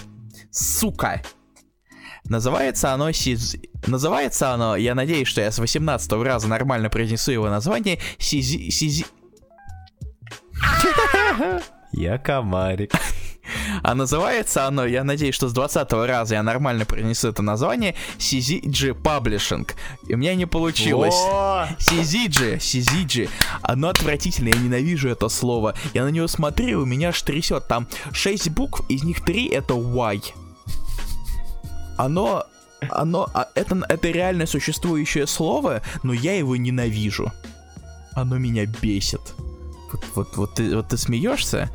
Сука! 0.49 1.21
Называется 2.27 2.91
оно 2.91 3.11
Сиз... 3.11 3.55
Называется 3.85 4.51
оно, 4.51 4.75
я 4.75 4.95
надеюсь, 4.95 5.27
что 5.27 5.41
я 5.41 5.51
с 5.51 5.59
18 5.59 6.11
раза 6.13 6.47
нормально 6.47 6.89
произнесу 6.89 7.31
его 7.31 7.49
название, 7.49 7.99
Сизи... 8.17 8.71
Сизи... 8.71 9.05
Я 11.91 12.17
комарик. 12.17 12.91
А 13.83 13.93
называется 13.93 14.65
оно, 14.65 14.85
я 14.85 15.03
надеюсь, 15.03 15.35
что 15.35 15.47
с 15.47 15.53
20 15.53 15.93
раза 15.93 16.35
я 16.35 16.43
нормально 16.43 16.85
принесу 16.85 17.27
это 17.27 17.43
название, 17.43 17.95
CZG 18.17 18.99
Publishing. 19.01 19.71
И 20.07 20.15
у 20.15 20.17
меня 20.17 20.35
не 20.35 20.45
получилось. 20.45 21.15
CZG, 21.15 22.57
CZG. 22.57 23.29
Оно 23.61 23.89
отвратительное, 23.89 24.53
я 24.53 24.59
ненавижу 24.59 25.09
это 25.09 25.29
слово. 25.29 25.75
Я 25.93 26.03
на 26.03 26.09
него 26.09 26.27
смотрю, 26.27 26.81
у 26.81 26.85
меня 26.85 27.09
аж 27.09 27.21
трясет. 27.21 27.67
Там 27.67 27.87
6 28.11 28.49
букв, 28.49 28.81
из 28.89 29.03
них 29.03 29.23
3 29.23 29.47
это 29.49 29.75
Y. 29.75 30.33
Оно 31.97 32.45
оно, 32.89 33.27
а 33.33 33.47
это, 33.55 33.81
это 33.87 34.09
реально 34.09 34.45
существующее 34.45 35.27
слово, 35.27 35.81
но 36.03 36.13
я 36.13 36.37
его 36.37 36.55
ненавижу. 36.55 37.31
Оно 38.13 38.37
меня 38.37 38.65
бесит. 38.65 39.21
Вот, 39.95 40.05
вот, 40.15 40.37
вот, 40.37 40.55
ты, 40.55 40.75
вот 40.75 40.89
ты 40.89 40.97
смеешься, 40.97 41.69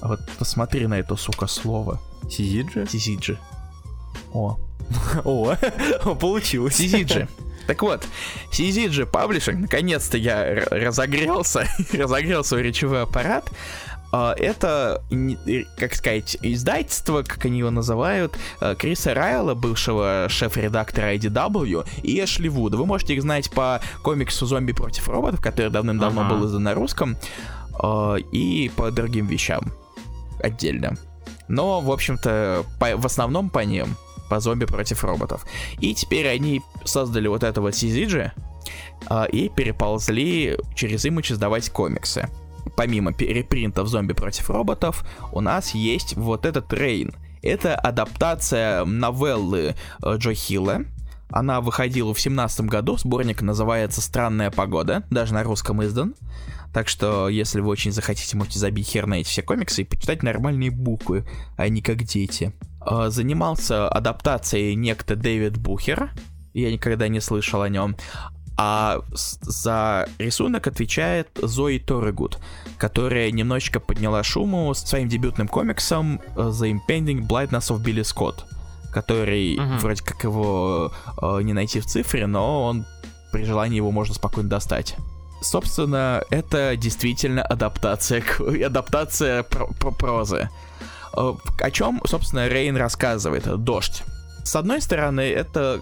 а 0.00 0.08
вот 0.08 0.20
посмотри 0.38 0.86
на 0.86 0.98
это, 0.98 1.16
сука, 1.16 1.46
слово. 1.46 2.00
Сизиджи? 2.28 2.86
Сизиджи. 2.88 3.38
О. 4.32 4.58
О, 5.24 6.14
получилось. 6.14 6.76
Сизиджи. 6.76 7.28
Так 7.66 7.80
вот, 7.82 8.04
CZG 8.50 9.08
Publishing, 9.08 9.58
наконец-то 9.58 10.18
я 10.18 10.64
разогрелся, 10.68 11.68
разогрел 11.92 12.42
свой 12.42 12.64
речевой 12.64 13.02
аппарат. 13.02 13.52
А, 14.12 14.34
это, 14.36 15.02
как 15.78 15.94
сказать, 15.94 16.36
издательство, 16.42 17.22
как 17.22 17.46
они 17.46 17.60
его 17.60 17.70
называют, 17.70 18.36
а, 18.60 18.74
Криса 18.74 19.14
Райла, 19.14 19.54
бывшего 19.54 20.26
шеф-редактора 20.28 21.14
IDW, 21.14 21.86
и 22.02 22.22
Эшли 22.22 22.50
Вуда. 22.50 22.76
Вы 22.76 22.84
можете 22.84 23.14
их 23.14 23.22
знать 23.22 23.50
по 23.50 23.80
комиксу 24.02 24.44
«Зомби 24.44 24.72
против 24.72 25.08
роботов», 25.08 25.40
который 25.40 25.70
давным-давно 25.70 26.26
ага. 26.26 26.34
был 26.34 26.46
издан 26.46 26.62
на 26.62 26.74
русском, 26.74 27.16
а, 27.82 28.16
и 28.16 28.70
по 28.76 28.90
другим 28.90 29.26
вещам 29.26 29.72
отдельно. 30.42 30.96
Но, 31.48 31.80
в 31.80 31.90
общем-то, 31.90 32.64
по, 32.78 32.96
в 32.96 33.06
основном 33.06 33.48
по 33.48 33.60
ним, 33.60 33.96
по 34.28 34.40
зомби 34.40 34.66
против 34.66 35.04
роботов. 35.04 35.46
И 35.80 35.94
теперь 35.94 36.28
они 36.28 36.62
создали 36.84 37.28
вот 37.28 37.42
этого 37.42 37.68
CZG 37.68 38.30
и 39.32 39.48
переползли 39.48 40.56
через 40.74 41.04
Image 41.04 41.32
издавать 41.32 41.68
комиксы 41.70 42.28
помимо 42.76 43.12
репринтов 43.18 43.88
зомби 43.88 44.12
против 44.12 44.50
роботов, 44.50 45.04
у 45.32 45.40
нас 45.40 45.74
есть 45.74 46.16
вот 46.16 46.46
этот 46.46 46.72
Рейн. 46.72 47.12
Это 47.42 47.74
адаптация 47.74 48.84
новеллы 48.84 49.74
э, 50.02 50.16
Джо 50.16 50.32
Хилла. 50.32 50.82
Она 51.30 51.60
выходила 51.60 52.12
в 52.12 52.20
семнадцатом 52.20 52.66
году, 52.66 52.98
сборник 52.98 53.42
называется 53.42 54.00
«Странная 54.00 54.50
погода», 54.50 55.04
даже 55.10 55.32
на 55.32 55.42
русском 55.42 55.82
издан. 55.82 56.14
Так 56.72 56.88
что, 56.88 57.28
если 57.28 57.60
вы 57.60 57.68
очень 57.68 57.90
захотите, 57.90 58.36
можете 58.36 58.58
забить 58.58 58.86
хер 58.86 59.06
на 59.06 59.14
эти 59.14 59.28
все 59.28 59.42
комиксы 59.42 59.82
и 59.82 59.84
почитать 59.84 60.22
нормальные 60.22 60.70
буквы, 60.70 61.26
а 61.56 61.68
не 61.68 61.82
как 61.82 62.02
дети. 62.02 62.52
Э, 62.86 63.08
занимался 63.08 63.88
адаптацией 63.88 64.74
некто 64.74 65.16
Дэвид 65.16 65.56
Бухер, 65.56 66.10
я 66.54 66.70
никогда 66.70 67.08
не 67.08 67.20
слышал 67.20 67.62
о 67.62 67.68
нем. 67.68 67.96
А 68.56 69.00
за 69.10 70.08
рисунок 70.18 70.66
отвечает 70.66 71.28
Зои 71.40 71.78
Торрегуд, 71.78 72.38
которая 72.78 73.30
немножечко 73.30 73.80
подняла 73.80 74.22
шуму 74.22 74.72
с 74.74 74.80
своим 74.80 75.08
дебютным 75.08 75.48
комиксом 75.48 76.20
э, 76.36 76.40
The 76.40 76.78
Impending 76.78 77.26
Blindness 77.26 77.70
of 77.70 77.82
Billy 77.82 78.02
Scott, 78.02 78.44
который 78.92 79.56
uh-huh. 79.56 79.78
вроде 79.78 80.02
как 80.02 80.22
его 80.24 80.92
э, 81.20 81.42
не 81.42 81.54
найти 81.54 81.80
в 81.80 81.86
цифре, 81.86 82.26
но 82.26 82.64
он 82.64 82.84
при 83.32 83.44
желании 83.44 83.76
его 83.76 83.90
можно 83.90 84.14
спокойно 84.14 84.50
достать. 84.50 84.96
Собственно, 85.40 86.22
это 86.30 86.76
действительно 86.76 87.42
адаптация, 87.42 88.22
адаптация 88.66 89.42
про, 89.44 89.66
про 89.66 89.90
прозы. 89.90 90.50
Э, 91.16 91.32
о 91.58 91.70
чем, 91.70 92.02
собственно, 92.04 92.48
Рейн 92.48 92.76
рассказывает? 92.76 93.44
Дождь. 93.64 94.04
С 94.44 94.56
одной 94.56 94.80
стороны, 94.82 95.22
это 95.22 95.80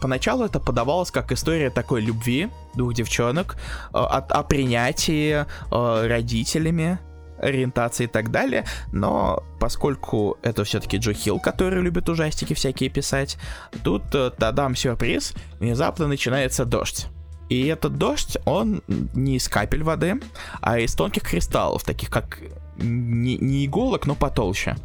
поначалу 0.00 0.44
это 0.44 0.60
подавалось 0.60 1.10
как 1.10 1.32
история 1.32 1.70
такой 1.70 2.00
любви 2.00 2.48
двух 2.74 2.94
девчонок, 2.94 3.56
э, 3.56 3.58
о, 3.92 4.18
о 4.18 4.42
принятии 4.42 5.44
э, 5.44 6.06
родителями, 6.06 6.98
ориентации 7.38 8.04
и 8.04 8.06
так 8.06 8.30
далее, 8.30 8.64
но 8.92 9.42
поскольку 9.58 10.38
это 10.42 10.64
все-таки 10.64 10.98
Джо 10.98 11.12
Хилл, 11.12 11.40
который 11.40 11.80
любит 11.80 12.08
ужастики 12.08 12.54
всякие 12.54 12.90
писать, 12.90 13.38
тут 13.82 14.14
э, 14.14 14.30
тадам 14.30 14.76
сюрприз, 14.76 15.34
внезапно 15.58 16.06
начинается 16.06 16.64
дождь. 16.64 17.06
И 17.48 17.66
этот 17.66 17.98
дождь, 17.98 18.36
он 18.44 18.82
не 18.86 19.36
из 19.36 19.48
капель 19.48 19.82
воды, 19.82 20.20
а 20.60 20.78
из 20.78 20.94
тонких 20.94 21.24
кристаллов, 21.24 21.82
таких 21.82 22.08
как 22.08 22.38
не, 22.76 23.36
не 23.38 23.66
иголок, 23.66 24.06
но 24.06 24.14
потолще. 24.14 24.76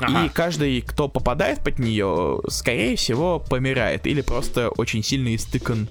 Ага. 0.00 0.24
И 0.24 0.28
каждый, 0.28 0.80
кто 0.82 1.08
попадает 1.08 1.60
под 1.60 1.78
нее, 1.78 2.40
скорее 2.48 2.96
всего, 2.96 3.38
помирает 3.38 4.06
или 4.06 4.20
просто 4.20 4.68
очень 4.70 5.02
сильно 5.02 5.34
истыкан 5.34 5.88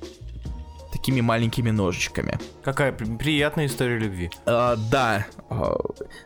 такими 1.04 1.22
маленькими 1.22 1.72
ножичками. 1.72 2.40
Какая 2.64 2.94
приятная 2.94 3.66
история 3.66 3.98
любви. 3.98 4.30
А, 4.46 4.76
да, 4.76 5.26
а, 5.50 5.76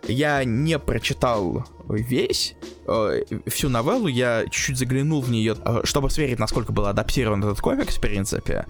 я 0.08 0.44
не 0.44 0.78
прочитал 0.78 1.66
весь 1.90 2.56
а, 2.86 3.12
всю 3.48 3.70
новеллу, 3.70 4.08
я 4.08 4.44
чуть-чуть 4.44 4.78
заглянул 4.78 5.22
в 5.22 5.32
нее, 5.32 5.56
а, 5.64 5.82
чтобы 5.84 6.10
сверить, 6.10 6.38
насколько 6.38 6.74
был 6.74 6.86
адаптирован 6.86 7.44
этот 7.44 7.60
комикс, 7.60 7.98
в 7.98 8.02
принципе. 8.02 8.66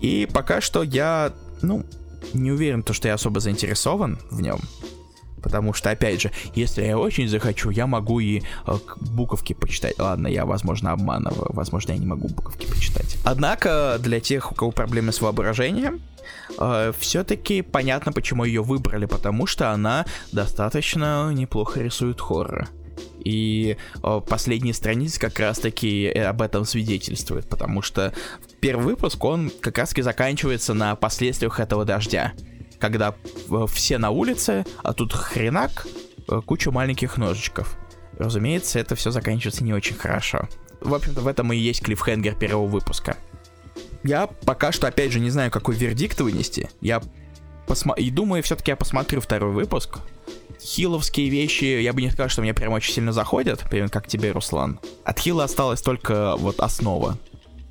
И 0.00 0.26
пока 0.32 0.60
что 0.60 0.82
я, 0.82 1.32
ну, 1.62 1.84
не 2.32 2.50
уверен, 2.50 2.82
то, 2.82 2.92
что 2.92 3.08
я 3.08 3.14
особо 3.14 3.40
заинтересован 3.40 4.18
в 4.30 4.40
нем. 4.40 4.58
Потому 5.42 5.72
что, 5.72 5.90
опять 5.90 6.20
же, 6.20 6.30
если 6.54 6.84
я 6.84 6.98
очень 6.98 7.28
захочу, 7.28 7.70
я 7.70 7.86
могу 7.86 8.20
и 8.20 8.42
э, 8.66 8.78
буковки 9.00 9.52
почитать. 9.52 9.98
Ладно, 9.98 10.28
я, 10.28 10.44
возможно, 10.44 10.92
обманываю. 10.92 11.50
Возможно, 11.52 11.92
я 11.92 11.98
не 11.98 12.06
могу 12.06 12.28
буковки 12.28 12.66
почитать. 12.66 13.16
Однако, 13.24 13.96
для 13.98 14.20
тех, 14.20 14.52
у 14.52 14.54
кого 14.54 14.70
проблемы 14.70 15.12
с 15.12 15.20
воображением, 15.20 16.00
э, 16.58 16.92
все-таки 16.98 17.62
понятно, 17.62 18.12
почему 18.12 18.44
ее 18.44 18.62
выбрали. 18.62 19.06
Потому 19.06 19.46
что 19.46 19.70
она 19.70 20.04
достаточно 20.32 21.32
неплохо 21.32 21.80
рисует 21.80 22.20
хоррор. 22.20 22.68
И 23.24 23.76
э, 24.02 24.20
последние 24.28 24.74
страницы 24.74 25.20
как 25.20 25.38
раз-таки 25.38 26.08
об 26.08 26.42
этом 26.42 26.64
свидетельствуют, 26.64 27.48
потому 27.48 27.82
что 27.82 28.12
первый 28.60 28.86
выпуск, 28.86 29.22
он 29.24 29.50
как 29.60 29.78
раз-таки 29.78 30.02
заканчивается 30.02 30.74
на 30.74 30.94
последствиях 30.96 31.60
этого 31.60 31.84
дождя 31.84 32.32
когда 32.80 33.14
э, 33.50 33.66
все 33.68 33.98
на 33.98 34.10
улице, 34.10 34.64
а 34.82 34.92
тут 34.92 35.12
хренак, 35.12 35.86
э, 36.28 36.40
куча 36.44 36.70
маленьких 36.70 37.16
ножичков. 37.16 37.76
Разумеется, 38.18 38.78
это 38.78 38.96
все 38.96 39.10
заканчивается 39.10 39.64
не 39.64 39.72
очень 39.72 39.96
хорошо. 39.96 40.48
В 40.80 40.94
общем-то, 40.94 41.20
в 41.20 41.26
этом 41.26 41.52
и 41.52 41.56
есть 41.56 41.82
клиффхенгер 41.82 42.34
первого 42.34 42.66
выпуска. 42.66 43.16
Я 44.02 44.26
пока 44.26 44.72
что, 44.72 44.86
опять 44.86 45.12
же, 45.12 45.20
не 45.20 45.30
знаю, 45.30 45.50
какой 45.50 45.74
вердикт 45.74 46.20
вынести. 46.20 46.70
Я 46.80 47.02
посмо... 47.66 47.94
и 47.94 48.10
думаю, 48.10 48.42
все-таки 48.42 48.70
я 48.70 48.76
посмотрю 48.76 49.20
второй 49.20 49.52
выпуск. 49.52 49.98
Хиловские 50.60 51.30
вещи, 51.30 51.64
я 51.64 51.92
бы 51.92 52.02
не 52.02 52.10
сказал, 52.10 52.28
что 52.28 52.42
мне 52.42 52.52
прям 52.52 52.72
очень 52.72 52.92
сильно 52.92 53.12
заходят, 53.12 53.60
примерно 53.68 53.90
как 53.90 54.06
тебе, 54.06 54.32
Руслан. 54.32 54.78
От 55.04 55.18
Хила 55.18 55.44
осталась 55.44 55.80
только 55.80 56.36
вот 56.36 56.60
основа. 56.60 57.18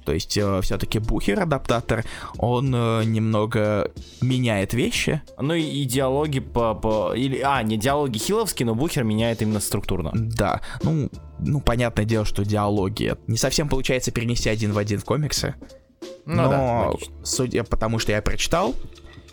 То 0.10 0.14
есть 0.14 0.36
э, 0.38 0.62
все-таки 0.64 0.98
Бухер, 0.98 1.40
адаптатор, 1.40 2.04
он 2.40 2.74
э, 2.74 3.04
немного 3.04 3.92
меняет 4.22 4.74
вещи. 4.74 5.22
Ну 5.40 5.54
и, 5.54 5.86
диалоги 5.86 6.40
по, 6.40 6.74
по... 6.74 7.14
Или, 7.14 7.40
а, 7.44 7.62
не 7.62 7.78
диалоги 7.78 8.18
хиловские, 8.18 8.66
но 8.66 8.74
Бухер 8.74 9.04
меняет 9.04 9.44
именно 9.44 9.60
структурно. 9.60 10.10
Да, 10.16 10.62
ну, 10.82 11.12
ну 11.38 11.62
понятное 11.62 12.06
дело, 12.06 12.26
что 12.26 12.44
диалоги 12.44 13.18
не 13.28 13.38
совсем 13.38 13.70
получается 13.70 14.10
перенести 14.10 14.50
один 14.50 14.72
в 14.72 14.80
один 14.80 15.00
в 15.00 15.06
комиксы. 15.06 15.54
Ну, 16.26 16.42
но 16.42 16.50
да, 16.50 17.08
судя 17.24 17.64
по 17.64 17.78
тому, 17.78 18.00
что 18.00 18.12
я 18.12 18.24
прочитал, 18.24 18.74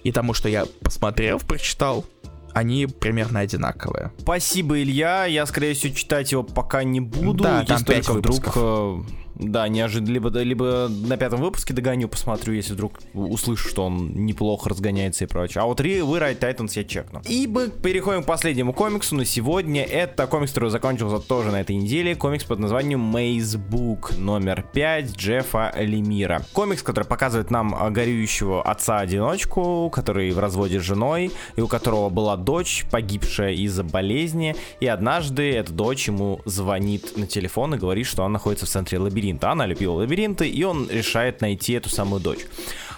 и 0.04 0.12
тому, 0.12 0.34
что 0.34 0.50
я 0.50 0.66
посмотрел, 0.82 1.38
прочитал, 1.38 2.04
они 2.52 2.86
примерно 2.86 3.40
одинаковые. 3.40 4.12
Спасибо, 4.18 4.78
Илья. 4.78 5.24
Я, 5.24 5.46
скорее 5.46 5.72
всего, 5.72 5.94
читать 5.94 6.32
его 6.32 6.42
пока 6.42 6.84
не 6.84 7.00
буду. 7.00 7.44
Да, 7.44 7.64
там 7.64 7.82
5 7.82 8.08
выпусков. 8.08 8.54
вдруг 8.54 9.06
э, 9.08 9.25
да, 9.38 9.68
неожиданно. 9.68 10.12
Либо, 10.12 10.30
либо 10.40 10.88
на 10.88 11.16
пятом 11.16 11.40
выпуске 11.40 11.74
догоню, 11.74 12.08
посмотрю, 12.08 12.54
если 12.54 12.72
вдруг 12.72 13.00
услышу, 13.12 13.68
что 13.68 13.84
он 13.84 14.12
неплохо 14.14 14.70
разгоняется 14.70 15.24
и 15.24 15.26
прочее. 15.26 15.62
А 15.62 15.66
вот 15.66 15.80
Rewrite 15.80 16.38
Titans 16.38 16.72
я 16.74 16.84
чекну. 16.84 17.20
И 17.28 17.46
мы 17.46 17.68
переходим 17.68 18.22
к 18.22 18.26
последнему 18.26 18.72
комиксу 18.72 19.14
на 19.14 19.26
сегодня. 19.26 19.82
Это 19.82 20.26
комикс, 20.26 20.52
который 20.52 20.70
закончился 20.70 21.18
тоже 21.18 21.50
на 21.50 21.60
этой 21.60 21.76
неделе. 21.76 22.14
Комикс 22.14 22.44
под 22.44 22.60
названием 22.60 23.14
Maze 23.14 23.60
Book 23.60 24.18
номер 24.18 24.64
5 24.72 25.16
Джеффа 25.16 25.74
Лемира. 25.76 26.42
Комикс, 26.54 26.82
который 26.82 27.04
показывает 27.04 27.50
нам 27.50 27.92
горюющего 27.92 28.62
отца-одиночку, 28.62 29.90
который 29.90 30.30
в 30.30 30.38
разводе 30.38 30.80
с 30.80 30.82
женой, 30.82 31.30
и 31.56 31.60
у 31.60 31.68
которого 31.68 32.08
была 32.08 32.36
дочь, 32.36 32.86
погибшая 32.90 33.52
из-за 33.52 33.84
болезни. 33.84 34.56
И 34.80 34.86
однажды 34.86 35.52
эта 35.52 35.72
дочь 35.72 36.06
ему 36.06 36.40
звонит 36.46 37.18
на 37.18 37.26
телефон 37.26 37.74
и 37.74 37.78
говорит, 37.78 38.06
что 38.06 38.24
она 38.24 38.34
находится 38.34 38.64
в 38.64 38.68
центре 38.70 38.98
лабиринта 38.98 39.25
лабиринта. 39.26 39.50
Она 39.50 39.66
любила 39.66 39.94
лабиринты, 39.94 40.48
и 40.48 40.64
он 40.64 40.88
решает 40.90 41.40
найти 41.40 41.74
эту 41.74 41.88
самую 41.88 42.20
дочь. 42.20 42.46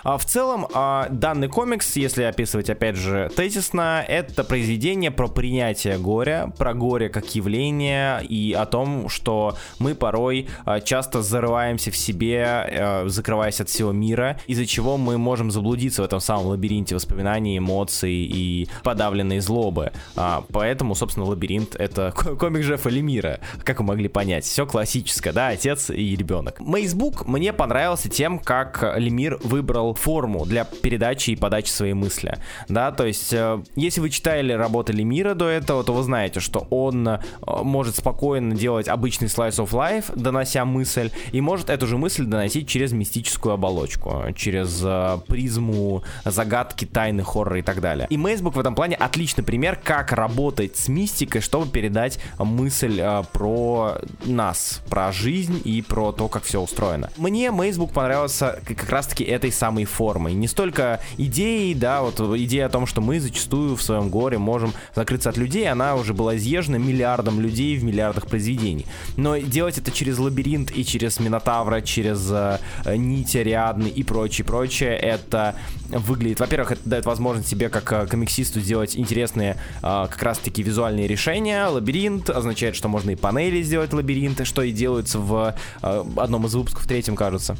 А 0.02 0.18
в 0.18 0.24
целом, 0.24 0.66
а, 0.74 1.08
данный 1.10 1.48
комикс, 1.48 1.96
если 1.96 2.22
описывать, 2.22 2.70
опять 2.70 2.96
же, 2.96 3.30
тезисно, 3.34 4.04
это 4.06 4.44
произведение 4.44 5.10
про 5.10 5.28
принятие 5.28 5.98
горя, 5.98 6.52
про 6.56 6.74
горе 6.74 7.08
как 7.08 7.34
явление 7.34 8.24
и 8.24 8.52
о 8.52 8.66
том, 8.66 9.08
что 9.08 9.56
мы 9.78 9.94
порой 9.94 10.48
а, 10.64 10.80
часто 10.80 11.22
зарываемся 11.22 11.90
в 11.90 11.96
себе, 11.96 12.44
а, 12.46 13.04
закрываясь 13.06 13.60
от 13.60 13.68
всего 13.68 13.92
мира, 13.92 14.38
из-за 14.46 14.66
чего 14.66 14.96
мы 14.96 15.18
можем 15.18 15.50
заблудиться 15.50 16.02
в 16.02 16.04
этом 16.04 16.20
самом 16.20 16.46
лабиринте 16.46 16.94
воспоминаний, 16.94 17.58
эмоций 17.58 18.12
и 18.12 18.68
подавленной 18.82 19.40
злобы. 19.40 19.92
А, 20.16 20.44
поэтому, 20.52 20.94
собственно, 20.94 21.26
лабиринт— 21.26 21.74
это 21.78 22.12
комик 22.12 22.62
Джеффа 22.62 22.88
Лемира, 22.88 23.40
как 23.64 23.80
вы 23.80 23.86
могли 23.86 24.08
понять. 24.08 24.44
Все 24.44 24.66
классическое, 24.66 25.32
да, 25.32 25.48
отец 25.48 25.90
и 25.90 26.16
ребенок. 26.16 26.60
Мейсбук 26.60 27.26
мне 27.26 27.52
понравился 27.52 28.08
тем, 28.08 28.38
как 28.38 28.94
Лемир 28.96 29.38
выбрал 29.42 29.87
форму 29.94 30.44
для 30.46 30.64
передачи 30.64 31.30
и 31.30 31.36
подачи 31.36 31.70
своей 31.70 31.94
мысли. 31.94 32.38
Да, 32.68 32.92
то 32.92 33.06
есть, 33.06 33.32
э, 33.32 33.62
если 33.76 34.00
вы 34.00 34.10
читали 34.10 34.52
работы 34.52 34.92
Лемира 34.92 35.34
до 35.34 35.48
этого, 35.48 35.84
то 35.84 35.92
вы 35.92 36.02
знаете, 36.02 36.40
что 36.40 36.66
он 36.70 37.06
э, 37.06 37.20
может 37.46 37.96
спокойно 37.96 38.54
делать 38.54 38.88
обычный 38.88 39.28
slice 39.28 39.64
of 39.64 39.70
life, 39.70 40.12
донося 40.14 40.64
мысль, 40.64 41.10
и 41.32 41.40
может 41.40 41.70
эту 41.70 41.86
же 41.86 41.96
мысль 41.96 42.24
доносить 42.24 42.68
через 42.68 42.92
мистическую 42.92 43.54
оболочку, 43.54 44.24
через 44.34 44.80
э, 44.84 45.18
призму 45.26 46.02
загадки, 46.24 46.84
тайны, 46.84 47.22
хоррора 47.22 47.58
и 47.58 47.62
так 47.62 47.80
далее. 47.80 48.06
И 48.10 48.16
Мейсбук 48.16 48.56
в 48.56 48.60
этом 48.60 48.74
плане 48.74 48.96
отличный 48.96 49.44
пример, 49.44 49.78
как 49.82 50.12
работать 50.12 50.76
с 50.76 50.88
мистикой, 50.88 51.40
чтобы 51.40 51.70
передать 51.70 52.18
мысль 52.38 53.02
про 53.32 53.98
нас, 54.24 54.82
про 54.88 55.12
жизнь 55.12 55.60
и 55.64 55.82
про 55.82 56.12
то, 56.12 56.28
как 56.28 56.44
все 56.44 56.60
устроено. 56.60 57.10
Мне 57.16 57.50
Мейсбук 57.50 57.92
понравился 57.92 58.60
как 58.66 58.88
раз-таки 58.88 59.24
этой 59.24 59.52
самой 59.52 59.77
формой. 59.84 60.34
Не 60.34 60.48
столько 60.48 61.00
идеей, 61.16 61.74
да, 61.74 62.02
вот 62.02 62.20
идея 62.20 62.66
о 62.66 62.68
том, 62.68 62.86
что 62.86 63.00
мы 63.00 63.20
зачастую 63.20 63.76
в 63.76 63.82
своем 63.82 64.08
горе 64.08 64.38
можем 64.38 64.72
закрыться 64.94 65.30
от 65.30 65.36
людей, 65.36 65.70
она 65.70 65.96
уже 65.96 66.14
была 66.14 66.36
изъезжена 66.36 66.78
миллиардом 66.78 67.40
людей 67.40 67.76
в 67.76 67.84
миллиардах 67.84 68.26
произведений. 68.26 68.86
Но 69.16 69.36
делать 69.36 69.78
это 69.78 69.90
через 69.90 70.18
лабиринт 70.18 70.70
и 70.76 70.84
через 70.84 71.20
Минотавра, 71.20 71.80
через 71.80 72.28
э, 72.30 72.58
нить 72.96 73.34
Ариадны 73.36 73.88
и 73.88 74.02
прочее, 74.02 74.44
прочее, 74.44 74.96
это 74.96 75.54
выглядит, 75.88 76.40
во-первых, 76.40 76.72
это 76.72 76.88
дает 76.88 77.06
возможность 77.06 77.48
тебе 77.48 77.68
как 77.68 77.92
э, 77.92 78.06
комиксисту 78.06 78.60
сделать 78.60 78.96
интересные 78.96 79.56
э, 79.82 80.06
как 80.10 80.22
раз-таки 80.22 80.62
визуальные 80.62 81.06
решения. 81.06 81.66
Лабиринт 81.66 82.30
означает, 82.30 82.76
что 82.76 82.88
можно 82.88 83.10
и 83.10 83.16
панели 83.16 83.62
сделать 83.62 83.92
лабиринты, 83.92 84.44
что 84.44 84.62
и 84.62 84.72
делается 84.72 85.18
в 85.18 85.54
э, 85.82 86.04
одном 86.16 86.46
из 86.46 86.54
выпусков, 86.54 86.86
третьем, 86.86 87.16
кажется. 87.16 87.56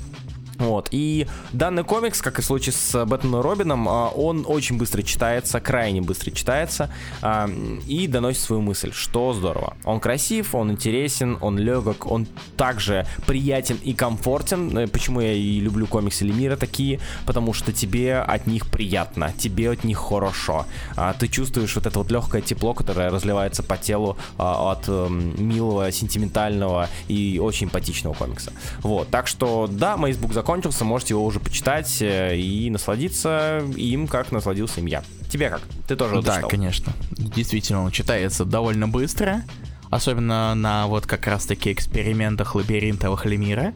Вот. 0.59 0.89
И 0.91 1.27
данный 1.53 1.85
комикс, 1.85 2.21
как 2.21 2.39
и 2.39 2.43
в 2.43 2.45
случае 2.45 2.73
с 2.73 3.05
Бэтменом 3.05 3.41
и 3.41 3.43
Робином, 3.43 3.89
а, 3.89 4.09
он 4.09 4.45
очень 4.47 4.77
быстро 4.77 5.03
читается, 5.03 5.61
крайне 5.61 6.01
быстро 6.01 6.31
читается 6.31 6.91
а, 7.23 7.49
и 7.87 8.07
доносит 8.07 8.43
свою 8.43 8.63
мысль, 8.63 8.93
что 8.93 9.33
здорово. 9.33 9.77
Он 9.85 10.01
красив, 10.01 10.55
он 10.55 10.73
интересен, 10.73 11.39
он 11.41 11.59
легок, 11.59 12.11
он 12.11 12.27
также 12.57 13.07
приятен 13.27 13.79
и 13.83 13.95
комфортен. 13.95 14.77
Э, 14.77 14.87
почему 14.89 15.21
я 15.21 15.33
и 15.33 15.61
люблю 15.61 15.87
комиксы 15.87 16.25
Лемира 16.25 16.57
такие? 16.57 17.01
Потому 17.25 17.53
что 17.53 17.73
тебе 17.73 18.19
от 18.19 18.47
них 18.47 18.69
приятно, 18.69 19.33
тебе 19.39 19.71
от 19.71 19.85
них 19.85 19.99
хорошо. 19.99 20.67
А, 20.97 21.13
ты 21.13 21.29
чувствуешь 21.29 21.75
вот 21.77 21.87
это 21.87 21.99
вот 21.99 22.11
легкое 22.11 22.43
тепло, 22.43 22.75
которое 22.75 23.11
разливается 23.11 23.63
по 23.63 23.77
телу 23.77 24.17
от 24.39 24.89
эм, 24.89 25.35
милого, 25.39 25.93
сентиментального 25.93 26.89
и 27.07 27.39
очень 27.43 27.67
эмпатичного 27.67 28.15
комикса. 28.15 28.53
Вот. 28.83 29.09
Так 29.09 29.29
что, 29.29 29.69
да, 29.71 29.97
Мейсбук 29.97 30.33
закончился 30.33 30.48
закончился, 30.49 30.87
можете 30.87 31.13
его 31.13 31.27
уже 31.27 31.41
почитать 31.41 32.01
э, 32.01 32.35
и 32.39 32.71
насладиться 32.71 33.63
им, 33.77 34.09
как 34.09 34.33
насладился 34.33 34.81
им 34.81 34.87
я. 34.87 35.03
Тебе 35.31 35.51
как? 35.51 35.61
Ты 35.87 35.95
тоже 35.95 36.23
Да, 36.23 36.37
читал? 36.37 36.49
конечно. 36.49 36.95
Действительно, 37.11 37.85
он 37.85 37.91
читается 37.91 38.47
довольно 38.47 38.89
быстро. 38.89 39.43
Особенно 39.91 40.55
на 40.55 40.87
вот 40.87 41.07
как 41.07 41.27
раз-таки 41.27 41.71
экспериментах 41.71 42.55
лабиринтовых 42.55 43.27
Лемира. 43.27 43.75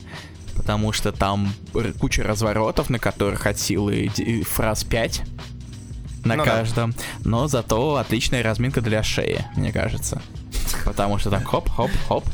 Потому 0.57 0.93
что 0.93 1.13
там 1.13 1.53
куча 2.01 2.23
разворотов, 2.23 2.89
на 2.89 2.99
которых 2.99 3.47
от 3.47 3.59
силы 3.59 4.11
фраз 4.49 4.85
5 4.85 5.23
на 6.25 6.37
ну 6.37 6.45
каждом. 6.45 6.93
Да. 6.93 6.99
Но 7.25 7.49
зато 7.49 7.97
отличная 7.97 8.43
разминка 8.43 8.81
для 8.81 9.03
шеи, 9.03 9.45
мне 9.57 9.73
кажется. 9.73 10.23
Потому 10.87 11.19
что 11.19 11.29
так 11.29 11.45
хоп-хоп-хоп. 11.45 12.25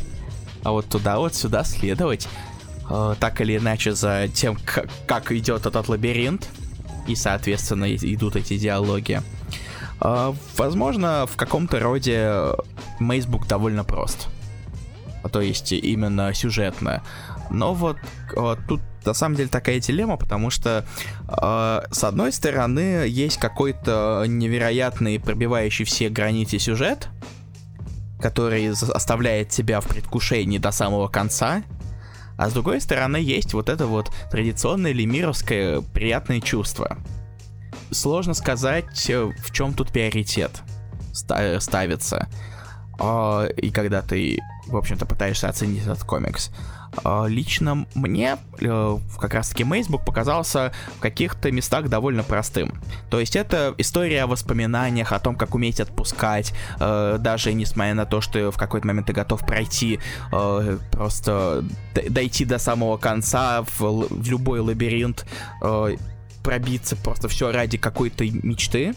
А 0.62 0.70
вот 0.70 0.88
туда 0.88 1.18
вот 1.18 1.34
сюда 1.34 1.64
следовать 1.64 2.28
э, 2.90 3.14
так 3.18 3.40
или 3.40 3.56
иначе 3.56 3.92
за 3.92 4.28
тем, 4.28 4.56
как, 4.64 4.88
как 5.06 5.32
идет 5.32 5.66
этот 5.66 5.88
лабиринт, 5.88 6.48
и, 7.06 7.14
соответственно, 7.14 7.94
идут 7.94 8.36
эти 8.36 8.58
диалоги. 8.58 9.22
Э, 10.00 10.32
возможно, 10.56 11.26
в 11.26 11.36
каком-то 11.36 11.80
роде 11.80 12.32
Мейсбук 13.00 13.46
довольно 13.46 13.84
прост. 13.84 14.28
То 15.32 15.40
есть 15.40 15.72
именно 15.72 16.32
сюжетно. 16.32 17.02
Но 17.50 17.74
вот, 17.74 17.96
вот 18.34 18.58
тут 18.68 18.80
на 19.04 19.14
самом 19.14 19.36
деле 19.36 19.48
такая 19.48 19.80
дилемма, 19.80 20.16
потому 20.16 20.50
что 20.50 20.84
э, 21.26 21.82
с 21.90 22.04
одной 22.04 22.32
стороны 22.32 23.06
есть 23.08 23.38
какой-то 23.38 24.24
невероятный 24.26 25.18
пробивающий 25.18 25.84
все 25.84 26.08
границы 26.08 26.58
сюжет, 26.58 27.08
который 28.20 28.70
оставляет 28.70 29.48
тебя 29.48 29.80
в 29.80 29.86
предвкушении 29.86 30.58
до 30.58 30.70
самого 30.72 31.08
конца, 31.08 31.62
а 32.38 32.48
с 32.48 32.52
другой 32.52 32.80
стороны, 32.80 33.16
есть 33.16 33.52
вот 33.52 33.68
это 33.68 33.86
вот 33.86 34.12
традиционное 34.30 34.92
лемировское 34.92 35.80
приятное 35.80 36.40
чувство. 36.40 36.96
Сложно 37.90 38.32
сказать, 38.32 39.10
э, 39.10 39.32
в 39.38 39.50
чем 39.50 39.74
тут 39.74 39.90
приоритет 39.90 40.62
ставится. 41.12 42.28
А, 43.00 43.46
и 43.46 43.70
когда 43.70 44.02
ты, 44.02 44.38
в 44.68 44.76
общем-то, 44.76 45.04
пытаешься 45.04 45.48
оценить 45.48 45.82
этот 45.82 46.04
комикс. 46.04 46.50
А, 47.04 47.26
лично 47.26 47.86
мне 47.94 48.38
э, 48.60 48.98
как 49.18 49.34
раз-таки 49.34 49.64
Мейсбук 49.64 50.04
показался 50.04 50.72
в 50.96 51.00
каких-то 51.00 51.50
местах 51.52 51.88
довольно 51.88 52.22
простым. 52.22 52.80
То 53.10 53.20
есть 53.20 53.36
это 53.36 53.74
история 53.78 54.24
о 54.24 54.26
воспоминаниях, 54.26 55.12
о 55.12 55.18
том, 55.18 55.36
как 55.36 55.54
уметь 55.54 55.80
отпускать, 55.80 56.52
э, 56.80 57.16
даже 57.20 57.52
несмотря 57.52 57.94
на 57.94 58.06
то, 58.06 58.20
что 58.20 58.50
в 58.50 58.56
какой-то 58.56 58.86
момент 58.86 59.06
ты 59.06 59.12
готов 59.12 59.40
пройти, 59.46 60.00
э, 60.32 60.78
просто 60.90 61.64
дойти 62.08 62.44
до 62.44 62.58
самого 62.58 62.96
конца 62.96 63.62
в, 63.62 63.80
в 64.08 64.28
любой 64.28 64.60
лабиринт, 64.60 65.26
пробиться 66.42 66.96
просто 66.96 67.28
все 67.28 67.52
ради 67.52 67.76
какой-то 67.76 68.24
мечты 68.24 68.94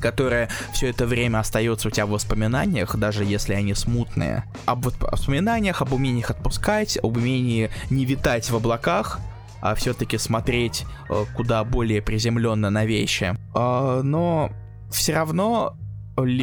которая 0.00 0.48
все 0.72 0.88
это 0.88 1.06
время 1.06 1.38
остается 1.38 1.88
у 1.88 1.90
тебя 1.90 2.06
в 2.06 2.10
воспоминаниях, 2.10 2.96
даже 2.96 3.24
если 3.24 3.54
они 3.54 3.74
смутные. 3.74 4.44
Об 4.66 4.86
воспоминаниях, 4.86 5.82
об 5.82 5.92
умениях 5.92 6.30
отпускать, 6.30 6.98
об 7.02 7.16
умении 7.16 7.70
не 7.90 8.04
витать 8.04 8.50
в 8.50 8.56
облаках, 8.56 9.20
а 9.60 9.74
все-таки 9.74 10.18
смотреть 10.18 10.84
э, 11.08 11.24
куда 11.36 11.62
более 11.64 12.02
приземленно 12.02 12.70
на 12.70 12.84
вещи. 12.84 13.36
Э, 13.54 14.00
но 14.02 14.50
все 14.90 15.14
равно 15.14 15.76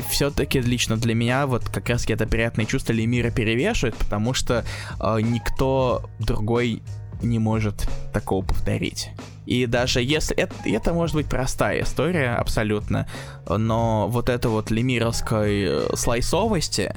все-таки 0.10 0.60
лично 0.60 0.98
для 0.98 1.14
меня 1.14 1.46
вот 1.46 1.70
как 1.70 1.90
раз 1.90 2.10
это 2.10 2.26
приятное 2.26 2.66
чувство 2.66 2.94
Лемира 2.94 3.30
перевешивает, 3.30 3.96
потому 3.96 4.34
что 4.34 4.66
э, 5.00 5.18
никто 5.22 6.10
другой 6.20 6.82
не 7.22 7.40
может 7.40 7.88
такого 8.14 8.46
повторить. 8.46 9.10
И 9.46 9.66
даже 9.66 10.02
если 10.02 10.36
это, 10.36 10.54
это 10.66 10.94
может 10.94 11.16
быть 11.16 11.28
простая 11.28 11.84
история 11.84 12.36
абсолютно, 12.36 13.08
но 13.48 14.08
вот 14.10 14.30
это 14.30 14.50
вот 14.50 14.72
лемировской 14.72 15.64
э, 15.64 15.88
слайсовости, 15.96 16.94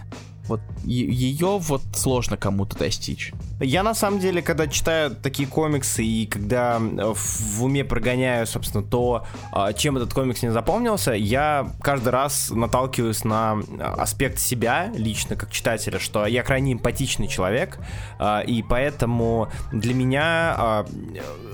вот 0.49 0.61
ее 0.85 1.59
вот 1.59 1.83
сложно 1.95 2.37
кому-то 2.37 2.77
достичь. 2.77 3.33
Я 3.61 3.82
на 3.82 3.92
самом 3.94 4.20
деле, 4.20 4.40
когда 4.40 4.66
читаю 4.66 5.14
такие 5.14 5.46
комиксы 5.46 6.02
и 6.02 6.26
когда 6.26 6.80
э, 6.80 7.12
в 7.14 7.62
уме 7.62 7.84
прогоняю, 7.84 8.46
собственно, 8.46 8.82
то, 8.82 9.26
а, 9.52 9.74
чем 9.74 9.98
этот 9.98 10.14
комикс 10.14 10.42
не 10.42 10.50
запомнился, 10.50 11.12
я 11.12 11.70
каждый 11.82 12.08
раз 12.08 12.50
наталкиваюсь 12.50 13.22
на 13.24 13.58
аспект 13.98 14.38
себя 14.38 14.90
лично, 14.94 15.36
как 15.36 15.50
читателя, 15.50 15.98
что 15.98 16.24
я 16.24 16.42
крайне 16.42 16.72
эмпатичный 16.72 17.28
человек, 17.28 17.78
и 18.46 18.64
поэтому 18.66 19.48
для 19.72 19.94
меня 19.94 20.84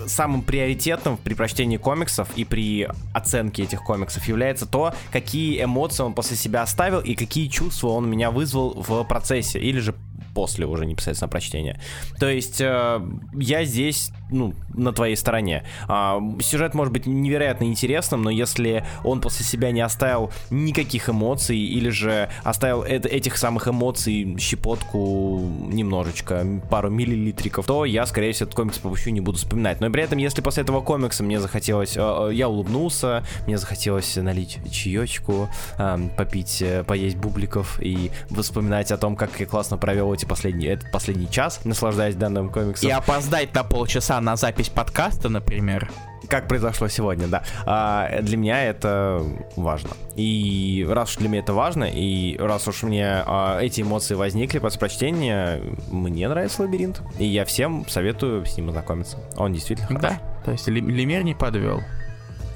самым 0.06 0.42
приоритетным 0.42 1.16
при 1.16 1.34
прочтении 1.34 1.76
комиксов 1.76 2.28
и 2.36 2.44
при 2.44 2.88
оценке 3.12 3.64
этих 3.64 3.82
комиксов 3.82 4.26
является 4.28 4.66
то, 4.66 4.94
какие 5.10 5.62
эмоции 5.62 6.02
он 6.02 6.14
после 6.14 6.36
себя 6.36 6.62
оставил 6.62 7.00
и 7.00 7.14
какие 7.14 7.48
чувства 7.48 7.88
он 7.88 8.08
меня 8.08 8.30
вызвал 8.30 8.74
в 8.76 9.04
процессе 9.04 9.58
или 9.58 9.80
же 9.80 9.94
после 10.36 10.66
уже 10.66 10.84
непосредственно 10.84 11.30
прочтения. 11.30 11.80
То 12.18 12.28
есть 12.28 12.60
э, 12.60 13.00
я 13.32 13.64
здесь, 13.64 14.10
ну, 14.30 14.52
на 14.74 14.92
твоей 14.92 15.16
стороне. 15.16 15.64
А, 15.88 16.20
сюжет 16.40 16.74
может 16.74 16.92
быть 16.92 17.06
невероятно 17.06 17.64
интересным, 17.64 18.22
но 18.22 18.28
если 18.28 18.84
он 19.02 19.22
после 19.22 19.46
себя 19.46 19.70
не 19.70 19.80
оставил 19.80 20.30
никаких 20.50 21.08
эмоций 21.08 21.56
или 21.56 21.88
же 21.88 22.28
оставил 22.44 22.82
это, 22.82 23.08
этих 23.08 23.38
самых 23.38 23.66
эмоций 23.66 24.36
щепотку 24.38 25.40
немножечко, 25.72 26.46
пару 26.68 26.90
миллилитриков, 26.90 27.64
то 27.64 27.86
я, 27.86 28.04
скорее 28.04 28.32
всего, 28.32 28.48
этот 28.48 28.56
комикс 28.56 28.78
попущу 28.78 29.08
не 29.08 29.22
буду 29.22 29.38
вспоминать. 29.38 29.80
Но 29.80 29.90
при 29.90 30.02
этом, 30.02 30.18
если 30.18 30.42
после 30.42 30.64
этого 30.64 30.82
комикса 30.82 31.22
мне 31.22 31.40
захотелось, 31.40 31.96
э, 31.96 32.30
я 32.34 32.50
улыбнулся, 32.50 33.24
мне 33.46 33.56
захотелось 33.56 34.14
налить 34.16 34.58
чаечку, 34.70 35.48
э, 35.78 36.08
попить, 36.14 36.60
э, 36.60 36.84
поесть 36.84 37.16
бубликов 37.16 37.80
и 37.80 38.10
вспоминать 38.28 38.92
о 38.92 38.98
том, 38.98 39.16
как 39.16 39.40
я 39.40 39.46
классно 39.46 39.78
провел 39.78 40.12
эти 40.12 40.25
последние, 40.26 40.72
этот 40.72 40.90
последний 40.90 41.30
час, 41.30 41.60
наслаждаясь 41.64 42.14
данным 42.14 42.50
комиксом. 42.50 42.88
И 42.88 42.92
опоздать 42.92 43.54
на 43.54 43.64
полчаса 43.64 44.20
на 44.20 44.36
запись 44.36 44.68
подкаста, 44.68 45.28
например. 45.28 45.90
Как 46.28 46.48
произошло 46.48 46.88
сегодня, 46.88 47.28
да. 47.28 47.44
А, 47.66 48.20
для 48.20 48.36
меня 48.36 48.64
это 48.64 49.22
важно. 49.54 49.90
И 50.16 50.86
раз 50.88 51.10
уж 51.10 51.16
для 51.18 51.28
меня 51.28 51.40
это 51.40 51.52
важно, 51.52 51.84
и 51.84 52.36
раз 52.38 52.66
уж 52.66 52.82
мне 52.82 53.22
а, 53.26 53.60
эти 53.60 53.82
эмоции 53.82 54.14
возникли 54.14 54.58
после 54.58 54.80
прочтения, 54.80 55.60
мне 55.90 56.28
нравится 56.28 56.62
лабиринт. 56.62 57.00
И 57.18 57.26
я 57.26 57.44
всем 57.44 57.86
советую 57.88 58.44
с 58.44 58.56
ним 58.56 58.70
ознакомиться. 58.70 59.18
Он 59.36 59.52
действительно 59.52 59.88
хорош. 59.88 60.02
Да, 60.02 60.42
то 60.44 60.52
есть 60.52 60.66
Лемер 60.66 61.22
не 61.22 61.34
подвел. 61.34 61.80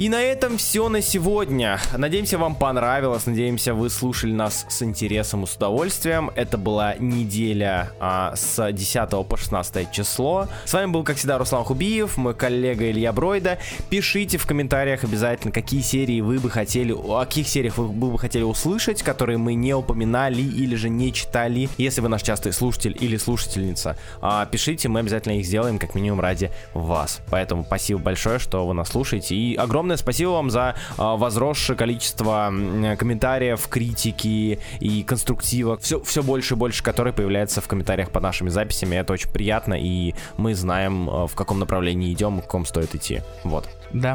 И 0.01 0.09
на 0.09 0.23
этом 0.23 0.57
все 0.57 0.89
на 0.89 1.03
сегодня. 1.03 1.79
Надеемся, 1.95 2.39
вам 2.39 2.55
понравилось. 2.55 3.27
Надеемся, 3.27 3.75
вы 3.75 3.91
слушали 3.91 4.33
нас 4.33 4.65
с 4.71 4.83
интересом 4.83 5.45
и 5.45 5.47
с 5.47 5.57
удовольствием. 5.57 6.31
Это 6.37 6.57
была 6.57 6.95
неделя 6.99 7.93
а, 8.01 8.35
с 8.35 8.73
10 8.73 9.11
по 9.29 9.37
16 9.37 9.93
число. 9.93 10.49
С 10.65 10.73
вами 10.73 10.91
был, 10.91 11.05
как 11.05 11.19
всегда, 11.19 11.37
Руслан 11.37 11.65
Хубиев, 11.65 12.17
мой 12.17 12.33
коллега 12.33 12.91
Илья 12.91 13.13
Бройда. 13.13 13.59
Пишите 13.91 14.39
в 14.39 14.47
комментариях 14.47 15.05
обязательно, 15.05 15.53
какие 15.53 15.83
серии 15.83 16.23
вы 16.23 16.39
бы 16.39 16.49
хотели, 16.49 16.93
о 16.93 17.21
каких 17.27 17.47
сериях 17.47 17.77
вы, 17.77 17.89
бы 17.89 18.19
хотели 18.19 18.43
услышать, 18.43 19.03
которые 19.03 19.37
мы 19.37 19.53
не 19.53 19.75
упоминали 19.75 20.41
или 20.41 20.77
же 20.77 20.89
не 20.89 21.13
читали. 21.13 21.69
Если 21.77 22.01
вы 22.01 22.09
наш 22.09 22.23
частый 22.23 22.55
слушатель 22.55 22.97
или 22.99 23.19
слушательница, 23.19 23.99
а, 24.23 24.47
пишите, 24.47 24.89
мы 24.89 25.01
обязательно 25.01 25.35
их 25.35 25.45
сделаем, 25.45 25.79
как 25.79 25.95
минимум 25.95 26.21
ради 26.21 26.51
вас. 26.73 27.21
Поэтому 27.29 27.65
спасибо 27.67 28.01
большое, 28.01 28.39
что 28.39 28.67
вы 28.67 28.73
нас 28.73 28.89
слушаете. 28.89 29.35
И 29.35 29.57
огромное 29.57 29.90
огромное 29.91 29.97
спасибо 29.97 30.31
вам 30.31 30.51
за 30.51 30.75
э, 30.91 30.95
возросшее 30.99 31.77
количество 31.77 32.53
комментариев, 32.99 33.67
критики 33.69 34.59
и 34.81 35.03
конструктива. 35.03 35.77
Все, 35.79 36.01
все 36.01 36.23
больше 36.23 36.55
и 36.55 36.57
больше, 36.57 36.83
которые 36.83 37.13
появляется 37.13 37.61
в 37.61 37.67
комментариях 37.67 38.11
под 38.11 38.23
нашими 38.23 38.51
записями. 38.51 38.97
Это 38.97 39.13
очень 39.13 39.31
приятно, 39.31 39.75
и 39.75 40.15
мы 40.37 40.55
знаем, 40.55 41.09
э, 41.09 41.27
в 41.27 41.35
каком 41.35 41.59
направлении 41.59 42.13
идем, 42.13 42.39
в 42.39 42.43
каком 42.43 42.67
стоит 42.67 42.95
идти. 42.95 43.23
Вот. 43.45 43.69
Да. 43.93 44.15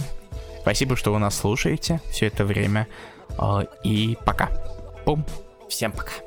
Спасибо, 0.61 0.95
что 0.95 1.13
вы 1.13 1.19
нас 1.19 1.36
слушаете 1.38 1.99
все 2.11 2.28
это 2.28 2.45
время. 2.45 2.88
Э, 3.38 3.65
и 3.84 4.17
пока. 4.26 4.49
Пум. 5.05 5.26
Всем 5.67 5.91
пока. 5.91 6.24